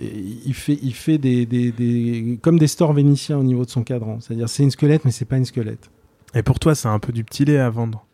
et 0.00 0.12
il 0.46 0.54
fait, 0.54 0.78
il 0.82 0.94
fait 0.94 1.18
des, 1.18 1.44
des- 1.44 1.72
des- 1.72 2.38
comme 2.40 2.58
des 2.58 2.68
stores 2.68 2.92
vénitiens 2.92 3.36
au 3.38 3.42
niveau 3.42 3.64
de 3.64 3.70
son 3.70 3.82
cadran. 3.82 4.18
C'est-à-dire 4.20 4.48
c'est 4.48 4.62
une 4.62 4.70
squelette, 4.70 5.04
mais 5.04 5.10
c'est 5.10 5.24
pas 5.24 5.36
une 5.38 5.44
squelette. 5.44 5.90
Et 6.34 6.42
pour 6.42 6.58
toi, 6.60 6.74
c'est 6.76 6.86
un 6.88 6.98
peu 7.00 7.12
du 7.12 7.24
petit 7.24 7.44
lait 7.44 7.58
à 7.58 7.68
vendre. 7.70 8.06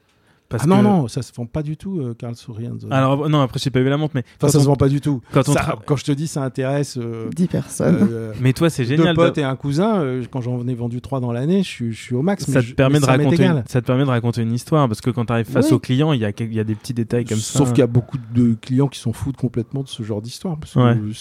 Parce 0.50 0.64
ah 0.64 0.66
non, 0.66 0.76
que- 0.78 0.82
non, 0.82 1.08
ça 1.08 1.22
se 1.22 1.32
vend 1.34 1.46
pas 1.46 1.62
du 1.62 1.76
tout, 1.76 1.98
euh, 2.00 2.14
Karl 2.14 2.36
Sourianzo. 2.36 2.86
Alors, 2.90 3.28
non, 3.30 3.40
après, 3.40 3.58
j'ai 3.58 3.70
pas 3.70 3.80
vu 3.80 3.88
la 3.88 3.96
montre, 3.96 4.12
mais. 4.14 4.24
enfin, 4.36 4.48
ça 4.52 4.58
on- 4.58 4.60
se 4.60 4.66
vend 4.66 4.76
pas 4.76 4.88
du 4.88 5.00
tout. 5.00 5.20
quand 5.32 5.48
on 5.48 5.52
Ça, 5.54 5.60
tra- 5.60 5.78
Quand 5.84 5.96
je 5.96 6.04
te 6.04 6.12
dis 6.12 6.26
ça 6.28 6.44
intéresse 6.44 6.96
euh, 6.98 7.30
10 7.34 7.48
personnes. 7.48 8.06
euh, 8.12 8.32
Mais 8.40 8.52
toi, 8.52 8.68
c'est 8.70 8.84
deux 8.84 8.96
génial. 8.98 9.16
potes 9.16 9.36
de- 9.36 9.40
et 9.40 9.44
un 9.44 9.56
cousin, 9.56 10.00
euh, 10.00 10.22
quand 10.30 10.42
j'en 10.42 10.64
ai 10.68 10.74
vendu 10.74 11.00
trois 11.00 11.18
dans 11.20 11.32
l'année, 11.32 11.62
je 11.62 11.68
suis, 11.68 11.92
je 11.92 12.00
suis 12.00 12.14
au 12.14 12.22
max. 12.22 12.46
mais 12.46 12.54
Ça 12.54 12.60
je- 12.60 12.70
te, 12.70 12.74
permet 12.76 12.94
mais 12.94 13.00
de 13.00 13.04
ça 13.06 13.12
raconter 13.12 13.44
une, 13.46 13.64
ça 13.66 13.80
te 13.80 13.86
permet 13.86 14.04
de 14.04 14.10
raconter 14.10 14.42
une 14.42 14.52
histoire 14.52 14.86
parce 14.86 15.00
que 15.00 15.10
quand 15.10 15.24
tu 15.24 15.32
arrives 15.32 15.46
face 15.46 15.68
Oui. 15.68 15.72
au 15.72 15.78
client, 15.80 16.12
il 16.12 16.20
y, 16.20 16.24
a, 16.26 16.28
y 16.28 16.64
des 16.64 16.74
petits 16.74 16.94
détails 16.94 17.24
comme 17.24 17.38
ça. 17.38 17.58
Sauf 17.58 17.70
qu'il 17.70 17.78
y 17.78 17.82
a 17.82 17.86
beaucoup 17.88 18.18
de 18.34 18.54
clients 18.60 18.88
qui 18.88 19.00
s'en 19.00 19.12
foutent 19.14 19.36
complètement 19.38 19.82
de 19.82 19.88
ce 19.88 20.02
genre 20.02 20.20
d'histoire. 20.20 20.56
que-. 20.60 21.12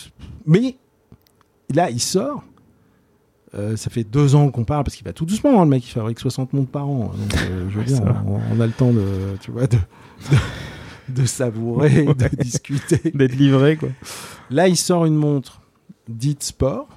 Mais 0.46 0.76
là, 1.74 1.90
il 1.90 2.02
sort. 2.02 2.44
Euh, 3.56 3.76
ça 3.76 3.90
fait 3.92 4.04
deux 4.04 4.34
ans 4.36 4.50
qu'on 4.50 4.64
parle 4.64 4.84
parce 4.84 4.96
qu'il 4.96 5.06
va 5.06 5.14
tout 5.14 5.26
doucement. 5.26 5.62
hein, 5.62 5.66
le 5.66 5.70
mec, 5.70 5.86
il 5.88 5.92
fabrique 5.92 6.20
60 6.20 6.54
montres 6.54 6.72
par 6.72 6.88
an. 6.88 7.12
Donc, 7.16 7.36
euh, 7.50 7.70
je 7.70 7.78
veux 7.80 7.86
dire, 7.86 8.02
on, 8.26 8.40
on 8.56 8.60
a 8.60 8.66
le 8.66 8.72
temps 8.74 8.92
de, 8.92 9.04
tu 9.42 9.52
vois, 9.52 9.68
de, 9.68 9.78
de, 10.32 11.22
de 11.22 11.26
savourer, 11.26 12.02
Ouais. 12.08 12.14
de 12.16 12.36
discuter. 12.42 13.12
D'être 13.14 13.36
livré, 13.36 13.78
quoi. 13.78 13.90
Là, 14.50 14.68
il 14.68 14.76
sort 14.78 15.06
une 15.06 15.16
montre 15.16 15.62
dite 16.10 16.42
sport 16.44 16.88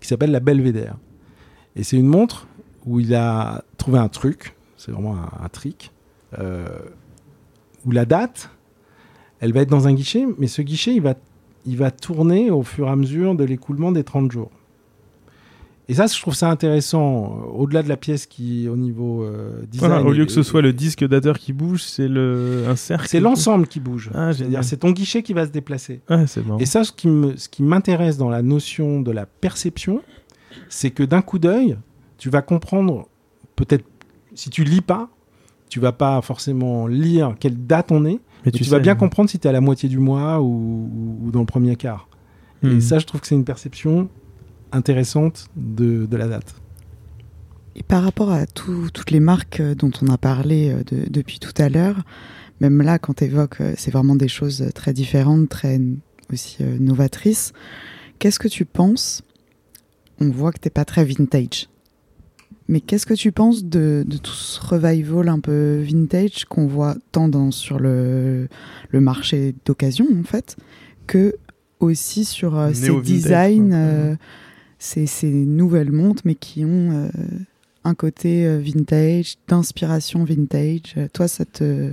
qui 0.00 0.08
s'appelle 0.08 0.30
la 0.30 0.40
Belvedere. 0.40 0.96
Et 1.76 1.82
c'est 1.84 1.96
une 1.98 2.06
montre 2.08 2.46
où 2.86 2.98
il 2.98 3.14
a 3.14 3.62
trouvé 3.76 3.98
un 3.98 4.08
truc, 4.08 4.56
c'est 4.78 4.90
vraiment 4.92 5.14
un, 5.16 5.44
un 5.44 5.48
trick, 5.48 5.92
euh, 6.38 6.66
où 7.84 7.90
la 7.92 8.04
date, 8.06 8.48
elle 9.40 9.52
va 9.52 9.60
être 9.60 9.68
dans 9.70 9.88
un 9.88 9.92
guichet, 9.92 10.24
mais 10.38 10.46
ce 10.46 10.62
guichet, 10.62 10.94
il 10.94 11.02
va, 11.02 11.14
il 11.66 11.76
va 11.76 11.90
tourner 11.90 12.50
au 12.50 12.62
fur 12.62 12.88
et 12.88 12.90
à 12.90 12.96
mesure 12.96 13.34
de 13.34 13.44
l'écoulement 13.44 13.92
des 13.92 14.04
30 14.04 14.32
jours. 14.32 14.50
Et 15.88 15.94
ça, 15.94 16.06
je 16.06 16.18
trouve 16.20 16.34
ça 16.34 16.48
intéressant, 16.48 17.24
euh, 17.42 17.58
au-delà 17.58 17.82
de 17.82 17.88
la 17.88 17.96
pièce 17.96 18.26
qui, 18.26 18.68
au 18.68 18.76
niveau 18.76 19.24
euh, 19.24 19.62
design... 19.66 19.90
Voilà, 19.90 20.04
au 20.06 20.12
lieu 20.12 20.22
et- 20.22 20.26
que 20.26 20.32
ce 20.32 20.42
soit 20.44 20.62
le 20.62 20.72
disque 20.72 21.04
dateur 21.06 21.38
qui 21.38 21.52
bouge, 21.52 21.82
c'est 21.82 22.06
le 22.08 22.64
un 22.68 22.76
cercle. 22.76 23.06
C'est 23.08 23.18
l'ensemble 23.20 23.66
qui 23.66 23.80
bouge. 23.80 24.10
Ah, 24.14 24.32
C'est-à-dire, 24.32 24.62
c'est 24.62 24.76
ton 24.78 24.92
guichet 24.92 25.22
qui 25.24 25.32
va 25.32 25.44
se 25.44 25.50
déplacer. 25.50 26.00
Ah. 26.08 26.24
Et 26.60 26.66
ça, 26.66 26.84
ce 26.84 26.92
qui 26.92 27.62
m'intéresse 27.62 28.16
dans 28.16 28.28
la 28.30 28.42
notion 28.42 29.00
de 29.00 29.10
la 29.10 29.26
perception, 29.26 30.02
c'est 30.68 30.90
que 30.92 31.02
d'un 31.02 31.20
coup 31.20 31.38
d'œil, 31.40 31.76
tu 32.16 32.30
vas 32.30 32.42
comprendre, 32.42 33.08
peut-être, 33.56 33.84
si 34.34 34.50
tu 34.50 34.62
lis 34.64 34.82
pas, 34.82 35.10
tu 35.68 35.80
vas 35.80 35.92
pas 35.92 36.22
forcément 36.22 36.86
lire 36.86 37.34
quelle 37.40 37.66
date 37.66 37.90
on 37.90 38.04
est, 38.04 38.20
mais 38.44 38.52
tu, 38.52 38.62
vas 38.64 38.76
sais, 38.76 38.82
bien 38.82 38.94
comprendre 38.94 39.28
si 39.30 39.38
tu 39.38 39.46
es 39.46 39.50
à 39.50 39.52
la 39.52 39.60
moitié 39.60 39.88
du 39.88 39.98
mois 39.98 40.40
ou, 40.40 40.44
ou- 40.46 41.18
ou 41.26 41.30
dans 41.32 41.40
le 41.40 41.46
premier 41.46 41.74
quart. 41.76 42.08
Et 42.62 42.66
Hmm. 42.68 42.80
ça, 42.80 42.98
je 43.00 43.06
trouve 43.06 43.20
que 43.20 43.26
c'est 43.26 43.34
une 43.34 43.44
perception 43.44 44.08
intéressante 44.72 45.46
de, 45.56 46.06
de 46.06 46.16
la 46.16 46.28
date. 46.28 46.54
Et 47.74 47.82
par 47.82 48.02
rapport 48.02 48.30
à 48.30 48.46
tout- 48.46 48.90
toutes 48.92 49.10
les 49.10 49.20
marques 49.20 49.60
euh, 49.60 49.74
dont 49.74 49.90
on 50.02 50.08
a 50.08 50.18
parlé 50.18 50.70
euh, 50.70 50.82
de- 50.84 51.08
depuis 51.08 51.38
tout 51.38 51.54
à 51.56 51.68
l'heure, 51.68 52.02
même 52.60 52.82
là, 52.82 52.98
quand 52.98 53.14
tu 53.14 53.24
évoques, 53.24 53.58
c'est 53.76 53.90
vraiment 53.90 54.14
des 54.16 54.28
choses 54.28 54.62
euh, 54.62 54.70
très 54.70 54.92
différentes, 54.92 55.48
très 55.48 55.80
aussi 56.32 56.58
euh, 56.60 56.76
novatrices. 56.78 57.52
Qu'est-ce 58.18 58.38
que 58.38 58.48
tu 58.48 58.64
penses? 58.64 59.22
On 60.20 60.28
voit 60.28 60.52
que 60.52 60.58
t'es 60.58 60.70
pas 60.70 60.84
très 60.84 61.04
vintage. 61.04 61.68
Mais 62.68 62.80
qu'est-ce 62.80 63.06
que 63.06 63.14
tu 63.14 63.32
penses 63.32 63.64
de, 63.64 64.04
de 64.06 64.16
tout 64.18 64.32
ce 64.32 64.60
revival 64.60 65.28
un 65.28 65.40
peu 65.40 65.80
vintage 65.82 66.44
qu'on 66.44 66.66
voit 66.66 66.94
tant 67.10 67.28
dans, 67.28 67.50
sur 67.50 67.80
le, 67.80 68.48
le 68.90 69.00
marché 69.00 69.54
d'occasion, 69.64 70.06
en 70.18 70.22
fait, 70.22 70.56
que 71.06 71.34
aussi 71.80 72.24
sur 72.24 72.56
euh, 72.56 72.72
ces 72.72 72.86
designs, 73.00 73.72
euh, 73.72 74.14
ces, 74.82 75.06
ces 75.06 75.30
nouvelles 75.30 75.92
montres, 75.92 76.22
mais 76.24 76.34
qui 76.34 76.64
ont 76.64 76.90
euh, 76.90 77.08
un 77.84 77.94
côté 77.94 78.44
euh, 78.46 78.58
vintage, 78.58 79.36
d'inspiration 79.46 80.24
vintage. 80.24 80.94
Euh, 80.96 81.06
Toi, 81.12 81.28
ça 81.28 81.44
te... 81.44 81.92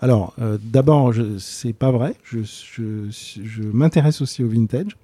Alors, 0.00 0.34
euh, 0.40 0.58
d'abord, 0.62 1.14
c'est 1.38 1.72
pas 1.72 1.92
vrai. 1.92 2.16
Je, 2.24 2.40
je- 2.42 3.08
je 3.10 3.62
m'intéresse 3.62 4.20
aussi 4.20 4.42
au 4.42 4.48
vintage, 4.48 4.96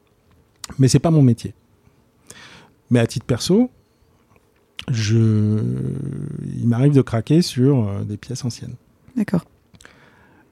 mais 0.78 0.88
c'est 0.88 0.98
pas 0.98 1.12
mon 1.12 1.22
métier. 1.22 1.54
Mais 2.90 2.98
à 2.98 3.06
titre 3.06 3.24
perso, 3.26 3.70
je, 4.90 5.62
il 6.58 6.66
m'arrive 6.66 6.92
de 6.94 7.02
craquer 7.02 7.42
sur 7.42 8.04
des 8.04 8.16
pièces 8.16 8.44
anciennes. 8.44 8.74
D'accord. 9.16 9.44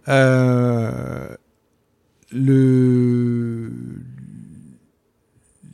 Euh, 0.06 1.34
le, 2.32 3.70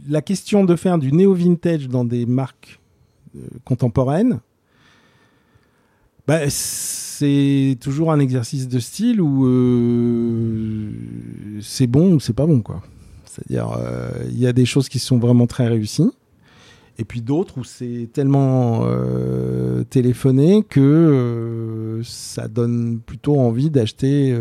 la 0.08 0.22
question 0.22 0.64
de 0.64 0.76
faire 0.76 0.98
du 0.98 1.12
néo-vintage 1.12 1.88
dans 1.88 2.04
des 2.04 2.26
marques 2.26 2.80
euh, 3.36 3.40
contemporaines, 3.64 4.40
bah, 6.26 6.48
c'est 6.48 7.76
toujours 7.80 8.12
un 8.12 8.18
exercice 8.18 8.68
de 8.68 8.78
style 8.78 9.20
où 9.20 9.46
euh, 9.46 10.90
c'est 11.60 11.86
bon 11.86 12.14
ou 12.14 12.20
c'est 12.20 12.32
pas 12.32 12.46
bon. 12.46 12.60
quoi. 12.60 12.82
C'est-à-dire, 13.24 13.76
euh, 13.78 14.10
il 14.30 14.38
y 14.38 14.46
a 14.46 14.52
des 14.52 14.64
choses 14.64 14.88
qui 14.88 14.98
sont 14.98 15.18
vraiment 15.18 15.46
très 15.46 15.68
réussies. 15.68 16.10
Et 16.96 17.04
puis 17.04 17.20
d'autres 17.20 17.58
où 17.58 17.64
c'est 17.64 18.08
tellement 18.12 18.86
téléphoné 19.90 20.62
que 20.62 22.00
ça 22.04 22.46
donne 22.46 23.00
plutôt 23.00 23.36
envie 23.36 23.68
d'acheter 23.68 24.32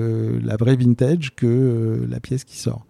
la 0.44 0.56
vraie 0.56 0.76
vintage 0.76 1.34
que 1.36 2.06
la 2.08 2.20
pièce 2.20 2.44
qui 2.44 2.58
sort. 2.58 2.86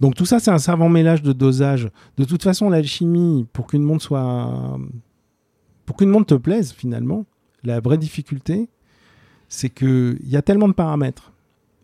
Donc 0.00 0.14
tout 0.14 0.26
ça, 0.26 0.40
c'est 0.40 0.50
un 0.50 0.58
savant 0.58 0.88
mélange 0.88 1.22
de 1.22 1.32
dosage. 1.32 1.88
De 2.18 2.24
toute 2.24 2.42
façon, 2.42 2.68
l'alchimie, 2.70 3.46
pour 3.52 3.66
qu'une 3.66 3.82
montre 3.82 4.02
soit, 4.02 4.78
pour 5.86 5.96
qu'une 5.96 6.08
montre 6.10 6.26
te 6.26 6.34
plaise 6.34 6.72
finalement, 6.72 7.26
la 7.62 7.80
vraie 7.80 7.98
difficulté, 7.98 8.68
c'est 9.48 9.68
que 9.70 10.16
il 10.22 10.28
y 10.28 10.36
a 10.36 10.42
tellement 10.42 10.68
de 10.68 10.72
paramètres 10.74 11.32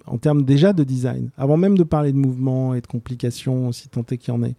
en 0.07 0.18
termes 0.18 0.42
déjà 0.44 0.73
de 0.73 0.83
design, 0.83 1.31
avant 1.37 1.57
même 1.57 1.79
de 1.79 1.85
parler 1.85 2.11
de 2.12 2.16
mouvement 2.16 2.75
et 2.75 2.81
de 2.81 2.87
complications, 2.87 3.70
si 3.70 3.88
tant 3.88 4.05
est 4.11 4.16
qu'il 4.18 4.35
y 4.35 4.37
en 4.37 4.42
ait 4.42 4.57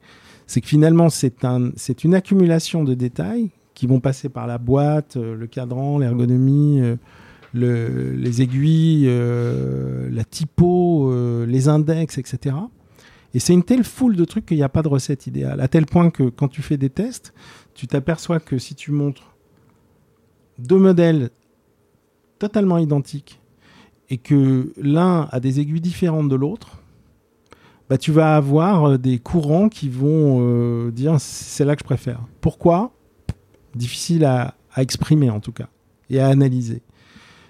c'est 0.48 0.60
que 0.60 0.68
finalement, 0.68 1.10
c'est 1.10 1.46
un, 1.46 1.72
une 2.04 2.14
accumulation 2.14 2.84
de 2.84 2.94
détails 2.94 3.52
qui 3.74 3.88
vont 3.88 4.02
passer 4.02 4.28
par 4.28 4.48
la 4.48 4.58
boîte, 4.58 5.16
euh, 5.16 5.34
le 5.34 5.48
cadran, 5.48 5.98
l'ergonomie, 5.98 6.82
euh, 6.82 6.98
le- 7.54 8.12
les 8.16 8.42
aiguilles, 8.42 9.06
euh, 9.08 10.10
la 10.12 10.26
typo, 10.26 11.10
les 11.46 11.70
index, 11.70 12.18
etc. 12.18 12.56
Et 13.34 13.40
c'est 13.40 13.54
une 13.54 13.64
telle 13.64 13.84
foule 13.84 14.16
de 14.16 14.26
trucs 14.26 14.46
qu'il 14.46 14.58
n'y 14.58 14.64
a 14.64 14.70
pas 14.70 14.82
de 14.82 14.88
recette 14.88 15.28
idéale. 15.28 15.62
À 15.62 15.68
tel 15.68 15.86
point 15.86 16.10
que 16.10 16.24
quand 16.24 16.48
tu 16.48 16.62
fais 16.62 16.78
des 16.78 16.90
tests, 16.90 17.34
tu 17.74 17.88
t'aperçois 17.88 18.40
que 18.40 18.58
si 18.58 18.76
tu 18.76 18.92
montres 18.92 19.36
deux 20.58 20.78
modèles 20.78 21.30
totalement 22.40 22.78
identiques 22.78 23.40
et 24.10 24.18
que 24.18 24.74
l'un 24.78 25.30
a 25.32 25.40
des 25.40 25.60
aiguilles 25.60 25.82
différentes 25.82 26.28
de 26.28 26.36
l'autre, 26.36 26.82
bah, 27.90 27.98
tu 27.98 28.12
vas 28.12 28.36
avoir 28.36 28.86
euh, 28.86 28.98
des 28.98 29.20
courants 29.20 29.70
qui 29.70 29.90
vont 29.90 30.40
euh, 30.42 30.92
dire 30.92 31.20
c'est 31.20 31.66
là 31.66 31.76
que 31.76 31.82
je 31.82 31.86
préfère. 31.86 32.22
Pourquoi? 32.40 32.94
Difficile 33.76 34.26
à, 34.26 34.56
exprimer 34.78 35.30
en 35.30 35.42
tout 35.42 35.52
cas 35.52 35.68
et 36.10 36.22
à 36.22 36.28
analyser. 36.28 36.82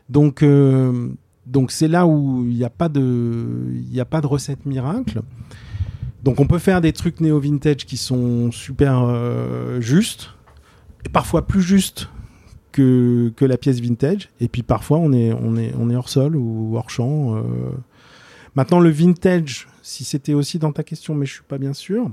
Donc 0.10 0.42
euh, 0.42 1.10
donc 1.46 1.72
c'est 1.72 1.88
là 1.88 2.08
où 2.08 2.44
il 2.48 2.56
n'y 2.56 2.64
a 2.64 2.68
a 2.68 2.70
pas 2.72 2.90
de 2.90 4.28
recette 4.28 4.66
miracle. 4.66 5.22
Donc 6.24 6.40
on 6.40 6.46
peut 6.46 6.60
faire 6.60 6.82
des 6.82 6.94
trucs 6.94 7.20
néo 7.20 7.40
vintage 7.40 7.86
qui 7.86 7.98
sont 7.98 8.52
super 8.52 9.04
euh, 9.04 9.82
justes 9.82 10.30
et 11.06 11.10
parfois 11.10 11.48
plus 11.48 11.62
justes 11.62 12.10
que, 12.72 13.34
que 13.36 13.44
la 13.44 13.58
pièce 13.58 13.80
vintage 13.80 14.30
et 14.40 14.48
puis 14.48 14.64
parfois 14.64 15.00
on 15.00 15.12
est 15.14 15.34
on 15.34 15.58
est 15.58 15.74
on 15.78 15.90
est 15.90 15.96
hors 15.96 16.10
sol 16.10 16.36
ou 16.36 16.78
hors 16.78 16.90
champ. 16.90 17.36
euh. 17.36 17.44
Maintenant 18.56 18.80
le 18.80 18.90
vintage 18.90 19.68
si 19.82 20.04
c'était 20.04 20.36
aussi 20.36 20.60
dans 20.60 20.72
ta 20.72 20.84
question, 20.84 21.16
mais 21.16 21.26
je 21.26 21.34
suis 21.34 21.44
pas 21.44 21.58
bien 21.58 21.74
sûr. 21.74 22.12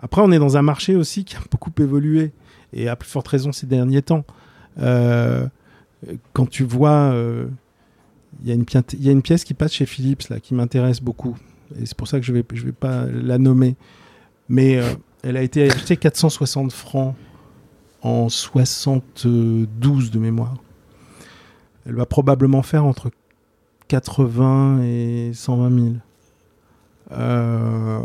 Après, 0.00 0.22
on 0.22 0.32
est 0.32 0.38
dans 0.38 0.56
un 0.56 0.62
marché 0.62 0.96
aussi 0.96 1.24
qui 1.24 1.36
a 1.36 1.40
beaucoup 1.50 1.70
évolué 1.78 2.32
et 2.72 2.88
à 2.88 2.96
plus 2.96 3.08
forte 3.08 3.28
raison 3.28 3.52
ces 3.52 3.66
derniers 3.66 4.02
temps. 4.02 4.24
Euh, 4.78 5.46
quand 6.32 6.48
tu 6.48 6.64
vois, 6.64 7.14
il 8.42 8.48
y 8.48 8.50
a 8.50 9.12
une 9.12 9.22
pièce 9.22 9.44
qui 9.44 9.54
passe 9.54 9.72
chez 9.72 9.86
Philips 9.86 10.28
là, 10.30 10.40
qui 10.40 10.54
m'intéresse 10.54 11.00
beaucoup. 11.00 11.36
Et 11.78 11.86
c'est 11.86 11.96
pour 11.96 12.08
ça 12.08 12.18
que 12.18 12.26
je 12.26 12.32
vais, 12.32 12.44
je 12.52 12.64
vais 12.64 12.72
pas 12.72 13.06
la 13.06 13.38
nommer. 13.38 13.76
Mais 14.48 14.76
euh, 14.78 14.84
elle 15.22 15.36
a 15.36 15.42
été 15.42 15.70
achetée 15.70 15.96
460 15.96 16.72
francs 16.72 17.14
en 18.02 18.28
72 18.28 20.10
de 20.10 20.18
mémoire. 20.18 20.54
Elle 21.86 21.94
va 21.94 22.06
probablement 22.06 22.62
faire 22.62 22.84
entre 22.84 23.10
80 23.88 24.82
et 24.82 25.30
120 25.34 25.78
000. 25.78 25.94
Euh, 27.12 28.00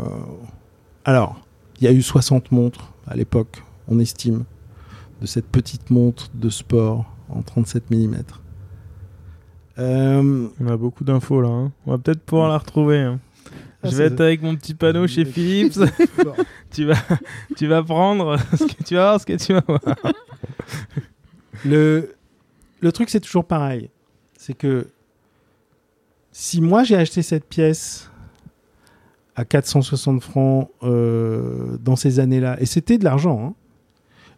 alors, 1.04 1.40
il 1.80 1.84
y 1.84 1.88
a 1.88 1.92
eu 1.92 2.02
60 2.02 2.50
montres 2.52 2.92
à 3.06 3.14
l'époque, 3.16 3.62
on 3.88 3.98
estime, 3.98 4.44
de 5.20 5.26
cette 5.26 5.46
petite 5.46 5.90
montre 5.90 6.28
de 6.34 6.48
sport 6.50 7.04
en 7.28 7.42
37 7.42 7.90
mm. 7.90 8.16
Euh, 9.78 10.48
On 10.60 10.66
a 10.68 10.76
beaucoup 10.76 11.04
d'infos 11.04 11.40
là. 11.40 11.48
hein. 11.48 11.72
On 11.86 11.92
va 11.92 11.98
peut-être 11.98 12.22
pouvoir 12.22 12.48
la 12.48 12.58
retrouver. 12.58 12.98
hein. 12.98 13.20
Je 13.90 13.96
vais 13.96 14.04
être 14.04 14.20
avec 14.20 14.42
mon 14.42 14.56
petit 14.56 14.74
panneau 14.74 15.06
chez 15.06 15.24
Philips. 15.26 15.78
tu 16.70 16.84
vas, 16.84 16.98
tu 17.56 17.66
vas 17.66 17.82
prendre 17.82 18.38
ce 18.56 18.64
que 18.64 18.82
tu 18.82 18.94
vas 18.94 19.10
voir, 19.10 19.20
ce 19.20 19.26
que 19.26 19.32
tu 19.34 19.52
vas 19.52 19.62
voir. 19.66 19.80
le, 21.64 22.14
le 22.80 22.92
truc, 22.92 23.10
c'est 23.10 23.20
toujours 23.20 23.44
pareil. 23.44 23.90
C'est 24.36 24.54
que 24.54 24.86
si 26.32 26.60
moi 26.60 26.84
j'ai 26.84 26.96
acheté 26.96 27.22
cette 27.22 27.46
pièce 27.46 28.10
à 29.36 29.44
460 29.44 30.22
francs 30.22 30.70
euh, 30.82 31.78
dans 31.78 31.96
ces 31.96 32.20
années-là, 32.20 32.60
et 32.60 32.66
c'était 32.66 32.98
de 32.98 33.04
l'argent, 33.04 33.42
hein, 33.42 33.54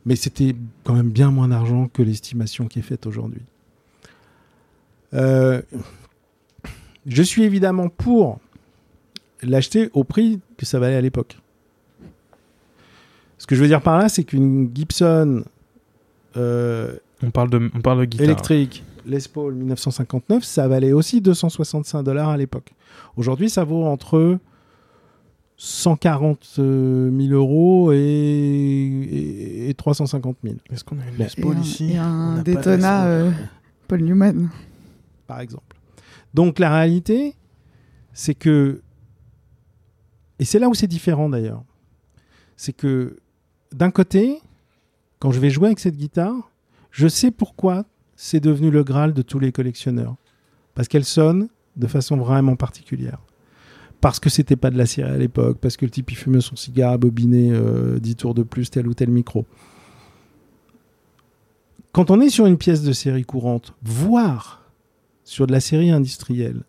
mais 0.04 0.16
c'était 0.16 0.54
quand 0.84 0.94
même 0.94 1.10
bien 1.10 1.30
moins 1.30 1.48
d'argent 1.48 1.88
que 1.88 2.02
l'estimation 2.02 2.66
qui 2.66 2.78
est 2.78 2.82
faite 2.82 3.06
aujourd'hui. 3.06 3.42
Euh, 5.14 5.60
je 7.06 7.22
suis 7.22 7.42
évidemment 7.42 7.88
pour 7.88 8.38
l'acheter 9.42 9.90
au 9.92 10.04
prix 10.04 10.40
que 10.56 10.66
ça 10.66 10.78
valait 10.78 10.96
à 10.96 11.00
l'époque. 11.00 11.38
Ce 13.38 13.46
que 13.46 13.54
je 13.54 13.60
veux 13.60 13.68
dire 13.68 13.82
par 13.82 13.98
là, 13.98 14.08
c'est 14.08 14.24
qu'une 14.24 14.70
Gibson 14.74 15.44
euh, 16.36 16.96
On 17.22 17.30
parle 17.30 17.50
de, 17.50 17.70
on 17.74 17.80
parle 17.80 18.00
de 18.00 18.04
guitare. 18.04 18.24
électrique 18.24 18.84
Les 19.06 19.20
Paul 19.32 19.54
1959, 19.54 20.44
ça 20.44 20.68
valait 20.68 20.92
aussi 20.92 21.20
265 21.20 22.02
dollars 22.02 22.28
à 22.28 22.36
l'époque. 22.36 22.72
Aujourd'hui, 23.16 23.48
ça 23.48 23.64
vaut 23.64 23.84
entre 23.84 24.38
140 25.56 26.54
000 26.56 27.10
euros 27.32 27.92
et, 27.92 27.96
et, 27.98 29.70
et 29.70 29.74
350 29.74 30.36
000, 30.44 30.56
Est-ce 30.70 30.84
qu'on 30.84 30.98
a 31.00 31.06
une 31.08 31.16
Les 31.16 31.24
un, 31.24 31.60
ici 31.60 31.92
et 31.92 31.98
On 31.98 32.02
un 32.02 32.36
n'a 32.36 32.36
pas 32.36 32.42
Daytona 32.42 33.06
euh, 33.06 33.30
Paul 33.88 34.02
Newman. 34.02 34.50
par 35.26 35.40
exemple. 35.40 35.76
Donc 36.32 36.60
la 36.60 36.72
réalité, 36.72 37.34
c'est 38.12 38.34
que, 38.34 38.80
et 40.38 40.44
c'est 40.44 40.58
là 40.58 40.68
où 40.68 40.74
c'est 40.74 40.86
différent 40.86 41.28
d'ailleurs, 41.28 41.64
c'est 42.56 42.72
que 42.72 43.16
d'un 43.72 43.90
côté, 43.90 44.40
quand 45.18 45.30
je 45.30 45.40
vais 45.40 45.50
jouer 45.50 45.66
avec 45.66 45.80
cette 45.80 45.96
guitare, 45.96 46.50
je 46.90 47.08
sais 47.08 47.30
pourquoi 47.30 47.84
c'est 48.16 48.40
devenu 48.40 48.70
le 48.70 48.82
Graal 48.82 49.12
de 49.12 49.22
tous 49.22 49.38
les 49.38 49.52
collectionneurs. 49.52 50.16
Parce 50.74 50.88
qu'elle 50.88 51.04
sonne 51.04 51.48
de 51.76 51.86
façon 51.86 52.16
vraiment 52.16 52.56
particulière. 52.56 53.20
Parce 54.00 54.20
que 54.20 54.30
c'était 54.30 54.56
pas 54.56 54.70
de 54.70 54.78
la 54.78 54.86
série 54.86 55.10
à 55.10 55.16
l'époque, 55.16 55.58
parce 55.60 55.76
que 55.76 55.84
le 55.84 55.90
type 55.90 56.10
il 56.10 56.16
fumait 56.16 56.40
son 56.40 56.56
cigare, 56.56 56.98
bobiné 56.98 57.52
10 58.00 58.16
tours 58.16 58.34
de 58.34 58.42
plus, 58.42 58.70
tel 58.70 58.86
ou 58.86 58.94
tel 58.94 59.10
micro. 59.10 59.44
Quand 61.92 62.10
on 62.10 62.20
est 62.20 62.30
sur 62.30 62.46
une 62.46 62.58
pièce 62.58 62.82
de 62.82 62.92
série 62.92 63.24
courante, 63.24 63.74
voire 63.82 64.70
sur 65.24 65.46
de 65.46 65.52
la 65.52 65.60
série 65.60 65.90
industrielle, 65.90 66.62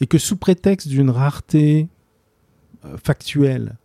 et 0.00 0.06
que 0.06 0.18
sous 0.18 0.36
prétexte 0.36 0.88
d'une 0.88 1.10
rareté 1.10 1.88
euh, 2.84 2.96
factuelle, 2.96 3.76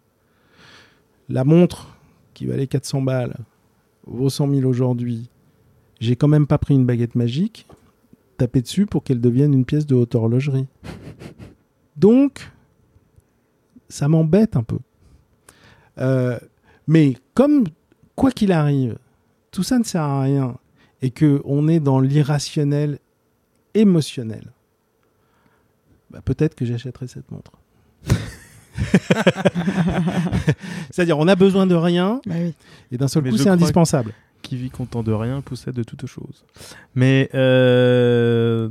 la 1.29 1.43
montre 1.43 1.97
qui 2.33 2.45
valait 2.45 2.67
400 2.67 3.01
balles 3.01 3.35
vaut 4.05 4.29
100 4.29 4.49
000 4.51 4.69
aujourd'hui, 4.69 5.29
j'ai 5.99 6.15
quand 6.15 6.27
même 6.27 6.47
pas 6.47 6.57
pris 6.57 6.75
une 6.75 6.85
baguette 6.85 7.15
magique, 7.15 7.67
taper 8.37 8.61
dessus 8.61 8.85
pour 8.85 9.03
qu'elle 9.03 9.21
devienne 9.21 9.53
une 9.53 9.65
pièce 9.65 9.85
de 9.85 9.95
haute 9.95 10.15
horlogerie. 10.15 10.67
Donc, 11.97 12.51
ça 13.89 14.07
m'embête 14.07 14.55
un 14.55 14.63
peu. 14.63 14.77
Euh, 15.97 16.37
mais 16.87 17.17
comme, 17.33 17.63
quoi 18.15 18.31
qu'il 18.31 18.51
arrive, 18.51 18.97
tout 19.51 19.63
ça 19.63 19.79
ne 19.79 19.83
sert 19.83 20.01
à 20.01 20.21
rien 20.21 20.57
et 21.01 21.11
que 21.11 21.41
on 21.45 21.67
est 21.67 21.79
dans 21.79 21.99
l'irrationnel 21.99 22.99
émotionnel, 23.73 24.51
bah, 26.11 26.21
peut-être 26.21 26.55
que 26.55 26.65
j'achèterai 26.65 27.07
cette 27.07 27.31
montre. 27.31 27.51
C'est-à-dire, 30.91 31.17
on 31.17 31.27
a 31.27 31.35
besoin 31.35 31.67
de 31.67 31.75
rien 31.75 32.21
Bah 32.25 32.35
oui. 32.39 32.53
et 32.91 32.97
d'un 32.97 33.07
seul 33.07 33.23
Mais 33.23 33.31
coup, 33.31 33.37
c'est 33.37 33.49
indispensable. 33.49 34.13
Qui 34.41 34.57
vit 34.57 34.69
content 34.69 35.03
de 35.03 35.11
rien 35.11 35.41
possède 35.41 35.75
de 35.75 35.83
toutes 35.83 36.05
choses. 36.05 36.45
Mais 36.93 37.29
euh, 37.33 38.69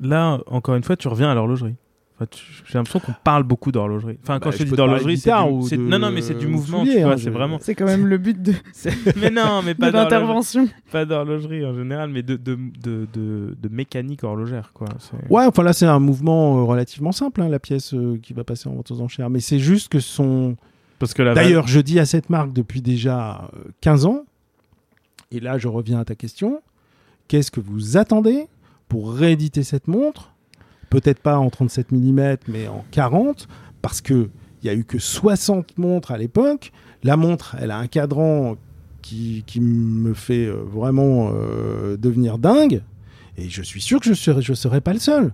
là, 0.00 0.40
encore 0.46 0.74
une 0.74 0.84
fois, 0.84 0.96
tu 0.96 1.08
reviens 1.08 1.30
à 1.30 1.34
l'horlogerie. 1.34 1.74
Enfin, 2.20 2.26
J'ai 2.66 2.76
l'impression 2.78 3.00
qu'on 3.00 3.14
parle 3.24 3.44
beaucoup 3.44 3.72
d'horlogerie. 3.72 4.18
Enfin, 4.22 4.38
quand 4.40 4.50
Bah, 4.50 4.56
je 4.58 4.64
dis 4.64 4.70
d'horlogerie, 4.72 5.16
c'est 5.16 5.30
du- 5.30 5.76
de- 5.78 5.82
non, 5.88 5.98
non, 5.98 6.10
mais 6.10 6.20
c'est 6.20 6.34
du 6.38 6.46
mouvement. 6.48 6.82
hein, 6.82 7.14
c'est 7.16 7.30
vraiment. 7.30 7.58
C'est 7.62 7.74
quand 7.74 7.86
même 7.86 8.06
le 8.06 8.18
but 8.18 8.40
de, 8.42 8.52
Mais 9.16 9.30
non, 9.30 9.62
mais 9.64 9.74
pas 9.74 9.90
d'horlogerie, 9.90 10.10
l'intervention. 10.20 10.68
pas 10.92 11.04
d'horlogerie 11.06 11.64
en 11.64 11.74
général, 11.74 12.10
mais 12.10 12.22
de 12.22 12.36
de, 12.36 12.58
de, 12.82 13.06
de, 13.12 13.56
de 13.60 13.68
mécanique 13.70 14.22
horlogère, 14.24 14.72
quoi. 14.74 14.88
Ouais, 15.30 15.46
enfin 15.46 15.62
là, 15.62 15.72
c'est 15.72 15.86
un 15.86 15.98
mouvement 15.98 16.58
euh, 16.58 16.64
relativement 16.64 17.12
simple, 17.12 17.40
hein, 17.40 17.48
la 17.48 17.58
pièce 17.58 17.94
euh, 17.94 18.18
qui 18.22 18.34
va 18.34 18.44
passer 18.44 18.68
en 18.68 18.74
vente 18.74 18.90
aux 18.90 19.00
enchères. 19.00 19.30
Mais 19.30 19.40
c'est 19.40 19.58
juste 19.58 19.88
que 19.88 20.00
son. 20.00 20.56
Parce 20.98 21.14
que 21.14 21.22
D'ailleurs, 21.34 21.66
je 21.66 21.80
dis 21.80 21.98
à 21.98 22.04
cette 22.04 22.28
marque 22.28 22.52
depuis 22.52 22.82
déjà 22.82 23.48
euh, 23.54 23.70
15 23.80 24.04
ans, 24.04 24.24
et 25.32 25.40
là, 25.40 25.56
je 25.56 25.68
reviens 25.68 25.98
à 26.00 26.04
ta 26.04 26.14
question 26.14 26.60
qu'est-ce 27.28 27.50
que 27.50 27.60
vous 27.60 27.96
attendez 27.96 28.46
pour 28.88 29.14
rééditer 29.14 29.62
cette 29.62 29.86
montre 29.88 30.32
Peut-être 30.90 31.20
pas 31.20 31.38
en 31.38 31.50
37 31.50 31.92
mm, 31.92 32.36
mais 32.48 32.68
en 32.68 32.84
40, 32.90 33.48
parce 33.80 34.00
que 34.00 34.28
il 34.62 34.66
y 34.66 34.70
a 34.70 34.74
eu 34.74 34.84
que 34.84 34.98
60 34.98 35.78
montres 35.78 36.10
à 36.10 36.18
l'époque. 36.18 36.72
La 37.02 37.16
montre, 37.16 37.56
elle 37.58 37.70
a 37.70 37.78
un 37.78 37.86
cadran 37.86 38.56
qui, 39.00 39.42
qui 39.46 39.60
me 39.60 40.12
fait 40.12 40.46
euh, 40.46 40.62
vraiment 40.70 41.30
euh, 41.32 41.96
devenir 41.96 42.38
dingue. 42.38 42.82
Et 43.38 43.48
je 43.48 43.62
suis 43.62 43.80
sûr 43.80 44.00
que 44.00 44.06
je 44.06 44.14
serai, 44.14 44.42
je 44.42 44.52
serai 44.52 44.80
pas 44.80 44.92
le 44.92 44.98
seul. 44.98 45.32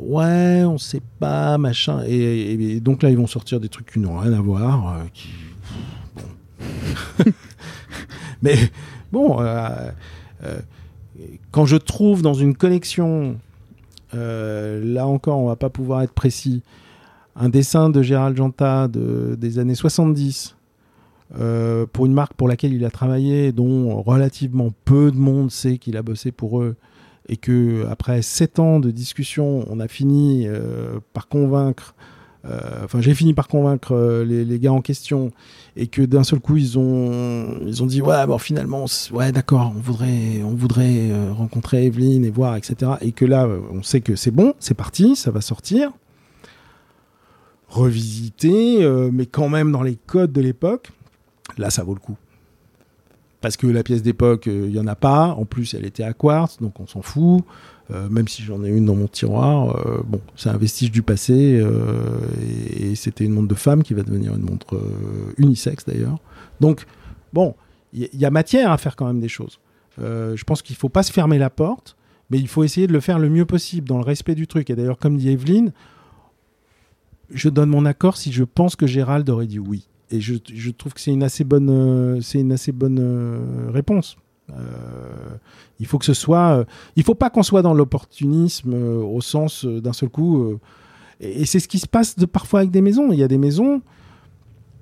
Ouais, 0.00 0.64
on 0.64 0.78
sait 0.78 1.02
pas, 1.20 1.58
machin. 1.58 2.02
Et, 2.06 2.80
donc 2.80 3.02
là, 3.02 3.10
ils 3.10 3.16
vont 3.16 3.26
sortir 3.26 3.60
des 3.60 3.68
trucs 3.68 3.92
qui 3.92 4.00
n'ont 4.00 4.18
rien 4.18 4.32
à 4.32 4.40
voir. 4.40 4.96
euh, 4.96 5.02
qui... 5.12 5.28
bon. 6.16 7.32
Mais 8.42 8.56
bon, 9.12 9.38
quand 11.50 11.66
je 11.66 11.76
trouve 11.76 12.22
dans 12.22 12.34
une 12.34 12.54
collection, 12.54 13.36
là 14.12 15.06
encore, 15.06 15.38
on 15.38 15.48
va 15.48 15.56
pas 15.56 15.70
pouvoir 15.70 16.02
être 16.02 16.12
précis, 16.12 16.62
un 17.36 17.48
dessin 17.48 17.90
de 17.90 18.02
Gérald 18.02 18.36
Janta 18.36 18.88
de, 18.88 19.36
des 19.38 19.58
années 19.58 19.74
70 19.74 20.56
euh, 21.38 21.84
pour 21.92 22.06
une 22.06 22.14
marque 22.14 22.32
pour 22.34 22.48
laquelle 22.48 22.72
il 22.72 22.84
a 22.84 22.90
travaillé, 22.90 23.52
dont 23.52 24.00
relativement 24.02 24.72
peu 24.84 25.10
de 25.10 25.16
monde 25.16 25.50
sait 25.50 25.78
qu'il 25.78 25.96
a 25.96 26.02
bossé 26.02 26.32
pour 26.32 26.62
eux, 26.62 26.76
et 27.28 27.36
que 27.36 27.86
après 27.90 28.22
sept 28.22 28.58
ans 28.58 28.80
de 28.80 28.90
discussion, 28.90 29.64
on 29.68 29.78
a 29.78 29.88
fini 29.88 30.46
euh, 30.46 31.00
par 31.12 31.28
convaincre, 31.28 31.94
euh, 31.96 32.14
enfin 32.84 33.00
j'ai 33.00 33.14
fini 33.14 33.34
par 33.34 33.48
convaincre 33.48 33.94
euh, 33.94 34.24
les, 34.24 34.58
gars 34.58 34.72
en 34.72 34.80
question, 34.80 35.30
et 35.76 35.86
que 35.86 36.02
d'un 36.02 36.24
seul 36.24 36.40
coup 36.40 36.56
ils 36.56 36.78
ont 36.78 37.58
ils 37.66 37.82
ont 37.82 37.86
dit 37.86 38.02
ouais 38.02 38.26
bon 38.26 38.38
finalement 38.38 38.86
ouais 39.12 39.32
d'accord 39.32 39.72
on 39.76 39.80
voudrait 39.80 40.42
on 40.44 40.54
voudrait 40.54 41.10
euh, 41.10 41.32
rencontrer 41.32 41.86
Evelyne 41.86 42.24
et 42.24 42.30
voir 42.30 42.56
etc 42.56 42.92
et 43.00 43.12
que 43.12 43.24
là 43.24 43.46
euh, 43.46 43.60
on 43.70 43.82
sait 43.82 44.00
que 44.00 44.16
c'est 44.16 44.30
bon 44.30 44.54
c'est 44.58 44.74
parti 44.74 45.16
ça 45.16 45.30
va 45.30 45.40
sortir 45.40 45.92
revisiter 47.68 48.82
euh, 48.82 49.10
mais 49.12 49.26
quand 49.26 49.48
même 49.48 49.72
dans 49.72 49.82
les 49.82 49.96
codes 49.96 50.32
de 50.32 50.40
l'époque 50.40 50.90
là 51.58 51.70
ça 51.70 51.82
vaut 51.82 51.94
le 51.94 52.00
coup 52.00 52.16
parce 53.40 53.56
que 53.56 53.66
la 53.66 53.82
pièce 53.82 54.02
d'époque, 54.02 54.48
euh, 54.48 54.66
il 54.68 54.74
y 54.74 54.80
en 54.80 54.86
a 54.86 54.96
pas. 54.96 55.28
En 55.28 55.44
plus, 55.44 55.74
elle 55.74 55.84
était 55.84 56.02
à 56.02 56.12
quartz, 56.12 56.58
donc 56.60 56.80
on 56.80 56.86
s'en 56.86 57.02
fout. 57.02 57.44
Euh, 57.90 58.08
même 58.10 58.28
si 58.28 58.42
j'en 58.42 58.62
ai 58.64 58.68
une 58.68 58.84
dans 58.84 58.94
mon 58.94 59.08
tiroir, 59.08 59.76
euh, 59.76 60.02
bon, 60.04 60.20
c'est 60.36 60.50
un 60.50 60.56
vestige 60.58 60.90
du 60.90 61.02
passé. 61.02 61.58
euh, 61.58 62.18
et, 62.80 62.94
c'était 62.94 63.24
une 63.24 63.32
montre 63.32 63.48
de 63.48 63.54
femme 63.54 63.82
qui 63.82 63.94
va 63.94 64.02
devenir 64.02 64.34
une 64.34 64.42
montre 64.42 64.80
unisexe 65.38 65.84
d'ailleurs. 65.86 66.18
Donc, 66.60 66.84
bon, 67.32 67.54
il 67.92 68.08
y, 68.12 68.24
a 68.24 68.30
matière 68.30 68.72
à 68.72 68.78
faire 68.78 68.96
quand 68.96 69.06
même 69.06 69.20
des 69.20 69.28
choses. 69.28 69.60
Je 69.98 70.42
pense 70.44 70.62
qu'il 70.62 70.76
faut 70.76 70.88
pas 70.88 71.02
se 71.02 71.12
fermer 71.12 71.38
la 71.38 71.50
porte, 71.50 71.96
mais 72.30 72.38
il 72.38 72.48
faut 72.48 72.64
essayer 72.64 72.86
de 72.86 72.92
le 72.92 73.00
faire 73.00 73.18
le 73.18 73.30
mieux 73.30 73.46
possible 73.46 73.88
dans 73.88 73.98
le 73.98 74.04
respect 74.04 74.34
du 74.34 74.46
truc. 74.46 74.68
Et 74.70 74.76
d'ailleurs, 74.76 74.98
comme 74.98 75.16
dit 75.16 75.30
Evelyne, 75.30 75.72
je 77.30 77.48
donne 77.48 77.70
mon 77.70 77.84
accord 77.84 78.16
si 78.16 78.32
je 78.32 78.44
pense 78.44 78.76
que 78.76 78.86
Gérald 78.86 79.28
aurait 79.30 79.46
dit 79.46 79.58
oui. 79.58 79.86
Et 80.10 80.20
je, 80.20 80.70
trouve 80.70 80.94
que 80.94 81.00
c'est 81.00 81.12
une 81.12 81.22
assez 81.22 81.44
bonne, 81.44 82.20
une 82.34 82.52
assez 82.52 82.72
bonne 82.72 83.70
réponse. 83.70 84.16
Euh, 84.50 85.36
il 85.80 85.86
faut 85.86 85.98
que 85.98 86.04
ce 86.04 86.14
soit, 86.14 86.58
euh, 86.58 86.64
il 86.96 87.02
faut 87.02 87.14
pas 87.14 87.30
qu'on 87.30 87.42
soit 87.42 87.62
dans 87.62 87.74
l'opportunisme 87.74 88.72
euh, 88.74 89.02
au 89.02 89.20
sens 89.20 89.64
d'un 89.64 89.92
seul 89.92 90.08
coup. 90.08 90.58
et 91.20 91.42
et 91.42 91.46
c'est 91.46 91.58
ce 91.60 91.68
qui 91.68 91.78
se 91.78 91.86
passe 91.88 92.16
de, 92.16 92.26
parfois 92.26 92.60
avec 92.60 92.70
des 92.70 92.80
maisons. 92.80 93.12
Il 93.12 93.18
y 93.18 93.22
a 93.24 93.28
des 93.28 93.38
maisons, 93.38 93.82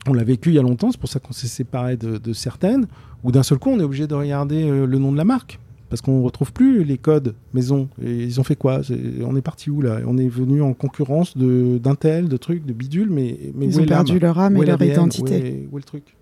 on 0.09 0.13
l'a 0.13 0.25
vécu 0.25 0.51
il 0.51 0.55
y 0.55 0.59
a 0.59 0.63
longtemps, 0.63 0.91
c'est 0.93 1.01
pour 1.01 1.09
ça 1.09 1.19
qu'on 1.19 1.33
s'est 1.33 1.47
séparé 1.49 1.97
de, 1.97 2.19
de 2.19 2.33
certaines, 2.33 2.87
où 3.25 3.33
d'un 3.33 3.43
seul 3.43 3.59
coup 3.59 3.71
on 3.71 3.81
est 3.81 3.83
obligé 3.85 4.07
de 4.07 4.15
regarder 4.15 4.69
le 4.69 4.99
nom 4.99 5.13
de 5.13 5.17
la 5.17 5.25
marque. 5.25 5.59
Parce 5.89 6.03
qu'on 6.03 6.19
ne 6.19 6.25
retrouve 6.25 6.53
plus 6.53 6.83
les 6.83 6.99
codes 6.99 7.35
maison. 7.55 7.89
Et 8.03 8.25
ils 8.25 8.41
ont 8.41 8.43
fait 8.45 8.57
quoi? 8.57 8.81
On 9.25 9.37
est 9.37 9.41
parti 9.41 9.71
où 9.71 9.81
là? 9.81 10.01
On 10.05 10.19
est 10.19 10.27
venu 10.29 10.61
en 10.61 10.75
concurrence 10.75 11.37
de- 11.37 11.79
d'Intel, 11.79 12.29
de 12.29 12.37
trucs, 12.37 12.67
de 12.67 12.73
bidule, 12.73 13.09
mais, 13.09 13.39
mais 13.55 13.67
Ils 13.67 13.77
où 13.77 13.81
ont 13.81 13.85
est 13.85 13.87
perdu 13.87 14.19
leur 14.19 14.37
âme 14.41 14.57
Où 14.57 14.65
et 14.65 14.67
leur 14.67 14.83
identité. 14.83 15.23
Où 15.23 15.37
est, 15.47 15.69
où 15.71 15.77
est 15.79 15.81
le 15.81 15.85
truc? 15.85 16.17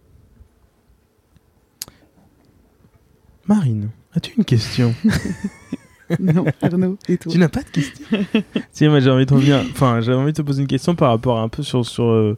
Marine, 3.46 3.90
as-tu 4.14 4.34
une 4.36 4.44
question 4.44 4.94
non, 6.20 6.44
Arnaud, 6.62 6.98
et 7.08 7.16
toi 7.18 7.32
Tu 7.32 7.38
n'as 7.38 7.48
pas 7.48 7.62
de 7.62 7.68
question? 7.68 8.04
Si, 8.72 8.86
moi 8.88 9.00
j'ai 9.00 9.10
envie 9.10 9.26
de 9.26 9.34
revenir. 9.34 9.64
Enfin, 9.70 10.00
j'avais 10.00 10.16
envie 10.18 10.32
de 10.32 10.36
te 10.36 10.42
poser 10.42 10.62
une 10.62 10.68
question 10.68 10.94
par 10.94 11.10
rapport 11.10 11.38
à 11.38 11.42
un 11.42 11.48
peu 11.48 11.62
sur 11.62 11.84
sur 11.86 12.04
euh, 12.04 12.36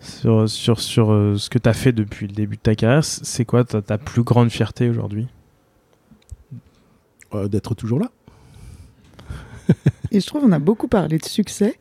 sur 0.00 0.48
sur, 0.48 0.80
sur, 0.80 1.12
euh, 1.12 1.36
ce 1.36 1.50
que 1.50 1.58
tu 1.58 1.68
as 1.68 1.74
fait 1.74 1.92
depuis 1.92 2.26
le 2.26 2.32
début 2.32 2.56
de 2.56 2.62
ta 2.62 2.74
carrière. 2.74 3.04
C'est 3.04 3.44
quoi 3.44 3.64
ta, 3.64 3.82
ta 3.82 3.98
plus 3.98 4.22
grande 4.22 4.50
fierté 4.50 4.88
aujourd'hui? 4.88 5.26
Euh, 7.34 7.48
D'être 7.48 7.74
toujours 7.74 8.00
là. 8.00 8.10
Et 10.10 10.20
je 10.20 10.26
trouve 10.26 10.42
qu'on 10.42 10.52
a 10.52 10.58
beaucoup 10.58 10.88
parlé 10.88 11.18
de 11.18 11.24
succès, 11.26 11.78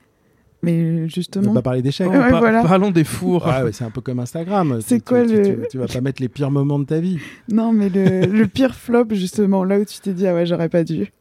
mais 0.63 0.95
On 0.97 1.01
va 1.01 1.07
justement, 1.07 1.53
pas 1.53 1.61
parler 1.61 1.81
d'échecs. 1.81 2.09
Ouais, 2.09 2.29
Par- 2.29 2.39
voilà. 2.39 2.63
Parlons 2.63 2.91
des 2.91 3.03
fours. 3.03 3.45
Ouais, 3.45 3.61
ouais, 3.63 3.71
c'est 3.71 3.83
un 3.83 3.91
peu 3.91 4.01
comme 4.01 4.19
Instagram. 4.19 4.79
C'est 4.81 4.97
Tu- 4.99 5.03
quoi 5.05 5.25
tu, 5.25 5.33
le- 5.35 5.61
tu, 5.63 5.67
tu 5.71 5.77
vas 5.77 5.87
pas 5.87 6.01
mettre 6.01 6.21
les 6.21 6.29
pires 6.29 6.51
moments 6.51 6.79
de 6.79 6.85
ta 6.85 6.99
vie. 6.99 7.19
non, 7.49 7.71
mais 7.73 7.89
le, 7.89 8.25
le 8.25 8.47
pire 8.47 8.73
flop, 8.75 9.05
justement, 9.11 9.63
là 9.63 9.79
où 9.79 9.85
tu 9.85 9.99
t'es 9.99 10.13
dit, 10.13 10.25
ah 10.27 10.33
ouais, 10.33 10.45
j'aurais 10.45 10.69
pas 10.69 10.83
dû. 10.83 11.11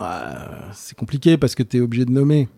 Ouais, 0.00 0.06
c'est 0.72 0.96
compliqué 0.96 1.36
parce 1.38 1.54
que 1.54 1.62
tu 1.62 1.76
es 1.76 1.80
obligé 1.80 2.04
de 2.04 2.10
nommer. 2.12 2.48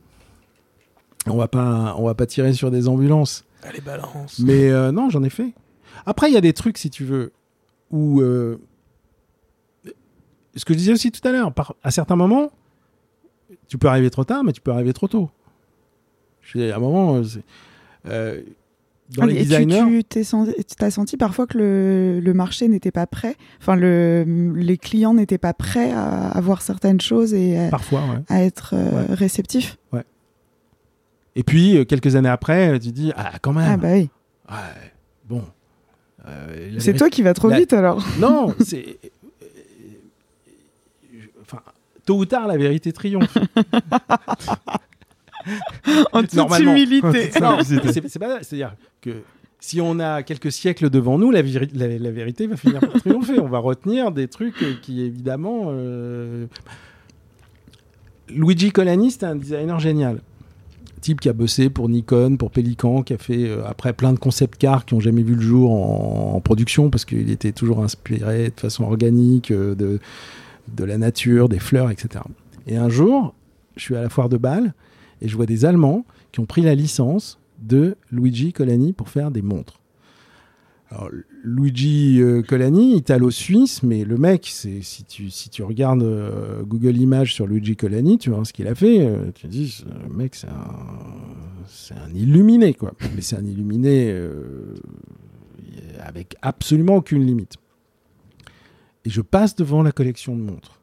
On 1.27 1.37
va 1.37 1.49
pas, 1.49 1.95
on 1.99 2.05
va 2.07 2.15
pas 2.15 2.27
tirer 2.27 2.53
sur 2.53 2.71
des 2.71 2.87
ambulances. 2.89 3.45
Allez, 3.63 3.81
balance. 3.81 4.39
Mais 4.39 4.71
euh, 4.71 4.93
non, 4.93 5.11
j'en 5.11 5.23
ai 5.25 5.31
fait. 5.31 5.53
Après, 6.07 6.31
il 6.31 6.35
y 6.35 6.37
a 6.37 6.41
des 6.41 6.53
trucs, 6.53 6.79
si 6.79 6.89
tu 6.91 7.05
veux, 7.05 7.33
où. 7.91 8.21
euh, 8.21 8.59
ce 10.55 10.65
que 10.65 10.73
je 10.73 10.79
disais 10.79 10.93
aussi 10.93 11.11
tout 11.11 11.27
à 11.27 11.33
l'heure, 11.33 11.53
par- 11.53 11.75
à 11.83 11.91
certains 11.91 12.17
moments, 12.17 12.51
tu 13.69 13.77
peux 13.77 13.89
arriver 13.89 14.09
trop 14.11 14.25
tard, 14.25 14.43
mais 14.45 14.53
tu 14.53 14.61
peux 14.61 14.71
arriver 14.71 14.93
trop 14.93 15.09
tôt. 15.09 15.29
Je 16.55 16.71
à 16.71 16.77
un 16.77 16.79
moment, 16.79 17.17
euh, 17.17 17.23
euh, 18.09 18.41
dans 19.17 19.23
Ah, 19.25 19.27
les 19.27 19.35
designers, 19.45 19.85
Tu 19.89 20.05
t'es 20.05 20.25
senti, 20.25 20.53
as 20.81 20.91
senti 20.91 21.17
parfois 21.17 21.47
que 21.47 21.59
le, 21.59 22.21
le 22.21 22.35
marché 22.35 22.67
n'était 22.69 22.91
pas 22.93 23.07
prêt, 23.07 23.37
enfin 23.61 23.77
le, 23.77 24.25
les 24.57 24.79
clients 24.79 25.15
n'étaient 25.15 25.39
pas 25.39 25.53
prêts 25.55 25.91
à, 25.93 26.29
à 26.29 26.41
voir 26.41 26.63
certaines 26.63 27.01
choses 27.01 27.35
et 27.35 27.59
à, 27.59 27.69
parfois, 27.69 28.01
ouais. 28.03 28.23
à 28.29 28.43
être 28.43 28.75
euh, 28.75 28.91
Ouais. 29.09 29.15
réceptifs? 29.15 29.77
Et 31.39 31.43
puis, 31.43 31.85
quelques 31.87 32.17
années 32.17 32.31
après, 32.31 32.79
tu 32.81 32.93
dis, 32.93 33.13
ah, 33.15 33.33
quand 33.43 33.53
même. 33.53 33.69
Ah 33.71 33.77
bah 33.77 33.93
oui. 33.93 34.09
Ouais, 34.49 34.91
bon. 35.29 35.43
Euh, 36.27 36.77
C'est 36.79 36.95
toi 36.95 37.11
qui 37.11 37.21
vas 37.21 37.35
trop 37.35 37.51
la- 37.51 37.59
vite 37.59 37.75
alors. 37.75 38.03
Non, 38.19 38.55
c'est. 38.65 38.99
Enfin, 41.43 41.61
tôt 42.07 42.17
ou 42.17 42.25
tard, 42.25 42.47
la 42.47 42.57
vérité 42.57 42.91
triomphe. 42.91 43.37
En 46.13 46.21
toute 46.23 46.35
humilité. 46.73 47.31
C'est 47.33 47.41
c'est. 47.65 48.09
C'est-à-dire 48.09 48.75
que 49.01 49.11
si 49.61 49.81
on 49.81 49.99
a 50.01 50.23
quelques 50.23 50.53
siècles 50.53 50.91
devant 50.91 51.19
nous, 51.19 51.31
la, 51.31 51.43
véri- 51.43 51.71
la- 51.75 51.99
la 51.99 52.11
vérité 52.11 52.47
va 52.47 52.57
finir 52.57 52.81
par 52.81 52.93
triompher. 53.01 53.39
On 53.41 53.49
va 53.49 53.59
retenir 53.59 54.13
des 54.13 54.29
trucs 54.29 54.63
euh, 54.63 54.75
qui, 54.83 55.03
évidemment. 55.03 55.67
euh, 55.69 56.47
Luigi 58.29 58.71
Colani, 58.73 59.11
c'était 59.11 59.27
un 59.27 59.37
designer 59.37 59.79
génial. 59.79 60.21
Type 61.01 61.21
qui 61.21 61.29
a 61.29 61.33
bossé 61.33 61.71
pour 61.71 61.89
Nikon, 61.89 62.37
pour 62.37 62.51
Pelican, 62.51 63.03
qui 63.03 63.13
a 63.13 63.19
fait 63.19 63.49
euh, 63.49 63.63
après 63.67 63.93
plein 63.93 64.13
de 64.13 64.19
concept 64.19 64.59
cars 64.59 64.85
qui 64.85 64.95
ont 64.95 65.01
jamais 65.01 65.23
vu 65.23 65.35
le 65.37 65.41
jour 65.43 65.71
en, 65.73 66.35
en 66.37 66.41
production 66.41 66.91
parce 66.91 67.05
qu'il 67.05 67.31
était 67.31 67.53
toujours 67.53 67.83
inspiré 67.85 68.53
de 68.55 68.61
façon 68.61 68.85
organique 68.85 69.51
euh, 69.53 69.75
de, 69.77 70.01
de 70.75 70.85
la 70.85 70.99
nature, 70.99 71.49
des 71.49 71.61
fleurs, 71.61 71.91
etc. 71.91 72.25
Et 72.67 72.77
un 72.77 72.89
jour, 72.89 73.35
je 73.77 73.83
suis 73.83 73.95
à 73.97 74.03
la 74.03 74.09
foire 74.09 74.29
de 74.29 74.37
Bâle 74.39 74.75
et 75.21 75.29
je 75.29 75.37
vois 75.37 75.47
des 75.47 75.65
Allemands 75.65 76.05
qui 76.33 76.41
ont 76.41 76.47
pris 76.47 76.63
la 76.63 76.75
licence 76.75 77.39
de 77.61 77.97
Luigi 78.11 78.53
Colani 78.53 78.93
pour 78.93 79.09
faire 79.09 79.31
des 79.31 79.43
montres. 79.43 79.81
Alors, 80.89 81.11
Luigi 81.43 82.23
euh, 82.23 82.43
Colani, 82.43 82.97
italo-suisse, 82.97 83.83
mais 83.83 84.05
le 84.05 84.17
mec, 84.17 84.49
c'est 84.49 84.83
si 84.83 85.03
tu, 85.03 85.31
si 85.31 85.51
tu 85.51 85.65
regardes 85.65 86.05
euh, 86.05 86.63
Google 86.63 86.97
Images 86.97 87.35
sur 87.35 87.47
Luigi 87.49 87.75
Colani, 87.75 88.19
tu 88.19 88.31
vois 88.31 88.45
ce 88.45 88.53
qu'il 88.53 88.69
a 88.69 88.75
fait, 88.77 89.01
euh, 89.01 89.33
tu 89.35 89.43
te 89.43 89.47
dis, 89.49 89.69
ce 89.69 89.85
mec, 90.15 90.37
c'est 90.37 90.47
un, 90.47 91.97
un 92.05 92.15
illuminé, 92.15 92.73
quoi. 92.73 92.93
Mais 93.17 93.21
c'est 93.21 93.37
un 93.37 93.45
illuminé 93.45 94.15
avec 96.01 96.37
absolument 96.41 96.97
aucune 96.97 97.27
limite. 97.27 97.57
Et 99.05 99.11
je 99.11 99.23
passe 99.23 99.57
devant 99.57 99.83
la 99.83 99.91
collection 99.91 100.37
de 100.37 100.43
montres. 100.43 100.81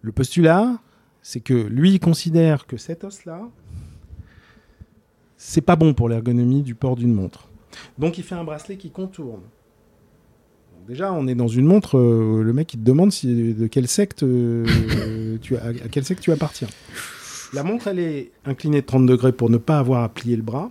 Le 0.00 0.12
postulat, 0.12 0.78
c'est 1.28 1.40
que 1.40 1.52
lui, 1.52 1.92
il 1.92 2.00
considère 2.00 2.66
que 2.66 2.78
cet 2.78 3.04
os-là, 3.04 3.50
c'est 5.36 5.60
pas 5.60 5.76
bon 5.76 5.92
pour 5.92 6.08
l'ergonomie 6.08 6.62
du 6.62 6.74
port 6.74 6.96
d'une 6.96 7.12
montre. 7.12 7.50
Donc 7.98 8.16
il 8.16 8.24
fait 8.24 8.34
un 8.34 8.44
bracelet 8.44 8.78
qui 8.78 8.90
contourne. 8.90 9.42
Déjà, 10.86 11.12
on 11.12 11.26
est 11.26 11.34
dans 11.34 11.46
une 11.46 11.66
montre, 11.66 11.98
euh, 11.98 12.42
le 12.42 12.54
mec 12.54 12.72
il 12.72 12.80
te 12.80 12.82
demande 12.82 13.12
si, 13.12 13.52
de 13.52 13.66
quelle 13.66 13.88
secte 13.88 14.22
euh, 14.22 15.36
tu 15.42 15.54
as, 15.58 15.66
à 15.66 15.88
quelle 15.90 16.06
secte 16.06 16.22
tu 16.22 16.32
appartiens. 16.32 16.68
La 17.52 17.62
montre, 17.62 17.88
elle 17.88 17.98
est 17.98 18.32
inclinée 18.46 18.80
de 18.80 18.86
30 18.86 19.04
degrés 19.04 19.32
pour 19.32 19.50
ne 19.50 19.58
pas 19.58 19.78
avoir 19.78 20.04
à 20.04 20.08
plier 20.08 20.34
le 20.34 20.42
bras. 20.42 20.70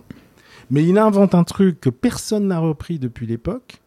Mais 0.70 0.82
il 0.82 0.98
invente 0.98 1.36
un 1.36 1.44
truc 1.44 1.80
que 1.80 1.88
personne 1.88 2.48
n'a 2.48 2.58
repris 2.58 2.98
depuis 2.98 3.28
l'époque. 3.28 3.80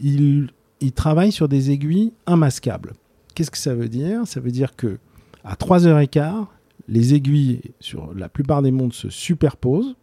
Il, 0.00 0.50
il 0.78 0.92
travaille 0.92 1.32
sur 1.32 1.48
des 1.48 1.72
aiguilles 1.72 2.12
immascables. 2.28 2.92
Qu'est-ce 3.34 3.50
que 3.50 3.58
ça 3.58 3.74
veut 3.74 3.88
dire? 3.88 4.28
Ça 4.28 4.38
veut 4.38 4.52
dire 4.52 4.76
que 4.76 4.98
à 5.48 5.54
3h15, 5.54 6.46
les 6.88 7.14
aiguilles 7.14 7.62
sur 7.80 8.12
la 8.14 8.28
plupart 8.28 8.60
des 8.60 8.70
montres 8.70 8.94
se 8.94 9.08
superposent. 9.08 9.96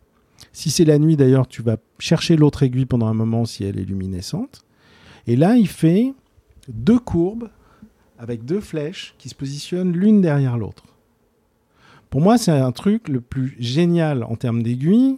Si 0.52 0.72
c'est 0.72 0.86
la 0.86 0.98
nuit 0.98 1.18
d'ailleurs, 1.18 1.48
tu 1.48 1.62
vas 1.62 1.78
chercher 2.00 2.36
l'autre 2.36 2.64
aiguille 2.64 2.88
pendant 2.88 3.06
un 3.06 3.14
moment 3.14 3.46
si 3.46 3.64
elle 3.64 3.80
est 3.80 3.86
luminescente. 3.86 4.66
Et 5.28 5.36
là, 5.36 5.56
il 5.56 5.68
fait 5.68 6.14
deux 6.68 6.98
courbes 6.98 7.50
avec 8.18 8.44
deux 8.44 8.60
flèches 8.60 9.14
qui 9.20 9.30
se 9.30 9.36
positionnent 9.36 9.92
l'une 9.92 10.20
derrière 10.20 10.58
l'autre. 10.58 10.84
Pour 12.10 12.22
moi, 12.22 12.40
c'est 12.40 12.52
un 12.52 12.72
truc 12.72 13.08
le 13.08 13.22
plus 13.22 13.56
génial 13.60 14.24
en 14.24 14.36
termes 14.36 14.64
d'aiguilles 14.64 15.18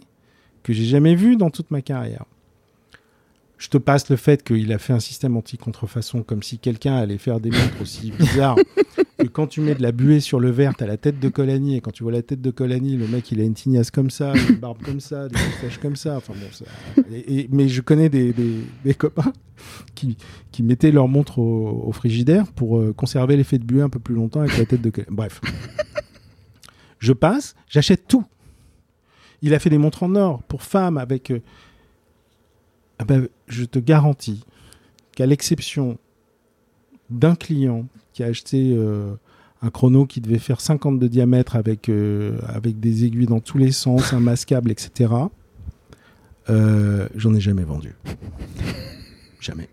que 0.62 0.74
j'ai 0.74 0.84
jamais 0.84 1.14
vu 1.14 1.36
dans 1.36 1.50
toute 1.50 1.70
ma 1.70 1.80
carrière. 1.80 2.26
Je 3.56 3.68
te 3.68 3.78
passe 3.78 4.10
le 4.10 4.16
fait 4.16 4.42
qu'il 4.44 4.72
a 4.74 4.78
fait 4.78 4.92
un 4.92 5.00
système 5.00 5.36
anti-contrefaçon 5.38 6.22
comme 6.22 6.42
si 6.42 6.58
quelqu'un 6.58 6.96
allait 6.96 7.18
faire 7.18 7.40
des 7.40 7.50
montres 7.50 7.80
aussi 7.80 8.12
bizarres 8.12 8.58
que 9.18 9.26
quand 9.26 9.46
tu 9.48 9.60
mets 9.60 9.74
de 9.74 9.82
la 9.82 9.92
buée 9.92 10.20
sur 10.20 10.38
le 10.38 10.50
verre, 10.50 10.74
t'as 10.76 10.86
la 10.86 10.96
tête 10.96 11.18
de 11.18 11.28
Colani 11.28 11.76
et 11.76 11.80
quand 11.80 11.90
tu 11.90 12.04
vois 12.04 12.12
la 12.12 12.22
tête 12.22 12.40
de 12.40 12.50
Colani, 12.50 12.96
le 12.96 13.08
mec 13.08 13.30
il 13.32 13.40
a 13.40 13.44
une 13.44 13.54
tignasse 13.54 13.90
comme 13.90 14.10
ça, 14.10 14.32
une 14.48 14.56
barbe 14.56 14.82
comme 14.82 15.00
ça, 15.00 15.28
des 15.28 15.36
moustaches 15.36 15.78
comme 15.78 15.96
ça. 15.96 16.16
Enfin 16.16 16.34
bon, 16.34 17.04
mais 17.50 17.68
je 17.68 17.80
connais 17.80 18.08
des, 18.08 18.34
copains 18.96 19.32
qui, 19.94 20.16
mettaient 20.62 20.92
leur 20.92 21.08
montre 21.08 21.38
au, 21.38 21.84
au 21.86 21.92
frigidaire 21.92 22.46
pour 22.52 22.78
euh, 22.78 22.92
conserver 22.92 23.36
l'effet 23.36 23.58
de 23.58 23.64
buée 23.64 23.82
un 23.82 23.88
peu 23.88 23.98
plus 23.98 24.14
longtemps 24.14 24.40
avec 24.40 24.56
la 24.56 24.66
tête 24.66 24.82
de 24.82 24.90
Colani. 24.90 25.10
Bref. 25.14 25.40
Je 26.98 27.12
passe, 27.12 27.54
j'achète 27.68 28.08
tout. 28.08 28.24
Il 29.42 29.54
a 29.54 29.58
fait 29.58 29.70
des 29.70 29.78
montres 29.78 30.02
en 30.02 30.14
or 30.16 30.42
pour 30.44 30.62
femmes 30.62 30.98
avec. 30.98 31.30
euh, 31.30 31.40
ah 32.98 33.04
ben, 33.04 33.28
je 33.46 33.64
te 33.64 33.78
garantis 33.78 34.44
qu'à 35.14 35.26
l'exception 35.26 35.98
d'un 37.10 37.34
client 37.34 37.86
qui 38.12 38.22
a 38.22 38.26
acheté 38.26 38.74
euh, 38.76 39.14
un 39.62 39.70
chrono 39.70 40.06
qui 40.06 40.20
devait 40.20 40.38
faire 40.38 40.60
50 40.60 40.98
de 40.98 41.08
diamètre 41.08 41.56
avec, 41.56 41.88
euh, 41.88 42.38
avec 42.46 42.80
des 42.80 43.04
aiguilles 43.04 43.26
dans 43.26 43.40
tous 43.40 43.58
les 43.58 43.72
sens, 43.72 44.12
un 44.12 44.20
mascable, 44.20 44.70
etc., 44.70 45.12
euh, 46.50 47.08
j'en 47.14 47.34
ai 47.34 47.40
jamais 47.40 47.64
vendu. 47.64 47.94
Jamais. 49.40 49.68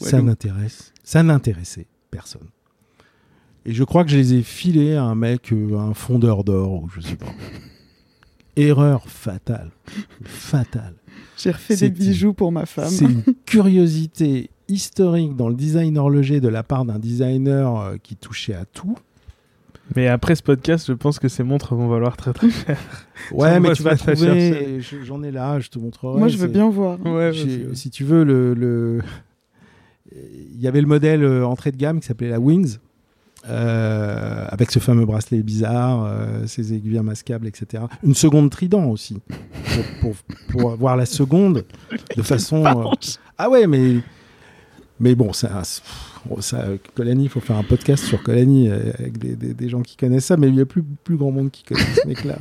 Ouais, 0.00 0.10
ça 0.10 0.20
n'intéresse, 0.20 0.92
ça 1.04 1.22
n'intéressait 1.22 1.86
personne. 2.10 2.48
Et 3.64 3.72
je 3.72 3.82
crois 3.84 4.04
que 4.04 4.10
je 4.10 4.16
les 4.18 4.34
ai 4.34 4.42
filés 4.42 4.96
à 4.96 5.04
un 5.04 5.14
mec, 5.14 5.52
à 5.52 5.80
un 5.80 5.94
fondeur 5.94 6.44
d'or, 6.44 6.82
ou 6.82 6.90
je 6.94 7.00
sais 7.00 7.16
pas. 7.16 7.32
Erreur 8.56 9.08
fatale. 9.08 9.70
Fatale. 10.22 10.94
J'ai 11.38 11.52
refait 11.52 11.76
des 11.76 11.90
bijoux 11.90 12.34
pour 12.34 12.52
ma 12.52 12.66
femme. 12.66 12.90
C'est 12.90 13.06
une 13.06 13.22
curiosité 13.46 14.50
historique 14.68 15.36
dans 15.36 15.48
le 15.48 15.54
design 15.54 15.98
horloger 15.98 16.40
de 16.40 16.48
la 16.48 16.62
part 16.62 16.84
d'un 16.84 16.98
designer 16.98 17.76
euh, 17.80 17.96
qui 18.02 18.16
touchait 18.16 18.54
à 18.54 18.64
tout. 18.64 18.96
Mais 19.96 20.06
après 20.08 20.34
ce 20.36 20.42
podcast, 20.42 20.86
je 20.88 20.92
pense 20.92 21.18
que 21.18 21.28
ces 21.28 21.42
montres 21.42 21.74
vont 21.74 21.88
valoir 21.88 22.16
très 22.16 22.32
très 22.32 22.50
cher. 22.50 22.78
Ouais, 23.32 23.60
mais 23.60 23.72
tu 23.72 23.82
vas 23.82 23.96
trouver. 23.96 24.80
je- 24.80 25.02
J'en 25.04 25.22
ai 25.22 25.30
là, 25.30 25.60
je 25.60 25.68
te 25.68 25.78
montrerai. 25.78 26.18
Moi, 26.18 26.28
je 26.28 26.36
veux 26.38 26.48
bien 26.48 26.68
voir. 26.70 26.98
Ouais, 27.04 27.32
Si 27.74 27.90
tu 27.90 28.04
veux, 28.04 28.24
le, 28.24 28.54
le- 28.54 29.00
il 30.14 30.60
y 30.60 30.66
avait 30.68 30.80
le 30.80 30.86
modèle 30.86 31.22
euh, 31.24 31.46
entrée 31.46 31.72
de 31.72 31.76
gamme 31.76 32.00
qui 32.00 32.06
s'appelait 32.06 32.28
la 32.30 32.40
Wings, 32.40 32.78
euh, 33.48 34.46
avec 34.48 34.70
ce 34.70 34.78
fameux 34.78 35.04
bracelet 35.06 35.42
bizarre, 35.42 36.04
euh, 36.06 36.46
ses 36.46 36.72
aiguilles 36.74 37.00
mascables, 37.00 37.46
etc. 37.46 37.84
Une 38.02 38.14
seconde 38.14 38.50
trident 38.50 38.84
aussi, 38.86 39.18
pour, 39.74 39.84
pour, 40.00 40.14
pour 40.48 40.72
avoir 40.72 40.96
la 40.96 41.06
seconde 41.06 41.64
de 42.16 42.22
façon. 42.22 42.64
euh, 42.64 42.84
Ah 43.38 43.48
ouais, 43.50 43.66
mais 43.66 43.96
mais 45.02 45.14
bon, 45.14 45.32
ça, 45.34 45.62
ça 46.40 46.64
Colani, 46.94 47.24
il 47.24 47.28
faut 47.28 47.40
faire 47.40 47.56
un 47.56 47.62
podcast 47.64 48.04
sur 48.04 48.22
Colani 48.22 48.68
euh, 48.70 48.92
avec 48.98 49.18
des, 49.18 49.34
des- 49.36 49.68
gens 49.68 49.82
qui 49.82 49.96
connaissent 49.98 50.24
ça, 50.26 50.36
mais 50.38 50.48
il 50.48 50.54
y 50.54 50.60
a 50.60 50.64
plus 50.66 50.82
plus 50.82 51.16
grand 51.16 51.30
monde 51.32 51.50
qui 51.50 51.64
connaît 51.64 51.80
ce 52.02 52.06
mec-là. 52.08 52.38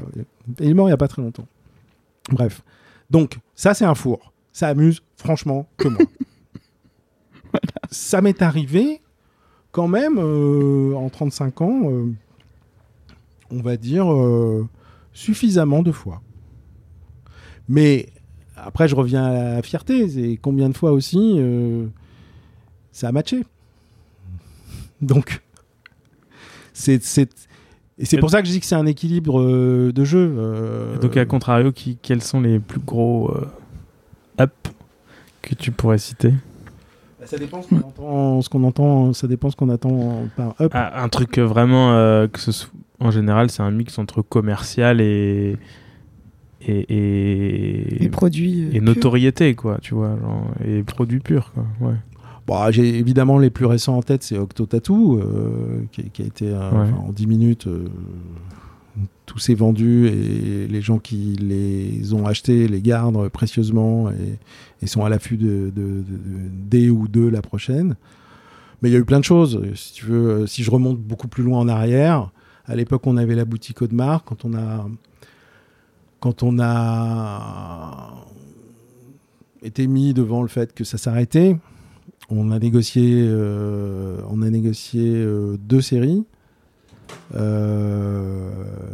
Il 0.60 0.70
est 0.70 0.74
mort 0.74 0.88
il 0.88 0.92
y 0.92 0.94
a 0.94 0.98
pas 0.98 1.08
très 1.10 1.22
longtemps. 1.22 1.48
Bref, 2.32 2.62
donc 3.10 3.40
ça 3.56 3.74
c'est 3.74 3.84
un 3.86 3.96
four. 3.96 4.32
Ça 4.54 4.68
amuse 4.70 5.02
franchement 5.18 5.68
que 5.78 5.88
moi. 5.90 6.00
Ça 7.90 8.22
m'est 8.22 8.42
arrivé 8.42 9.02
quand 9.72 9.88
même 9.88 10.18
euh, 10.18 10.94
en 10.96 11.10
35 11.10 11.62
ans, 11.62 11.82
euh, 11.92 12.14
on 13.50 13.62
va 13.62 13.76
dire 13.78 14.06
suffisamment 15.14 15.82
de 15.82 15.92
fois. 15.92 16.22
Mais 17.68 18.08
après, 18.56 18.88
je 18.88 18.96
reviens 18.96 19.24
à 19.26 19.34
la 19.56 19.62
fierté. 19.62 20.08
C'est 20.10 20.38
combien 20.42 20.70
de 20.70 20.78
fois 20.78 20.92
aussi 20.92 21.36
ça 22.92 23.08
a 23.10 23.12
matché. 23.12 23.44
Donc, 25.02 25.42
c'est 26.74 27.02
c'est 27.04 27.30
et 27.98 28.06
c'est 28.06 28.18
pour 28.18 28.30
ça 28.32 28.42
que 28.42 28.48
je 28.48 28.52
dis 28.54 28.60
que 28.60 28.66
c'est 28.66 28.76
un 28.76 28.86
équilibre 28.88 29.40
euh, 29.42 29.92
de 29.92 30.04
jeu. 30.04 30.34
euh, 30.38 30.98
Donc 30.98 31.18
à 31.18 31.26
contrario, 31.26 31.72
qui, 31.72 31.98
quels 32.02 32.24
sont 32.24 32.42
les 32.42 32.60
plus 32.60 32.80
gros 32.80 33.30
euh, 33.36 33.46
up 34.40 34.54
que 35.44 35.54
tu 35.54 35.72
pourrais 35.72 35.98
citer? 36.00 36.34
Bah, 37.20 37.28
ça 37.28 37.38
dépend 37.38 37.62
ce 37.62 37.68
qu'on 37.68 37.78
entend, 37.78 38.42
ce 38.42 38.50
qu'on 38.50 38.64
entend. 38.64 39.14
Ça 39.14 39.28
dépend 39.28 39.52
ce 39.52 39.56
qu'on 39.56 39.70
attend 39.70 40.28
par 40.36 40.56
up. 40.60 40.72
Ah, 40.74 41.04
Un 41.04 41.10
truc 41.10 41.38
euh, 41.38 41.46
vraiment 41.46 41.94
euh, 41.94 42.28
que 42.28 42.40
ce 42.40 42.52
soit- 42.52 42.72
en 43.00 43.12
général, 43.12 43.52
c'est 43.52 43.62
un 43.64 43.72
mix 43.72 43.98
entre 44.00 44.22
commercial 44.24 45.00
et 45.02 45.58
et, 46.68 48.04
et, 48.06 48.10
produits. 48.10 48.70
et 48.72 48.82
notoriété 48.82 49.56
quoi, 49.56 49.80
tu 49.82 49.96
vois, 49.96 50.16
genre, 50.20 50.46
et 50.64 50.84
produits 50.84 51.20
purs 51.20 51.52
quoi. 51.54 51.66
Ouais. 51.82 51.96
Bon, 52.52 52.70
j'ai 52.72 52.98
évidemment 52.98 53.38
les 53.40 53.50
plus 53.50 53.66
récents 53.66 53.96
en 53.96 54.02
tête, 54.02 54.24
c'est 54.24 54.38
Octo 54.38 54.66
Tattoo, 54.66 55.20
euh, 55.20 55.84
qui, 55.94 56.10
qui 56.10 56.22
a 56.22 56.26
été 56.26 56.50
euh, 56.50 56.70
Ouais. 56.72 56.78
enfin, 56.80 56.98
en 57.08 57.12
10 57.14 57.26
minutes. 57.28 57.68
euh, 57.68 57.86
tout 59.26 59.40
s'est 59.40 59.54
vendu 59.54 60.08
et 60.08 60.68
les 60.68 60.82
gens 60.82 61.00
qui 61.00 61.38
les 61.40 62.14
ont 62.14 62.26
achetés 62.26 62.68
les 62.68 62.82
gardent 62.82 63.30
précieusement 63.30 64.10
et, 64.12 64.38
et 64.82 64.88
sont 64.88 65.06
à 65.06 65.10
l'affût 65.10 65.38
de, 65.38 65.72
de, 65.74 65.82
de, 66.02 66.04
des 66.70 66.90
ou 66.90 67.08
de 67.08 67.26
la 67.26 67.42
prochaine. 67.42 67.96
Mais 68.82 68.90
il 68.90 68.92
y 68.92 68.96
a 68.98 69.00
eu 69.00 69.06
plein 69.06 69.20
de 69.20 69.24
choses. 69.24 69.62
Si 69.76 69.94
tu 69.94 70.06
veux, 70.08 70.46
si 70.48 70.64
je 70.64 70.72
remonte 70.72 71.00
beaucoup 71.00 71.30
plus 71.30 71.44
loin 71.44 71.60
en 71.60 71.70
arrière, 71.70 72.32
à 72.66 72.76
l'époque, 72.76 73.08
on 73.08 73.16
avait 73.16 73.36
la 73.36 73.46
boutique 73.46 73.82
Audemars. 73.82 74.26
Quand 74.26 74.44
on 74.44 74.54
a, 74.54 74.86
quand 76.20 76.44
on 76.44 76.60
a 76.60 78.26
été 79.64 79.88
mis 79.88 80.14
devant 80.14 80.42
le 80.42 80.50
fait 80.50 80.74
que 80.74 80.84
ça 80.84 80.98
s'arrêtait, 80.98 81.56
on 82.32 82.52
a 82.52 82.60
négocié, 82.60 83.26
euh, 83.28 84.22
euh, 84.24 85.58
deux 85.60 85.82
séries. 85.82 86.24
Euh, 87.36 88.50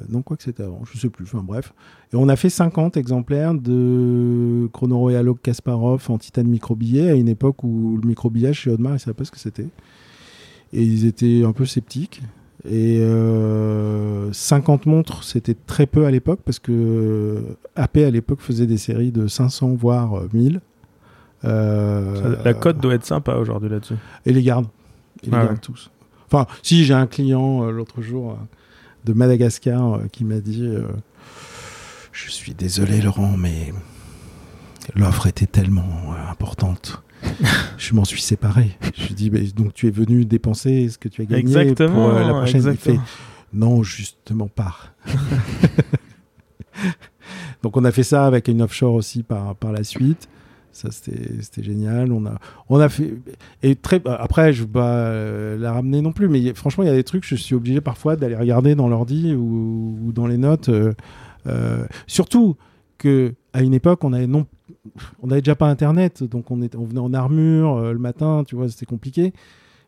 non, 0.09 0.21
quoi 0.21 0.37
que 0.37 0.43
c'était 0.43 0.63
avant, 0.63 0.81
je 0.91 0.97
sais 0.97 1.09
plus. 1.09 1.25
Enfin 1.25 1.43
bref. 1.43 1.73
Et 2.13 2.15
on 2.15 2.29
a 2.29 2.35
fait 2.35 2.49
50 2.49 2.97
exemplaires 2.97 3.53
de 3.53 4.67
Chrono 4.73 4.97
Royal 4.97 5.27
Kasparov 5.41 6.05
en 6.09 6.17
titane 6.17 6.47
microbillet 6.47 7.09
à 7.09 7.13
une 7.13 7.29
époque 7.29 7.63
où 7.63 7.99
le 8.01 8.07
microbillage 8.07 8.61
chez 8.61 8.71
Audemars, 8.71 8.93
ils 8.93 8.95
ne 8.95 8.99
savaient 8.99 9.13
pas 9.13 9.25
ce 9.25 9.31
que 9.31 9.39
c'était. 9.39 9.67
Et 10.73 10.83
ils 10.83 11.05
étaient 11.05 11.43
un 11.45 11.53
peu 11.53 11.65
sceptiques. 11.65 12.21
Et 12.65 12.99
euh, 12.99 14.33
50 14.33 14.87
montres, 14.87 15.23
c'était 15.23 15.53
très 15.53 15.85
peu 15.85 16.05
à 16.05 16.11
l'époque 16.11 16.39
parce 16.43 16.59
que 16.59 17.41
AP 17.75 17.97
à 17.97 18.09
l'époque 18.09 18.41
faisait 18.41 18.67
des 18.67 18.77
séries 18.77 19.11
de 19.11 19.27
500 19.27 19.75
voire 19.75 20.23
1000. 20.33 20.59
Euh, 21.45 22.35
la 22.43 22.53
cote 22.53 22.79
doit 22.79 22.95
être 22.95 23.05
sympa 23.05 23.35
aujourd'hui 23.35 23.69
là-dessus. 23.69 23.95
Et 24.25 24.33
les 24.33 24.43
garde. 24.43 24.65
Et 25.23 25.27
les 25.27 25.33
Ah 25.33 25.39
garde 25.43 25.51
ouais. 25.53 25.59
tous. 25.61 25.91
Enfin, 26.25 26.45
si 26.63 26.83
j'ai 26.83 26.93
un 26.93 27.07
client 27.07 27.63
euh, 27.63 27.71
l'autre 27.71 28.01
jour 28.01 28.31
euh, 28.31 28.35
de 29.05 29.13
Madagascar 29.13 29.99
qui 30.11 30.25
m'a 30.25 30.39
dit 30.39 30.69
Je 32.11 32.31
suis 32.31 32.53
désolé, 32.53 33.01
Laurent, 33.01 33.37
mais 33.37 33.73
l'offre 34.95 35.27
était 35.27 35.45
tellement 35.45 36.13
importante. 36.29 37.01
je 37.77 37.93
m'en 37.93 38.05
suis 38.05 38.21
séparé. 38.21 38.77
Je 38.95 39.07
lui 39.07 39.13
dis 39.15 39.29
Mais 39.29 39.41
Donc 39.43 39.73
tu 39.73 39.87
es 39.87 39.91
venu 39.91 40.25
dépenser 40.25 40.89
ce 40.89 40.97
que 40.97 41.07
tu 41.07 41.21
as 41.21 41.25
gagné 41.25 41.39
Exactement. 41.41 41.93
pour 42.09 42.15
euh, 42.15 42.23
la 42.23 42.33
prochaine. 42.33 42.61
Il 42.61 42.67
exactement. 42.67 42.95
fait 42.97 43.01
Non, 43.53 43.83
justement 43.83 44.47
pas. 44.47 44.75
Donc 47.63 47.75
on 47.77 47.83
a 47.85 47.91
fait 47.91 48.03
ça 48.03 48.25
avec 48.25 48.47
une 48.47 48.61
offshore 48.61 48.93
aussi 48.93 49.23
par, 49.23 49.55
par 49.55 49.71
la 49.71 49.83
suite. 49.83 50.29
Ça 50.77 50.89
c'était 50.91 51.63
génial. 51.63 52.11
On 52.11 52.25
a 52.27 52.37
on 52.69 52.79
a 52.79 52.87
fait 52.87 53.15
et 53.63 53.75
très 53.75 53.99
après 54.05 54.53
je 54.53 54.61
vais 54.63 54.69
pas 54.69 54.97
euh, 54.97 55.57
la 55.57 55.73
ramener 55.73 56.01
non 56.01 56.11
plus 56.11 56.27
mais 56.29 56.53
franchement 56.53 56.83
il 56.83 56.87
y 56.87 56.91
a 56.91 56.95
des 56.95 57.03
trucs 57.03 57.25
je 57.25 57.35
suis 57.35 57.55
obligé 57.55 57.81
parfois 57.81 58.15
d'aller 58.15 58.35
regarder 58.35 58.75
dans 58.75 58.87
l'ordi 58.87 59.33
ou, 59.33 59.97
ou 60.05 60.11
dans 60.11 60.27
les 60.27 60.37
notes 60.37 60.69
euh, 60.69 60.93
euh, 61.47 61.85
surtout 62.05 62.57
que 62.99 63.33
à 63.53 63.63
une 63.63 63.73
époque 63.73 64.03
on 64.03 64.13
avait 64.13 64.27
non 64.27 64.45
on 65.23 65.31
avait 65.31 65.41
déjà 65.41 65.55
pas 65.55 65.67
internet 65.67 66.23
donc 66.23 66.51
on 66.51 66.59
on 66.77 66.85
venait 66.85 66.99
en 66.99 67.13
armure 67.13 67.77
euh, 67.77 67.93
le 67.93 67.99
matin 67.99 68.43
tu 68.45 68.55
vois 68.55 68.69
c'était 68.69 68.85
compliqué 68.85 69.33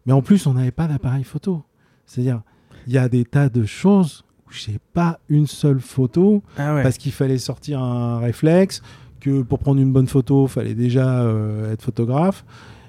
mais 0.08 0.14
en 0.14 0.24
plus 0.24 0.48
on 0.48 0.54
n'avait 0.56 0.72
pas 0.72 0.88
d'appareil 0.88 1.24
photo 1.24 1.62
c'est-à-dire 2.08 2.42
il 2.88 2.94
y 2.94 2.98
a 2.98 3.10
des 3.10 3.26
tas 3.26 3.50
de 3.50 3.64
choses 3.64 4.24
où 4.48 4.52
j'ai 4.52 4.80
pas 4.94 5.20
une 5.30 5.46
seule 5.46 5.80
photo 5.80 6.42
Ah 6.58 6.74
ouais. 6.74 6.82
parce 6.84 6.98
qu'il 6.98 7.12
fallait 7.12 7.38
sortir 7.38 7.84
un 7.84 8.18
réflexe, 8.18 8.82
que 9.20 9.42
pour 9.42 9.60
prendre 9.60 9.80
une 9.82 9.92
bonne 9.92 10.08
photo, 10.08 10.46
il 10.46 10.50
fallait 10.50 10.74
déjà 10.76 11.22
euh, 11.24 11.72
être 11.74 11.82
photographe, 11.84 12.44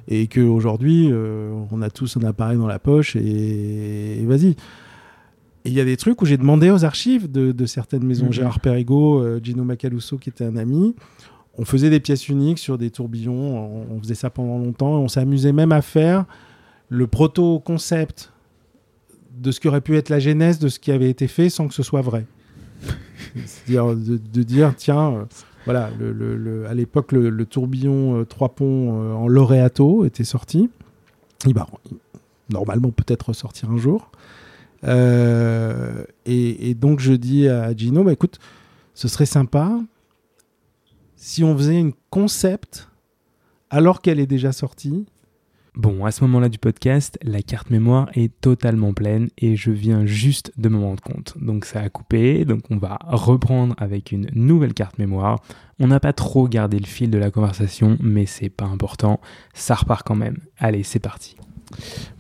et 0.09 0.27
qu'aujourd'hui, 0.27 1.09
euh, 1.11 1.53
on 1.71 1.83
a 1.83 1.91
tous 1.91 2.17
un 2.17 2.23
appareil 2.25 2.59
dans 2.59 2.67
la 2.67 2.79
poche, 2.79 3.17
et, 3.17 4.21
et 4.21 4.27
vas-y. 4.27 4.49
Et 4.49 4.57
il 5.69 5.73
y 5.73 5.81
a 5.81 5.85
des 5.85 5.97
trucs 5.99 6.21
où 6.23 6.25
j'ai 6.27 6.39
demandé 6.39 6.71
aux 6.71 6.85
archives 6.85 7.31
de, 7.31 7.53
de 7.53 7.67
certaines 7.67 8.05
maisons, 8.05 8.27
Mhm. 8.27 8.33
Gérard 8.33 8.61
Perrigo, 8.61 9.21
euh, 9.21 9.41
Gino 9.43 9.63
Macaluso, 9.65 10.17
qui 10.17 10.31
était 10.31 10.45
un 10.45 10.57
ami, 10.57 10.95
on 11.59 11.65
faisait 11.65 11.91
des 11.91 12.01
pièces 12.01 12.29
uniques 12.29 12.59
sur 12.59 12.79
des 12.79 12.91
tourbillons, 12.91 13.35
on, 13.91 13.95
on 13.97 14.01
faisait 14.01 14.15
ça 14.15 14.31
pendant 14.31 14.59
longtemps, 14.59 14.99
et 14.99 15.03
on 15.03 15.09
s'amusait 15.09 15.53
même 15.53 15.73
à 15.73 15.83
faire 15.83 16.25
le 16.89 17.07
proto-concept 17.07 18.33
de 19.39 19.51
ce 19.53 19.61
qui 19.61 19.69
aurait 19.69 19.81
pu 19.81 19.97
être 19.97 20.09
la 20.09 20.19
genèse 20.19 20.59
de 20.59 20.69
ce 20.69 20.79
qui 20.79 20.91
avait 20.93 21.09
été 21.11 21.29
fait 21.29 21.49
sans 21.51 21.69
que 21.69 21.75
ce 21.75 21.83
soit 21.83 22.03
vrai. 22.03 22.27
C'est-à-dire 23.47 23.95
de, 23.95 24.17
de 24.17 24.43
dire, 24.43 24.75
tiens, 24.77 25.13
euh, 25.13 25.25
voilà, 25.65 25.91
à 26.69 26.75
l'époque, 26.75 27.13
le, 27.13 27.45
tourbillon 27.45 28.21
euh, 28.21 28.25
trois 28.25 28.51
ponts 28.51 29.03
euh, 29.03 29.13
en 29.13 29.29
lauréato 29.29 30.05
était 30.05 30.25
sorti. 30.25 30.71
Il 31.47 31.55
va 31.55 31.67
normalement 32.51 32.91
peut-être 32.91 33.29
ressortir 33.29 33.71
un 33.71 33.77
jour. 33.77 34.11
Euh, 34.85 36.05
et, 36.25 36.71
et 36.71 36.75
donc 36.75 37.01
je 37.01 37.13
dis 37.13 37.49
à 37.49 37.75
Gino, 37.77 38.03
bah, 38.03 38.13
écoute, 38.13 38.39
ce 38.95 39.09
serait 39.09 39.27
sympa 39.27 39.79
si 41.17 41.45
on 41.45 41.57
faisait 41.57 41.79
une 41.79 41.93
concept 42.09 42.89
alors 43.69 44.01
qu'elle 44.01 44.19
est 44.19 44.27
déjà 44.27 44.53
sortie. 44.53 45.07
Bon, 45.77 46.05
à 46.05 46.11
ce 46.11 46.25
moment-là 46.25 46.49
du 46.49 46.59
podcast, 46.59 47.17
la 47.23 47.43
carte 47.43 47.71
mémoire 47.71 48.09
est 48.15 48.33
totalement 48.41 48.93
pleine 48.93 49.29
et 49.39 49.55
je 49.55 49.71
viens 49.71 50.05
juste 50.05 50.53
de 50.59 50.69
me 50.69 50.79
rendre 50.79 51.03
compte. 51.03 51.35
Donc 51.41 51.65
ça 51.65 51.81
a 51.81 51.89
coupé, 51.89 52.45
donc 52.45 52.63
on 52.71 52.77
va 52.77 52.99
reprendre 53.07 53.75
avec 53.79 54.11
une 54.11 54.29
nouvelle 54.35 54.75
carte 54.75 54.99
mémoire. 54.99 55.41
On 55.79 55.87
n'a 55.87 56.01
pas 56.01 56.13
trop 56.13 56.49
gardé 56.49 56.79
le 56.79 56.87
fil 56.87 57.09
de 57.11 57.19
la 57.19 57.31
conversation, 57.31 57.97
mais 58.01 58.27
c'est 58.27 58.49
pas 58.49 58.65
important, 58.65 59.21
ça 59.55 59.77
repart 59.77 60.05
quand 60.05 60.17
même. 60.17 60.39
Allez, 60.59 60.83
c'est 60.83 60.99
parti. 60.99 61.37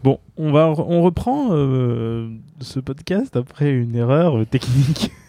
Bon, 0.04 0.20
on 0.36 0.52
va 0.52 0.68
on 0.68 1.02
reprend 1.02 1.48
euh, 1.50 2.30
ce 2.60 2.78
podcast 2.78 3.34
après 3.34 3.72
une 3.72 3.96
erreur 3.96 4.38
euh, 4.38 4.46
technique. 4.46 5.10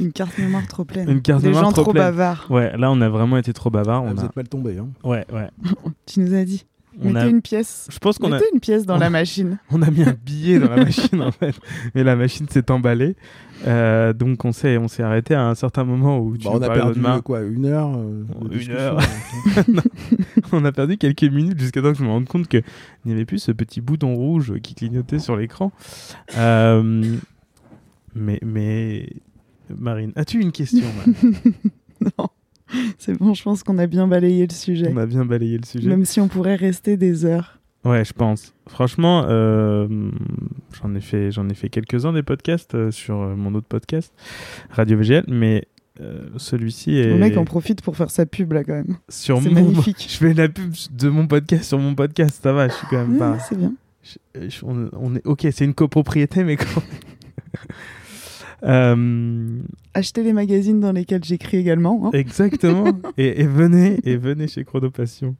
Une 0.00 0.12
carte 0.12 0.38
mémoire 0.38 0.66
trop 0.66 0.86
pleine. 0.86 1.10
Une 1.10 1.20
carte 1.20 1.42
Des 1.42 1.48
mémoire 1.48 1.64
gens 1.64 1.72
trop 1.72 1.92
bavards. 1.92 2.46
Ouais, 2.50 2.74
là 2.78 2.90
on 2.90 3.02
a 3.02 3.08
vraiment 3.10 3.36
été 3.36 3.52
trop 3.52 3.68
bavard. 3.68 4.02
Ah, 4.02 4.10
On 4.10 4.14
vous 4.14 4.22
a... 4.22 4.24
êtes 4.24 4.36
mal 4.36 4.48
tombé. 4.48 4.78
Hein. 4.78 4.88
Ouais, 5.04 5.26
ouais. 5.30 5.50
Tu 6.06 6.20
nous 6.20 6.32
as 6.32 6.44
dit. 6.44 6.64
On 7.00 7.08
Mettez 7.12 7.26
a... 7.26 7.28
une 7.28 7.42
pièce. 7.42 7.86
Je 7.92 7.98
pense 7.98 8.18
qu'on 8.18 8.32
a... 8.32 8.40
Une 8.52 8.60
pièce 8.60 8.84
dans 8.86 8.96
on 8.96 8.98
la 8.98 9.10
machine. 9.10 9.58
On 9.70 9.82
a 9.82 9.90
mis 9.90 10.02
un 10.02 10.16
billet 10.24 10.58
dans 10.58 10.68
la 10.68 10.76
machine 10.84 11.22
en 11.22 11.30
fait, 11.30 11.54
mais 11.94 12.02
la 12.02 12.16
machine 12.16 12.48
s'est 12.48 12.70
emballée. 12.70 13.14
Euh, 13.66 14.12
donc 14.12 14.44
on 14.44 14.52
s'est 14.52 14.78
on 14.78 14.86
s'est 14.86 15.02
arrêté 15.02 15.34
à 15.34 15.44
un 15.44 15.56
certain 15.56 15.82
moment 15.84 16.20
où 16.20 16.36
tu 16.36 16.44
Bah, 16.44 16.52
on 16.54 16.62
a 16.62 16.70
perdu 16.70 17.00
quoi 17.24 17.40
une 17.42 17.66
heure. 17.66 17.90
euh, 17.96 18.24
Une 18.52 18.70
heure. 18.70 18.98
on 20.52 20.64
a 20.64 20.70
perdu 20.72 20.96
quelques 20.96 21.24
minutes 21.24 21.58
jusqu'à 21.58 21.82
temps 21.82 21.92
que 21.92 21.98
je 21.98 22.04
me 22.04 22.08
rende 22.08 22.26
compte 22.26 22.46
que 22.48 22.58
il 22.58 22.62
n'y 23.06 23.12
avait 23.12 23.24
plus 23.24 23.38
ce 23.40 23.50
petit 23.52 23.80
bouton 23.80 24.14
rouge 24.14 24.54
qui 24.62 24.74
clignotait 24.74 25.18
sur 25.18 25.36
l'écran. 25.36 25.72
Euh, 26.36 27.16
mais 28.14 28.38
mais 28.44 29.08
Marine, 29.76 30.12
as-tu 30.16 30.40
une 30.40 30.52
question 30.52 30.86
non. 32.18 32.28
C'est 32.98 33.14
bon, 33.18 33.34
je 33.34 33.42
pense 33.42 33.62
qu'on 33.62 33.78
a 33.78 33.86
bien 33.86 34.06
balayé 34.06 34.46
le 34.46 34.52
sujet. 34.54 34.90
On 34.92 34.96
a 34.96 35.06
bien 35.06 35.24
balayé 35.24 35.58
le 35.58 35.64
sujet. 35.64 35.88
Même 35.88 36.04
si 36.04 36.20
on 36.20 36.28
pourrait 36.28 36.56
rester 36.56 36.96
des 36.96 37.24
heures. 37.24 37.58
Ouais, 37.84 38.04
je 38.04 38.12
pense. 38.12 38.54
Franchement, 38.68 39.24
euh, 39.28 39.86
j'en 40.82 40.94
ai 40.94 41.00
fait, 41.00 41.30
j'en 41.30 41.48
ai 41.48 41.54
fait 41.54 41.68
quelques-uns 41.68 42.12
des 42.12 42.22
podcasts 42.24 42.74
euh, 42.74 42.90
sur 42.90 43.20
euh, 43.22 43.34
mon 43.36 43.54
autre 43.54 43.68
podcast, 43.68 44.12
Radio 44.70 44.98
VGL, 44.98 45.24
mais 45.28 45.64
euh, 46.00 46.26
celui-ci 46.36 46.96
est 46.96 47.08
Le 47.10 47.18
mec 47.18 47.36
en 47.36 47.44
profite 47.44 47.80
pour 47.80 47.96
faire 47.96 48.10
sa 48.10 48.26
pub 48.26 48.52
là 48.52 48.64
quand 48.64 48.74
même. 48.74 48.96
sur 49.08 49.40
c'est 49.40 49.48
mon. 49.48 49.54
magnifique. 49.62 50.04
Je 50.10 50.16
fais 50.16 50.34
la 50.34 50.48
pub 50.48 50.74
de 50.92 51.08
mon 51.08 51.26
podcast 51.28 51.64
sur 51.64 51.78
mon 51.78 51.94
podcast, 51.94 52.40
ça 52.42 52.52
va, 52.52 52.68
je 52.68 52.74
suis 52.74 52.86
quand 52.90 52.98
même 52.98 53.12
Ouais, 53.12 53.18
pas. 53.18 53.38
c'est 53.38 53.56
bien. 53.56 53.72
je- 54.02 54.48
je- 54.48 54.64
on, 54.66 54.90
on 54.92 55.14
est 55.14 55.26
ok, 55.26 55.46
c'est 55.52 55.64
une 55.64 55.74
copropriété, 55.74 56.42
mais 56.44 56.56
quand. 56.56 56.82
Euh, 58.64 59.58
Achetez 59.94 60.22
les 60.22 60.32
magazines 60.32 60.80
dans 60.80 60.92
lesquels 60.92 61.22
j'écris 61.24 61.58
également. 61.58 62.06
hein. 62.06 62.10
Exactement. 62.12 62.98
et, 63.18 63.40
et 63.42 63.46
venez, 63.46 64.00
et 64.04 64.16
venez 64.16 64.48
chez 64.48 64.64
Chronopassion. 64.64 65.36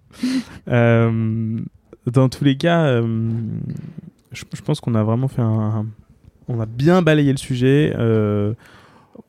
Euh, 0.68 1.58
dans 2.06 2.28
tous 2.28 2.44
les 2.44 2.56
cas, 2.56 2.86
euh, 2.86 3.02
je, 4.32 4.44
je 4.54 4.62
pense 4.62 4.80
qu'on 4.80 4.94
a 4.94 5.02
vraiment 5.02 5.28
fait 5.28 5.42
un, 5.42 5.86
on 6.48 6.60
a 6.60 6.66
bien 6.66 7.02
balayé 7.02 7.32
le 7.32 7.38
sujet. 7.38 7.92
euh, 7.96 8.54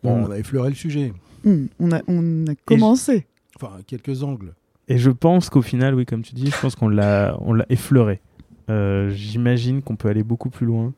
Bon, 0.04 0.12
on- 0.12 0.26
on 0.28 0.32
a 0.32 0.38
effleuré 0.38 0.70
le 0.70 0.76
sujet. 0.76 1.14
Hmm, 1.44 1.66
on, 1.80 1.92
a, 1.92 2.02
on 2.08 2.46
a 2.48 2.56
commencé. 2.66 3.26
Enfin, 3.56 3.72
quelques 3.88 4.24
angles. 4.24 4.54
et 4.88 4.98
je 4.98 5.10
pense 5.10 5.50
qu'au 5.50 5.62
final, 5.62 5.96
oui, 5.96 6.06
comme 6.06 6.22
tu 6.22 6.36
dis, 6.36 6.50
je 6.52 6.60
pense 6.62 6.76
qu'on 6.76 6.90
l'a, 6.90 7.38
on 7.42 7.54
l'a 7.54 7.66
effleuré. 7.70 8.22
Euh, 8.70 9.10
J'imagine 9.10 9.82
qu'on 9.82 9.96
peut 9.96 10.10
aller 10.10 10.24
beaucoup 10.24 10.50
plus 10.50 10.66
loin. 10.68 10.94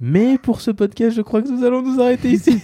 Mais 0.00 0.38
pour 0.38 0.60
ce 0.60 0.70
podcast, 0.70 1.16
je 1.16 1.22
crois 1.22 1.42
que 1.42 1.48
nous 1.48 1.64
allons 1.64 1.82
nous 1.82 2.00
arrêter 2.00 2.30
ici. 2.30 2.60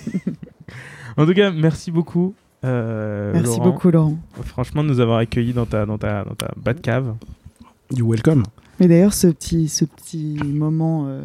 en 1.16 1.24
tout 1.26 1.34
cas, 1.34 1.50
merci 1.50 1.90
beaucoup. 1.90 2.34
euh, 2.64 3.32
Merci 3.32 3.58
Laurent. 3.58 3.70
beaucoup 3.70 3.90
Laurent. 3.90 4.18
Franchement, 4.44 4.84
de 4.84 4.88
nous 4.88 5.00
avoir 5.00 5.18
accueillis 5.18 5.52
dans 5.54 5.66
ta, 5.66 5.86
dans 5.86 5.98
ta, 5.98 6.24
dans 6.24 6.34
ta 6.34 6.50
Batcave. 6.56 7.14
You 7.96 8.10
welcome. 8.10 8.42
Mais 8.80 8.88
d'ailleurs, 8.88 9.14
ce 9.14 9.26
petit, 9.28 9.68
ce 9.68 9.84
petit 9.84 10.38
moment, 10.44 11.06
euh, 11.08 11.22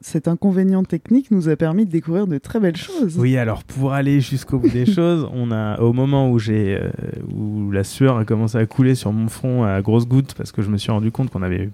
cet 0.00 0.26
inconvénient 0.28 0.82
technique 0.84 1.30
nous 1.30 1.48
a 1.48 1.56
permis 1.56 1.84
de 1.86 1.90
découvrir 1.90 2.26
de 2.26 2.38
très 2.38 2.58
belles 2.60 2.76
choses. 2.76 3.18
Oui, 3.18 3.36
alors 3.36 3.62
pour 3.64 3.92
aller 3.92 4.20
jusqu'au 4.20 4.58
bout 4.58 4.68
des 4.68 4.86
choses, 4.92 5.28
on 5.32 5.50
a 5.52 5.78
au 5.80 5.92
moment 5.92 6.30
où 6.30 6.38
j'ai 6.38 6.76
euh, 6.80 6.90
où 7.32 7.70
la 7.70 7.84
sueur 7.84 8.16
a 8.16 8.24
commencé 8.24 8.56
à 8.58 8.66
couler 8.66 8.94
sur 8.94 9.12
mon 9.12 9.28
front 9.28 9.64
à 9.64 9.80
grosses 9.82 10.08
gouttes 10.08 10.34
parce 10.34 10.50
que 10.52 10.62
je 10.62 10.70
me 10.70 10.76
suis 10.76 10.90
rendu 10.90 11.10
compte 11.12 11.30
qu'on 11.30 11.42
avait 11.42 11.70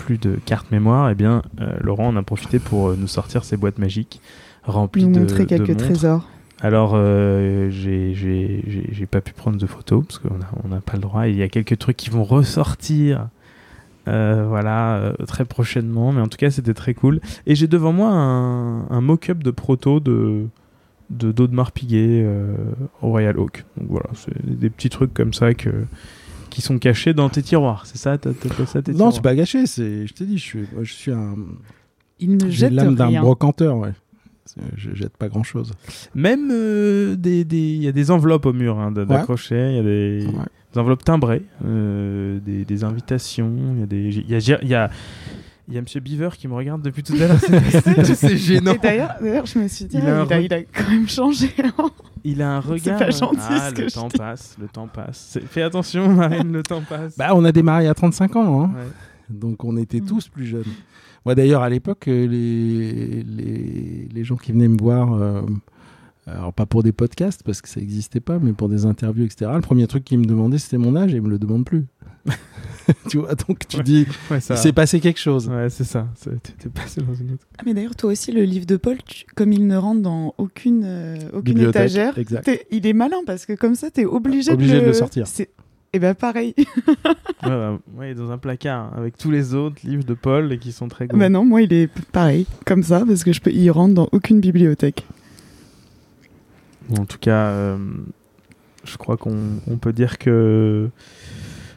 plus 0.00 0.18
de 0.18 0.36
carte 0.44 0.70
mémoire, 0.70 1.10
eh 1.10 1.14
bien 1.14 1.42
euh, 1.60 1.72
Laurent 1.80 2.08
en 2.08 2.16
a 2.16 2.22
profité 2.22 2.58
pour 2.58 2.88
euh, 2.88 2.96
nous 2.98 3.06
sortir 3.08 3.44
ses 3.44 3.56
boîtes 3.56 3.78
magiques 3.78 4.20
rempli 4.64 5.06
Nous 5.06 5.14
de, 5.14 5.20
montrer 5.20 5.46
quelques 5.46 5.76
trésors. 5.76 6.28
Alors, 6.60 6.92
euh, 6.94 7.70
j'ai- 7.70 9.06
pas 9.10 9.20
pu 9.20 9.32
prendre 9.32 9.56
de 9.58 9.66
photos 9.66 10.04
parce 10.06 10.18
qu'on 10.18 10.68
n'a 10.68 10.80
pas 10.80 10.94
le 10.94 11.00
droit. 11.00 11.26
Il 11.28 11.36
y 11.36 11.42
a 11.42 11.48
quelques 11.48 11.78
trucs 11.78 11.96
qui 11.96 12.10
vont 12.10 12.24
ressortir. 12.24 13.28
euh, 14.08 14.46
voilà, 14.48 14.96
euh, 14.96 15.12
très 15.26 15.44
prochainement, 15.44 16.12
mais 16.12 16.20
en 16.22 16.28
tout 16.28 16.38
cas 16.38 16.50
c'était 16.50 16.72
très 16.74 16.94
cool. 16.94 17.20
Et 17.46 17.54
j'ai 17.54 17.66
devant 17.68 17.92
moi 17.92 18.08
un, 18.10 18.88
un 18.90 19.00
mock-up 19.02 19.42
de 19.42 19.50
proto 19.50 20.00
de 20.00 20.46
de 21.10 21.32
d'Audemars 21.32 21.72
Piguet 21.72 22.26
au 23.02 23.08
Royal 23.08 23.38
Oak. 23.38 23.64
Donc 23.78 23.88
voilà, 23.90 24.08
c'est 24.14 24.32
des 24.58 24.68
petits 24.70 24.90
trucs 24.90 25.12
comme 25.14 25.32
ça 25.34 25.54
que 25.54 25.70
qui 26.50 26.60
sont 26.62 26.78
cachés 26.78 27.14
dans 27.14 27.28
tes 27.28 27.42
tiroirs. 27.42 27.86
C'est 27.86 27.98
ça, 27.98 28.18
t'as 28.18 28.30
t'as- 28.32 28.66
ça 28.66 28.82
tes 28.82 28.92
Non, 28.92 29.10
c'est 29.10 29.22
pas 29.22 29.34
gâché. 29.34 29.66
C'est, 29.66 30.06
je 30.06 30.12
t'ai 30.14 30.24
dit, 30.24 30.38
je 30.38 30.42
suis, 30.44 30.58
moi, 30.72 30.82
je 30.84 30.92
suis 30.92 31.12
un. 31.12 31.36
Il 32.20 32.36
ne 32.36 32.44
J'ai 32.46 32.50
jette 32.50 32.72
l'âme 32.72 32.94
d'un 32.94 33.06
rien. 33.08 33.20
brocanteur, 33.22 33.76
ouais. 33.78 33.92
C'est- 34.44 34.60
Je 34.76 34.94
jette 34.94 35.16
pas 35.16 35.28
grand 35.28 35.42
chose. 35.42 35.72
Même 36.14 36.48
euh, 36.50 37.16
des 37.16 37.44
des- 37.44 37.74
il 37.74 37.82
y 37.82 37.88
a 37.88 37.92
des 37.92 38.10
enveloppes 38.10 38.46
au 38.46 38.52
mur 38.52 38.78
hein, 38.78 38.90
d- 38.90 39.04
d'accrocher. 39.04 39.70
Il 39.72 39.76
y 39.76 39.78
a 39.78 39.82
des 39.82 40.26
Ouais. 40.26 40.44
des 40.72 40.80
enveloppes 40.80 41.04
timbrées, 41.04 41.42
euh, 41.64 42.40
des, 42.40 42.64
des 42.64 42.84
invitations. 42.84 43.52
Il 43.74 43.80
y 43.80 43.82
a 43.82 43.86
des, 43.86 44.16
il 44.16 44.30
y 44.30 44.34
a, 44.34 44.58
il 44.62 44.68
y 44.68 44.74
a, 44.74 44.90
il 45.68 45.74
y 45.74 45.78
a 45.78 45.82
Monsieur 45.82 46.00
Beaver 46.00 46.30
qui 46.38 46.48
me 46.48 46.54
regarde 46.54 46.80
depuis 46.82 47.02
tout 47.02 47.12
à 47.14 47.26
l'heure. 47.28 47.38
C'est 47.40 48.14
c'est 48.14 48.36
gênant. 48.36 48.74
D'ailleurs, 48.82 49.14
d'ailleurs, 49.20 49.46
je 49.46 49.58
me 49.58 49.68
suis 49.68 49.84
dit, 49.84 49.98
Il 49.98 50.06
ah, 50.06 50.18
a 50.18 50.20
un 50.22 50.24
il, 50.24 50.32
a, 50.32 50.38
re- 50.38 50.44
il 50.44 50.54
a 50.54 50.62
quand 50.62 50.90
même 50.90 51.08
changé. 51.08 51.50
hein. 51.62 51.90
Il 52.24 52.42
a 52.42 52.56
un 52.56 52.60
regard. 52.60 52.98
pas 52.98 53.10
gentil, 53.10 53.38
ah, 53.48 53.68
ce 53.70 53.74
que 53.74 53.82
le 53.82 53.88
je 53.88 53.94
temps 53.94 54.08
dis. 54.08 54.16
passe, 54.18 54.56
le 54.60 54.66
temps 54.68 54.88
passe. 54.88 55.28
C'est- 55.32 55.46
Fais 55.46 55.62
attention, 55.62 56.08
Marine, 56.08 56.52
le 56.52 56.62
temps 56.62 56.82
passe. 56.88 57.16
Bah, 57.16 57.30
on 57.34 57.44
a 57.44 57.52
démarré 57.52 57.86
à 57.86 57.94
35 57.94 58.34
ans, 58.36 58.62
hein. 58.64 58.70
Ouais. 58.74 58.82
donc 59.30 59.62
on 59.64 59.76
était 59.76 60.00
Mm. 60.00 60.06
tous 60.06 60.28
plus 60.28 60.46
jeunes. 60.46 60.64
Moi, 61.26 61.34
d'ailleurs, 61.34 61.62
à 61.62 61.68
l'époque, 61.68 62.08
euh, 62.08 62.26
les, 62.26 63.22
les, 63.22 64.08
les 64.12 64.24
gens 64.24 64.36
qui 64.36 64.52
venaient 64.52 64.68
me 64.68 64.78
voir, 64.78 65.12
euh, 65.12 65.42
alors 66.32 66.52
pas 66.52 66.66
pour 66.66 66.82
des 66.82 66.92
podcasts 66.92 67.42
parce 67.42 67.60
que 67.62 67.68
ça 67.68 67.80
n'existait 67.80 68.20
pas, 68.20 68.38
mais 68.38 68.52
pour 68.52 68.68
des 68.68 68.84
interviews, 68.86 69.24
etc. 69.24 69.50
Le 69.54 69.60
premier 69.60 69.86
truc 69.86 70.04
qu'ils 70.04 70.18
me 70.18 70.24
demandaient, 70.24 70.58
c'était 70.58 70.78
mon 70.78 70.94
âge 70.96 71.12
et 71.12 71.16
ils 71.16 71.22
me 71.22 71.28
le 71.30 71.38
demandent 71.38 71.64
plus. 71.64 71.86
tu 73.10 73.18
vois, 73.18 73.34
donc 73.34 73.66
tu 73.68 73.78
Ouais. 73.78 73.82
dis, 73.82 74.06
Ouais, 74.30 74.40
ça. 74.40 74.54
il 74.54 74.58
s'est 74.58 74.72
passé 74.72 75.00
quelque 75.00 75.20
chose. 75.20 75.48
Ouais, 75.48 75.68
c'est 75.70 75.84
ça. 75.84 76.08
C'est- 76.16 76.30
T'es 76.58 76.68
passé 76.68 77.00
dans 77.00 77.14
une 77.14 77.32
autre. 77.32 77.46
Ah, 77.58 77.62
mais 77.66 77.74
d'ailleurs, 77.74 77.96
toi 77.96 78.10
aussi, 78.12 78.32
le 78.32 78.42
livre 78.42 78.66
de 78.66 78.76
Paul, 78.76 78.96
tu- 79.06 79.24
comme 79.34 79.52
il 79.52 79.66
ne 79.66 79.76
rentre 79.76 80.02
dans 80.02 80.34
aucune, 80.38 80.82
euh, 80.84 81.16
aucune 81.32 81.58
étagère, 81.60 82.14
il 82.70 82.86
est 82.86 82.92
malin 82.92 83.18
parce 83.26 83.46
que 83.46 83.52
comme 83.54 83.74
ça, 83.74 83.90
t'es 83.90 84.04
obligé, 84.04 84.52
Obligé 84.52 84.74
de, 84.76 84.80
de 84.80 84.86
le 84.86 84.92
sortir. 84.92 85.26
Et 85.94 85.98
ben 85.98 86.14
pareil. 86.14 86.54
Ouais, 87.44 87.50
bah, 87.50 87.78
ouais, 87.96 88.10
il 88.10 88.16
dans 88.16 88.32
un 88.32 88.36
placard 88.38 88.92
avec 88.98 89.16
tous 89.16 89.30
les 89.30 89.54
autres 89.54 89.76
livres 89.84 90.02
de 90.02 90.14
Paul 90.14 90.52
et 90.52 90.58
qui 90.58 90.72
sont 90.72 90.88
très 90.88 91.06
gros. 91.06 91.16
bah 91.16 91.28
non, 91.28 91.44
moi, 91.44 91.62
il 91.62 91.72
est 91.72 91.86
pareil, 92.10 92.46
comme 92.66 92.82
ça, 92.82 93.04
parce 93.06 93.22
que 93.22 93.32
je 93.32 93.40
peux, 93.40 93.52
il 93.52 93.70
rentre 93.70 93.94
dans 93.94 94.08
aucune 94.10 94.40
bibliothèque. 94.40 95.06
En 96.96 97.04
tout 97.04 97.18
cas, 97.18 97.48
euh, 97.48 97.76
je 98.84 98.96
crois 98.96 99.16
qu'on 99.16 99.36
on 99.66 99.76
peut 99.76 99.92
dire 99.92 100.18
que 100.18 100.88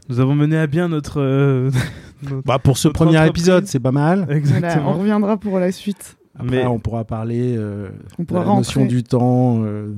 nous 0.10 0.20
avons 0.20 0.36
mené 0.36 0.58
à 0.58 0.68
bien 0.68 0.88
notre. 0.88 1.20
euh, 1.22 1.70
notre- 2.24 2.44
Bah, 2.46 2.60
pour 2.60 2.78
ce 2.78 2.88
Notre 2.88 3.04
premier 3.06 3.28
épisode, 3.28 3.66
c'est 3.68 3.80
pas 3.80 3.92
mal. 3.92 4.20
Voilà, 4.20 4.36
Exactement. 4.38 4.92
on 4.96 5.00
reviendra 5.00 5.38
pour 5.38 5.60
la 5.60 5.72
suite. 5.72 6.18
Après, 6.36 6.50
Mais- 6.58 6.66
on 6.66 6.80
pourra 6.80 7.04
parler 7.04 7.56
euh, 7.58 7.90
On 8.18 8.24
de 8.24 8.28
pourra 8.28 8.46
la 8.46 8.56
notion 8.56 8.86
du 8.86 9.04
temps, 9.04 9.64
euh, 9.66 9.94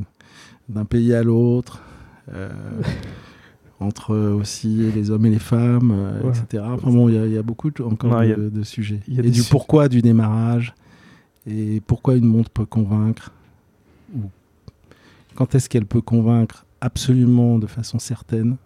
d'un 0.68 0.86
pays 0.86 1.14
à 1.14 1.22
l'autre, 1.22 1.82
euh, 2.34 2.50
entre 3.80 4.16
aussi 4.16 4.92
les 4.96 5.12
hommes 5.12 5.26
et 5.26 5.30
les 5.30 5.40
femmes, 5.40 5.92
euh, 5.94 6.20
Voilà. 6.22 6.38
etc. 6.38 6.64
Enfin 6.68 6.90
bon, 6.90 7.10
il 7.10 7.16
y 7.16 7.18
a- 7.20 7.26
il 7.26 7.34
y, 7.34 7.38
a 7.38 7.44
beaucoup 7.44 7.70
de- 7.70 7.84
encore 7.84 8.12
Non, 8.12 8.22
de, 8.28 8.34
a- 8.34 8.50
de 8.50 8.64
sujets. 8.64 9.02
il 9.08 9.16
y 9.16 9.20
a 9.20 9.24
et 9.24 9.30
du 9.30 9.44
pourquoi 9.44 9.90
du 9.90 10.02
démarrage, 10.02 10.74
et 11.46 11.82
pourquoi 11.86 12.16
une 12.16 12.26
montre 12.26 12.50
peut 12.50 12.66
convaincre, 12.66 13.32
quand 15.34 15.56
est-ce 15.56 15.70
qu'elle 15.70 15.86
peut 15.86 16.02
convaincre 16.02 16.66
absolument 16.82 17.60
de 17.60 17.68
façon 17.68 18.00
certaine. 18.00 18.58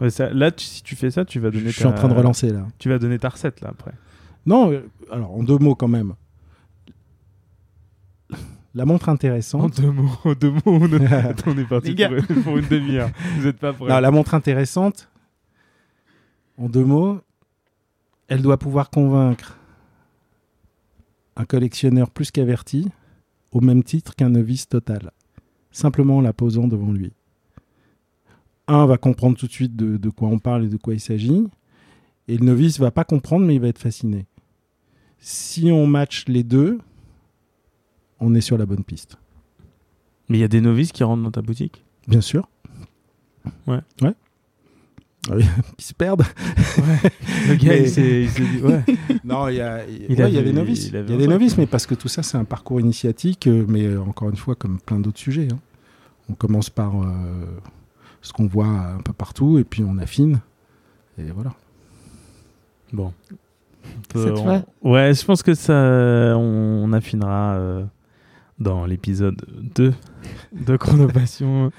Ouais, 0.00 0.10
ça- 0.10 0.30
là, 0.30 0.50
tu- 0.50 0.64
si 0.66 0.82
tu 0.82 0.94
fais 0.96 1.10
ça, 1.10 1.24
tu 1.24 1.40
vas 1.40 1.50
Je 1.50 1.58
donner. 1.58 1.72
suis 1.72 1.86
en 1.86 1.92
train 1.92 2.08
de 2.08 2.14
relancer 2.14 2.50
là. 2.50 2.66
Tu 2.78 2.88
vas 2.88 2.98
donner 2.98 3.18
ta 3.18 3.30
recette 3.30 3.60
là 3.62 3.68
après. 3.70 3.92
Non, 4.44 4.70
euh, 4.72 4.82
alors 5.10 5.32
en 5.34 5.42
deux 5.42 5.58
mots 5.58 5.74
quand 5.74 5.88
même. 5.88 6.14
La 8.74 8.84
montre 8.84 9.08
En 9.08 9.12
intéressante. 9.12 9.80
deux 9.80 9.90
mots, 9.90 10.10
en 10.24 10.34
deux 10.34 10.50
mots, 10.50 10.60
on 10.66 10.86
est, 10.92 11.06
Attends, 11.12 11.52
on 11.52 11.58
est 11.58 11.64
parti 11.64 11.94
pour, 11.94 12.42
pour 12.42 12.58
une 12.58 12.66
demi-heure. 12.68 13.08
Vous 13.38 13.46
êtes 13.46 13.56
pas 13.58 13.72
prêts 13.72 13.88
Non, 13.88 13.98
la 14.00 14.10
montre 14.10 14.34
intéressante, 14.34 15.08
en 16.58 16.68
deux 16.68 16.84
mots, 16.84 17.20
elle 18.28 18.42
doit 18.42 18.58
pouvoir 18.58 18.90
convaincre 18.90 19.56
un 21.36 21.44
collectionneur 21.46 22.10
plus 22.10 22.30
qu'averti, 22.30 22.90
au 23.52 23.60
même 23.62 23.82
titre 23.82 24.14
qu'un 24.14 24.28
novice 24.30 24.68
total, 24.68 25.10
simplement 25.76 26.16
en 26.18 26.20
la 26.22 26.32
posant 26.32 26.66
devant 26.68 26.92
lui. 26.92 27.12
Un 28.68 28.86
va 28.86 28.96
comprendre 28.98 29.36
tout 29.36 29.46
de 29.46 29.52
suite 29.52 29.76
de, 29.76 29.96
de 29.96 30.08
quoi 30.10 30.28
on 30.28 30.38
parle 30.38 30.64
et 30.64 30.68
de 30.68 30.76
quoi 30.76 30.94
il 30.94 31.00
s'agit, 31.00 31.46
et 32.28 32.36
le 32.36 32.44
novice 32.44 32.80
va 32.80 32.90
pas 32.90 33.04
comprendre, 33.04 33.44
mais 33.46 33.54
il 33.54 33.60
va 33.60 33.68
être 33.68 33.78
fasciné. 33.78 34.26
Si 35.18 35.70
on 35.70 35.86
match 35.86 36.24
les 36.26 36.42
deux, 36.42 36.78
on 38.20 38.34
est 38.34 38.40
sur 38.40 38.58
la 38.58 38.66
bonne 38.66 38.82
piste. 38.84 39.18
Mais 40.28 40.38
il 40.38 40.40
y 40.40 40.44
a 40.44 40.48
des 40.48 40.60
novices 40.60 40.90
qui 40.92 41.04
rentrent 41.04 41.22
dans 41.22 41.30
ta 41.30 41.42
boutique? 41.42 41.84
Bien 42.08 42.20
sûr. 42.20 42.48
Ouais. 43.68 43.78
Ouais. 44.02 44.14
Ah 45.28 45.34
oui, 45.36 45.44
Qui 45.76 45.84
se 45.84 45.94
perdent. 45.94 46.24
Le 47.48 47.54
gars, 47.54 47.68
Mais- 47.68 47.82
il 47.82 47.88
s'est 47.90 48.26
dit 48.26 48.60
ouais. 48.62 48.82
Non, 49.24 49.48
il 49.48 49.56
y 49.56 49.60
a, 49.60 49.86
il- 49.88 50.06
Il 50.08 50.16
ouais, 50.18 50.22
a 50.22 50.28
il 50.28 50.34
y 50.34 50.38
a 50.38 50.40
vu- 50.40 50.46
des 50.46 50.52
novices. 50.52 50.86
il 50.88 50.94
y 50.94 50.96
a 50.98 51.02
des 51.02 51.26
novices, 51.28 51.56
mais 51.58 51.66
parce 51.66 51.86
que 51.86 51.94
tout 51.94 52.08
ça, 52.08 52.22
c'est 52.24 52.36
un 52.36 52.44
parcours 52.44 52.80
initiatique, 52.80 53.46
euh, 53.46 53.64
mais 53.68 53.84
euh, 53.86 54.00
encore 54.02 54.30
une 54.30 54.36
fois, 54.36 54.54
comme 54.56 54.80
plein 54.80 54.98
d'autres 54.98 55.18
sujets. 55.18 55.48
hein. 55.52 55.58
On 56.30 56.34
commence 56.34 56.70
par 56.70 57.00
euh, 57.02 57.06
ce 58.22 58.32
qu'on 58.32 58.46
voit 58.46 58.66
un 58.66 58.98
peu 59.00 59.12
partout, 59.12 59.58
et 59.58 59.64
puis 59.64 59.84
on 59.84 59.98
affine. 59.98 60.40
Et 61.18 61.30
voilà. 61.30 61.52
Bon. 62.92 63.12
On 63.86 64.00
peut- 64.12 64.34
on- 64.82 64.90
Ouais, 64.92 65.14
je 65.14 65.24
pense 65.24 65.44
que 65.44 65.54
ça, 65.54 65.72
on, 66.36 66.82
on 66.84 66.92
affinera 66.92 67.54
euh, 67.54 67.84
dans 68.58 68.84
l'épisode 68.84 69.40
2 69.76 69.94
de 70.52 70.76
Chronopassion. 70.76 71.70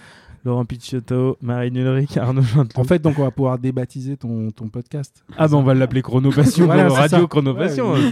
Laurent 0.47 0.63
Picciotto, 0.65 1.37
Marine 1.41 1.75
Ulrich, 1.75 2.15
Arnaud 2.17 2.41
Chanteloup. 2.41 2.79
En 2.81 2.85
fait, 2.85 2.99
donc, 3.01 3.19
on 3.19 3.23
va 3.23 3.31
pouvoir 3.31 3.59
débaptiser 3.59 4.15
ton, 4.15 4.49
ton 4.51 4.69
podcast. 4.69 5.21
ah 5.37 5.47
ben 5.47 5.57
on 5.57 5.63
va 5.63 5.73
l'appeler 5.73 6.01
Chronopassion, 6.01 6.65
Voilà, 6.65 6.87
Radio 6.89 7.19
ça. 7.19 7.27
Chronopassion. 7.27 7.91
Ouais, 7.93 8.11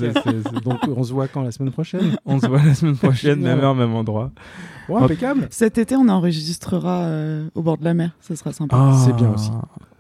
Donc, 0.64 0.80
on 0.96 1.04
se 1.04 1.14
voit 1.14 1.28
quand 1.30 1.42
la 1.44 1.52
semaine 1.52 1.72
prochaine? 1.72 2.18
On 2.26 2.40
se 2.40 2.48
voit 2.48 2.62
la 2.62 2.74
semaine 2.76 2.98
prochaine, 2.98 3.40
même 3.40 3.60
heure, 3.60 3.74
même 3.74 3.94
endroit. 3.96 4.32
Impeccable. 4.94 5.48
Cet 5.50 5.78
été, 5.78 5.96
on 5.96 6.08
enregistrera 6.10 7.04
euh, 7.06 7.48
au 7.56 7.62
bord 7.64 7.78
de 7.78 7.86
la 7.86 7.94
mer. 7.94 8.12
Ça 8.20 8.36
sera 8.36 8.52
sympa. 8.52 8.76
Ah, 8.78 8.94
C'est 9.06 9.14
bien 9.16 9.32
aussi. 9.34 9.50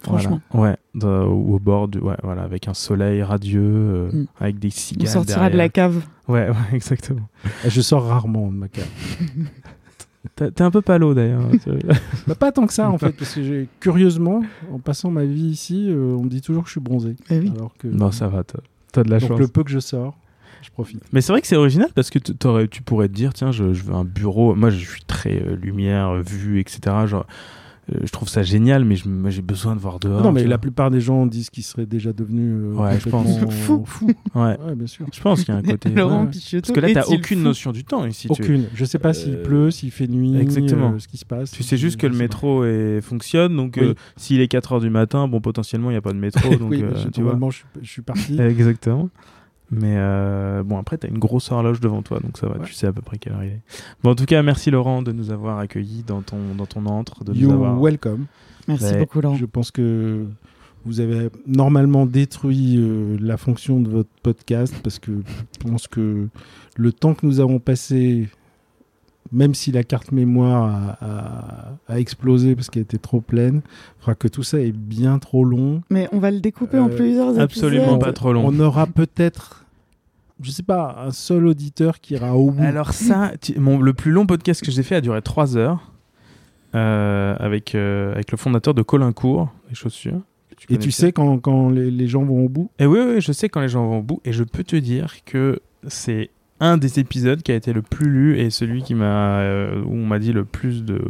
Franchement. 0.03 0.39
Voilà. 0.51 0.73
Ouais, 0.73 0.77
de- 1.01 1.25
ou 1.25 1.55
au 1.55 1.59
bord 1.59 1.88
du. 1.88 1.97
Ouais, 1.97 2.15
voilà, 2.21 2.43
avec 2.43 2.67
un 2.67 2.75
soleil 2.75 3.23
radieux, 3.23 3.61
euh, 3.63 4.09
Mm. 4.11 4.25
avec 4.39 4.59
des 4.59 4.67
on 4.67 4.71
cigales. 4.71 5.07
sortira 5.07 5.49
de 5.49 5.57
la 5.57 5.69
cave. 5.69 6.03
Ouais, 6.27 6.47
ouais, 6.49 6.55
exactement. 6.73 7.27
Je 7.67 7.81
sors 7.81 8.05
rarement 8.05 8.47
de 8.51 8.55
ma 8.57 8.67
cave. 8.67 8.86
T'es 10.36 10.61
un 10.61 10.71
peu 10.71 10.82
palo 10.82 11.13
d'ailleurs. 11.13 11.43
Bah, 12.28 12.36
pas 12.36 12.51
tant 12.51 12.65
que 12.67 12.73
ça, 12.73 12.89
en 12.89 12.97
fait, 12.99 13.11
parce 13.11 13.34
que 13.36 13.43
j'ai- 13.43 13.67
curieusement, 13.80 14.41
en 14.71 14.80
passant 14.80 15.11
ma 15.11 15.26
vie 15.26 15.45
ici, 15.47 15.86
euh, 15.89 16.15
on 16.17 16.23
me 16.23 16.30
dit 16.30 16.41
toujours 16.41 16.63
que 16.63 16.67
je 16.69 16.73
suis 16.73 16.82
bronzé. 16.82 17.15
Eh 17.30 17.39
oui. 17.39 17.51
Alors 17.55 17.73
que, 17.78 17.88
non, 17.88 18.11
ça 18.11 18.28
va, 18.28 18.43
t'as 18.43 18.59
t'as 18.91 19.03
de 19.03 19.09
la 19.09 19.19
donc 19.19 19.30
chance. 19.30 19.39
le 19.39 19.47
peu 19.47 19.63
que 19.63 19.69
je 19.71 19.80
sors, 19.80 20.17
je 20.61 20.69
profite. 20.71 21.01
Mais 21.13 21.21
c'est 21.21 21.32
vrai 21.34 21.41
que 21.41 21.47
c'est 21.47 21.55
original 21.57 21.89
parce 21.93 22.09
que 22.09 22.17
tu 22.65 22.82
pourrais 22.82 23.07
te 23.09 23.13
dire, 23.13 23.34
tiens, 23.34 23.51
je, 23.51 23.73
je 23.73 23.84
veux 23.84 23.93
un 23.93 24.05
bureau. 24.05 24.55
Moi, 24.55 24.69
je 24.69 24.78
suis 24.89 25.03
très 25.03 25.41
euh, 25.41 25.55
lumière, 25.55 26.15
vue, 26.23 26.59
etc. 26.59 26.80
Genre, 27.05 27.28
je 27.88 28.11
trouve 28.11 28.27
ça 28.27 28.41
génial, 28.41 28.83
mais 28.83 28.95
j'ai 29.31 29.41
besoin 29.41 29.75
de 29.75 29.79
voir 29.79 29.99
dehors. 29.99 30.23
non, 30.23 30.31
mais 30.31 30.41
tu 30.41 30.47
la 30.47 30.55
vois. 30.55 30.61
plupart 30.61 30.89
des 30.91 31.01
gens 31.01 31.25
disent 31.27 31.49
qu'ils 31.51 31.63
seraient 31.63 31.86
déjà 31.86 32.13
devenus 32.13 32.51
euh, 32.55 32.73
Ouais, 32.73 32.99
je 32.99 33.09
pense. 33.09 33.39
Fou. 33.49 33.86
Ouais, 34.36 34.57
Ouais, 34.65 34.75
bien 34.75 34.88
sûr. 34.88 35.05
je 35.13 35.21
pense 35.21 35.43
qu'il 35.43 35.53
y 35.53 35.57
a 35.57 35.59
un 35.59 35.63
côté. 35.71 35.89
Laurent 35.89 36.23
ouais. 36.23 36.29
Picciotto 36.31 36.73
Parce 36.73 36.75
que 36.75 36.93
là, 36.93 36.93
t'as 37.03 37.07
aucune 37.13 37.39
fou 37.39 37.43
notion 37.45 37.71
du 37.71 37.83
temps 37.83 38.05
ici. 38.05 38.27
Tu, 38.33 38.41
Aucune. 38.41 38.65
Je 38.73 38.86
sais 38.86 38.99
pas 38.99 39.13
s'il 39.13 39.36
Euh, 39.36 39.43
pleut, 39.43 39.71
s'il 39.71 39.91
fait 39.91 40.07
nuit, 40.07 40.36
exactement. 40.38 40.93
euh, 40.93 40.99
ce 40.99 41.07
qui 41.07 41.17
se 41.17 41.25
passe. 41.25 41.51
tu 41.51 41.63
sais 41.63 41.77
juste 41.77 41.99
que 41.99 42.07
le 42.07 42.15
métro 42.17 42.63
est- 42.65 43.01
fonctionne, 43.01 43.55
donc 43.55 43.75
Oui. 43.79 43.88
euh, 43.88 43.93
s'il 44.17 44.41
est 44.41 44.51
4h 44.51 44.81
du 44.81 44.89
matin, 44.89 45.27
bon, 45.27 45.39
potentiellement, 45.39 45.89
il 45.89 45.93
n'y 45.93 45.97
a 45.97 46.01
pas 46.01 46.11
de 46.13 46.17
métro. 46.17 46.55
donc, 46.55 46.71
oui, 46.71 46.81
euh, 46.83 46.91
tu 47.13 47.21
vois. 47.21 47.38
je, 47.51 47.55
suis- 47.57 47.65
je 47.83 47.89
suis 47.91 48.01
parti. 48.01 48.39
Exactement. 48.41 49.09
Mais 49.72 49.95
euh, 49.97 50.63
bon, 50.63 50.78
après, 50.78 50.97
tu 50.97 51.07
as 51.07 51.09
une 51.09 51.18
grosse 51.18 51.51
horloge 51.51 51.80
devant 51.80 52.01
toi, 52.03 52.20
donc 52.20 52.38
ça 52.38 52.47
va, 52.47 52.57
Ouais. 52.59 52.66
tu 52.66 52.74
sais 52.74 52.88
à 52.88 52.93
peu 52.93 53.01
près 53.01 53.18
quelle 53.18 53.34
heure 53.34 53.43
il 53.43 53.49
est. 53.49 53.61
Bon, 54.03 54.11
en 54.11 54.16
tout 54.16 54.26
cas, 54.26 54.41
merci 54.43 54.70
Laurent 54.72 55.01
de 55.01 55.11
nous 55.11 55.32
avoir 55.32 55.57
accueillis 55.59 56.03
dans 56.05 56.22
ton, 56.22 56.38
dans 56.55 56.66
ton 56.68 56.86
antre. 56.86 57.24
De 57.24 57.34
nous 57.34 57.39
You're 57.39 57.53
avoir... 57.53 57.80
welcome. 57.82 58.26
Merci 58.68 58.86
Ouais. 58.86 58.99
beaucoup, 58.99 59.22
Laurent. 59.22 59.36
Je 59.36 59.45
pense 59.45 59.72
que 59.72 60.26
vous 60.86 60.99
avez 60.99 61.30
normalement 61.47 62.05
détruit 62.05 62.76
euh, 62.78 63.18
la 63.20 63.38
fonction 63.38 63.80
de 63.80 63.89
votre 63.89 64.09
podcast 64.22 64.76
parce 64.84 64.99
que 64.99 65.11
je 65.63 65.68
pense 65.72 65.88
que 65.88 66.28
le 66.78 66.91
temps 66.91 67.16
que 67.16 67.26
nous 67.26 67.39
avons 67.39 67.57
passé, 67.57 68.30
même 69.32 69.53
si 69.55 69.71
la 69.71 69.84
carte 69.84 70.11
mémoire 70.11 70.97
a, 71.01 71.05
a- 71.89 71.93
a 71.93 71.99
explosé 71.99 72.55
parce 72.55 72.69
qu'elle 72.69 72.84
était 72.84 72.97
trop 72.97 73.21
pleine, 73.21 73.61
fera 73.99 74.15
que 74.15 74.28
tout 74.28 74.43
ça 74.43 74.59
est 74.59 74.71
bien 74.71 75.19
trop 75.19 75.43
long. 75.43 75.82
Mais 75.89 76.07
on 76.11 76.19
va 76.19 76.32
le 76.32 76.39
découper 76.39 76.78
en 76.80 76.89
Euh, 76.89 76.95
plusieurs 76.95 77.39
absolument 77.39 77.84
épisodes. 77.84 78.01
pas 78.01 78.13
trop 78.13 78.34
long. 78.34 78.43
On 78.45 78.59
aura 78.59 78.88
peut-être 78.88 79.61
je 80.41 80.51
sais 80.51 80.63
pas, 80.63 80.97
un 81.07 81.11
seul 81.11 81.47
auditeur 81.47 82.01
qui 82.01 82.13
ira 82.15 82.36
au 82.36 82.51
bout. 82.51 82.61
Alors 82.61 82.91
ça, 82.91 83.32
tu- 83.39 83.57
mon, 83.57 83.80
le 83.80 83.93
plus 83.93 84.11
long 84.11 84.26
podcast 84.26 84.61
que 84.65 84.69
j'ai 84.69 84.84
fait 84.84 84.95
a 84.95 84.99
duré 85.01 85.21
3 85.21 85.55
heures 85.55 85.93
euh, 86.76 87.36
avec, 87.39 87.73
euh, 87.73 88.11
avec 88.13 88.32
le 88.32 88.38
fondateur 88.38 88.73
de 88.73 88.82
Colincourt, 88.82 89.49
les 89.69 89.76
chaussures. 89.76 90.19
Et 90.69 90.78
tu 90.78 90.91
sais 90.91 91.13
quand, 91.13 91.38
quand 91.39 91.69
les, 91.69 91.89
les 91.89 92.07
gens 92.07 92.23
vont 92.23 92.43
au 92.43 92.49
bout? 92.49 92.69
Et 92.80 92.86
oui, 92.86 92.99
oui, 93.07 93.21
je 93.21 93.32
sais 93.32 93.47
quand 93.49 93.61
les 93.61 93.69
gens 93.69 93.88
vont 93.88 93.99
au 93.99 94.03
bout. 94.03 94.19
Et 94.26 94.34
je 94.34 94.43
peux 94.43 94.63
te 94.65 94.76
dire 94.76 95.15
que 95.26 95.61
c'est 95.88 96.30
un 96.66 96.78
des 96.78 96.99
épisodes 96.99 97.41
qui 97.41 97.51
a 97.51 97.55
été 97.55 97.74
le 97.74 97.82
plus 97.82 98.09
lu 98.09 98.39
et 98.39 98.49
celui 98.49 98.84
qui 98.84 98.95
m'a, 98.95 99.39
euh, 99.39 99.82
où 99.86 99.93
on 99.93 100.05
m'a 100.05 100.20
dit 100.20 100.34
le 100.34 100.45
plus 100.45 100.84
de, 100.84 101.01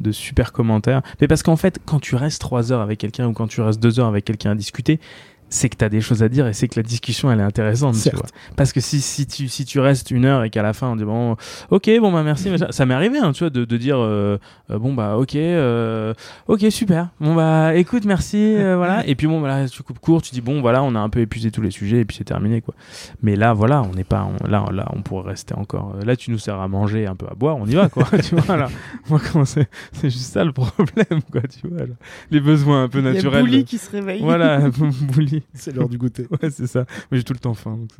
de 0.00 0.12
super 0.12 0.52
commentaires. 0.52 1.02
Mais 1.20 1.28
parce 1.28 1.42
qu'en 1.42 1.56
fait, 1.56 1.80
quand 1.84 2.00
tu 2.00 2.14
restes 2.16 2.40
3 2.40 2.72
heures 2.72 2.80
avec 2.80 2.98
quelqu'un 2.98 3.26
ou 3.26 3.32
quand 3.32 3.46
tu 3.46 3.60
restes 3.60 3.82
2 3.82 4.00
heures 4.00 4.08
avec 4.08 4.24
quelqu'un 4.24 4.52
à 4.52 4.54
discuter, 4.54 5.00
c'est 5.48 5.68
que 5.68 5.76
tu 5.76 5.84
as 5.84 5.88
des 5.88 6.00
choses 6.00 6.22
à 6.22 6.28
dire 6.28 6.46
et 6.46 6.52
c'est 6.52 6.66
que 6.68 6.74
la 6.78 6.82
discussion 6.82 7.30
elle 7.30 7.38
est 7.40 7.44
intéressante. 7.44 7.94
Tu 7.94 8.00
Certes. 8.00 8.16
vois. 8.16 8.26
Parce 8.56 8.72
que 8.72 8.80
si, 8.80 9.00
si, 9.00 9.26
tu, 9.26 9.48
si 9.48 9.64
tu 9.64 9.78
restes 9.80 10.10
une 10.10 10.24
heure 10.24 10.42
et 10.44 10.50
qu'à 10.50 10.62
la 10.62 10.72
fin 10.72 10.88
on 10.88 10.96
dit 10.96 11.04
bon, 11.04 11.36
ok, 11.70 11.90
bon 12.00 12.12
bah 12.12 12.22
merci, 12.22 12.50
ça 12.70 12.86
m'est 12.86 12.94
arrivé 12.94 13.18
hein, 13.18 13.32
tu 13.32 13.40
vois, 13.44 13.50
de, 13.50 13.64
de 13.64 13.76
dire 13.76 13.96
euh, 13.98 14.38
euh, 14.70 14.78
bon 14.78 14.92
bah 14.94 15.16
ok, 15.16 15.36
euh, 15.36 16.14
ok, 16.48 16.66
super, 16.70 17.08
bon 17.20 17.34
bah 17.34 17.74
écoute, 17.76 18.04
merci, 18.04 18.54
voilà. 18.76 19.06
Et 19.06 19.14
puis 19.14 19.26
bon, 19.28 19.40
bah, 19.40 19.48
là 19.48 19.68
tu 19.68 19.82
coupes 19.82 19.98
court, 20.00 20.20
tu 20.22 20.32
dis 20.32 20.40
bon 20.40 20.60
voilà, 20.60 20.82
on 20.82 20.94
a 20.94 20.98
un 21.00 21.08
peu 21.08 21.20
épuisé 21.20 21.50
tous 21.50 21.62
les 21.62 21.70
sujets 21.70 22.00
et 22.00 22.04
puis 22.04 22.16
c'est 22.16 22.24
terminé 22.24 22.60
quoi. 22.60 22.74
Mais 23.22 23.36
là 23.36 23.52
voilà, 23.52 23.82
on 23.82 23.92
n'est 23.94 24.04
pas, 24.04 24.26
on- 24.28 24.48
là, 24.48 24.64
là 24.72 24.88
on 24.94 25.02
pourrait 25.02 25.30
rester 25.30 25.54
encore. 25.54 25.94
Là 26.04 26.16
tu 26.16 26.30
nous 26.30 26.38
sers 26.38 26.58
à 26.60 26.66
manger, 26.68 27.06
un 27.06 27.14
peu 27.14 27.26
à 27.30 27.34
boire, 27.34 27.56
on 27.56 27.66
y 27.66 27.74
va 27.74 27.88
quoi. 27.88 28.04
tu 28.24 28.34
vois 28.34 28.56
là, 28.56 28.68
moi 29.08 29.20
c'est, 29.44 29.68
c'est 29.92 30.10
juste 30.10 30.32
ça 30.32 30.44
le 30.44 30.52
problème 30.52 31.22
quoi, 31.30 31.42
tu 31.42 31.68
vois. 31.68 31.80
là. 31.86 31.94
Les 32.30 32.40
besoins 32.40 32.82
un 32.84 32.88
peu 32.88 32.98
Il 32.98 33.04
y 33.04 33.08
a 33.08 33.12
naturels. 33.12 33.44
Bouli 33.44 33.64
qui 33.64 33.78
se 33.78 33.90
réveille. 33.90 34.20
Voilà, 34.22 34.58
Bouli. 35.12 35.42
C'est 35.54 35.74
l'heure 35.74 35.88
du 35.88 35.98
goûter. 35.98 36.26
Ouais, 36.42 36.50
c'est 36.50 36.66
ça. 36.66 36.86
Mais 37.10 37.18
j'ai 37.18 37.24
tout 37.24 37.32
le 37.32 37.38
temps 37.38 37.54
faim. 37.54 37.76
donc 37.76 37.90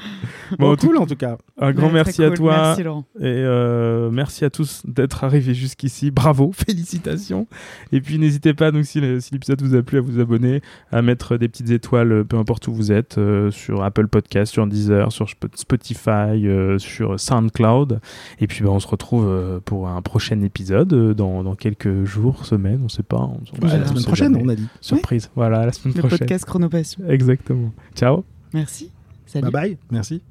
c'est 0.00 0.50
ça. 0.50 0.56
Bon, 0.58 0.72
en 0.72 0.76
tout- 0.76 0.86
cool 0.88 0.96
en 0.98 1.06
tout 1.06 1.16
cas. 1.16 1.38
un 1.60 1.72
grand 1.72 1.86
Ouais, 1.88 1.92
merci 1.94 2.22
à 2.24 2.30
toi. 2.30 2.56
Merci 2.56 2.82
Laurent. 2.82 3.04
Et 3.18 3.24
euh, 3.24 4.10
merci 4.10 4.44
à 4.44 4.50
tous 4.50 4.82
d'être 4.86 5.24
arrivés 5.24 5.54
jusqu'ici. 5.54 6.10
Bravo, 6.10 6.52
félicitations. 6.54 7.46
Et 7.92 8.00
puis 8.00 8.18
n'hésitez 8.18 8.54
pas, 8.54 8.70
donc, 8.72 8.84
si 8.84 9.00
le- 9.00 9.18
l'épisode 9.32 9.62
vous 9.62 9.74
a 9.74 9.82
plu, 9.82 9.98
à 9.98 10.00
vous 10.00 10.18
abonner, 10.20 10.60
à 10.92 11.02
mettre 11.02 11.36
des 11.36 11.48
petites 11.48 11.70
étoiles, 11.70 12.12
euh, 12.12 12.24
peu 12.24 12.36
importe 12.36 12.66
où 12.68 12.72
vous 12.74 12.92
êtes, 12.92 13.18
euh, 13.18 13.50
sur 13.50 13.82
Apple 13.82 14.08
Podcast, 14.08 14.52
sur 14.52 14.66
Deezer, 14.66 15.12
sur 15.12 15.26
Sp- 15.26 15.54
Spotify, 15.54 16.46
euh, 16.46 16.78
sur 16.78 17.18
SoundCloud. 17.18 18.00
Et 18.40 18.46
puis 18.46 18.64
bah, 18.64 18.70
on 18.70 18.80
se 18.80 18.88
retrouve 18.88 19.26
euh, 19.28 19.60
pour 19.64 19.88
un 19.88 20.02
prochain 20.02 20.40
épisode 20.42 20.92
euh, 20.92 21.14
dans, 21.14 21.42
dans 21.44 21.54
quelques 21.54 22.04
jours, 22.04 22.44
semaines, 22.46 22.80
on 22.84 22.88
sait 22.88 23.02
pas. 23.02 23.18
On, 23.18 23.38
on- 23.54 23.58
Bah, 23.60 23.68
on 23.72 23.78
la 23.78 23.86
semaine 23.86 24.02
prochaine, 24.04 24.32
jamais. 24.34 24.44
on 24.44 24.48
a 24.48 24.54
dit. 24.56 24.66
Surprise. 24.80 25.30
Voilà, 25.36 25.66
la 25.66 25.72
semaine 25.72 25.94
Le 25.94 26.00
prochaine. 26.00 26.18
podcast 26.18 26.44
Chronopassion. 26.44 27.02
Exactement. 27.08 27.72
Ciao. 27.94 28.24
Merci. 28.52 28.90
Bye 29.34 29.50
bye, 29.50 29.78
merci. 29.90 30.22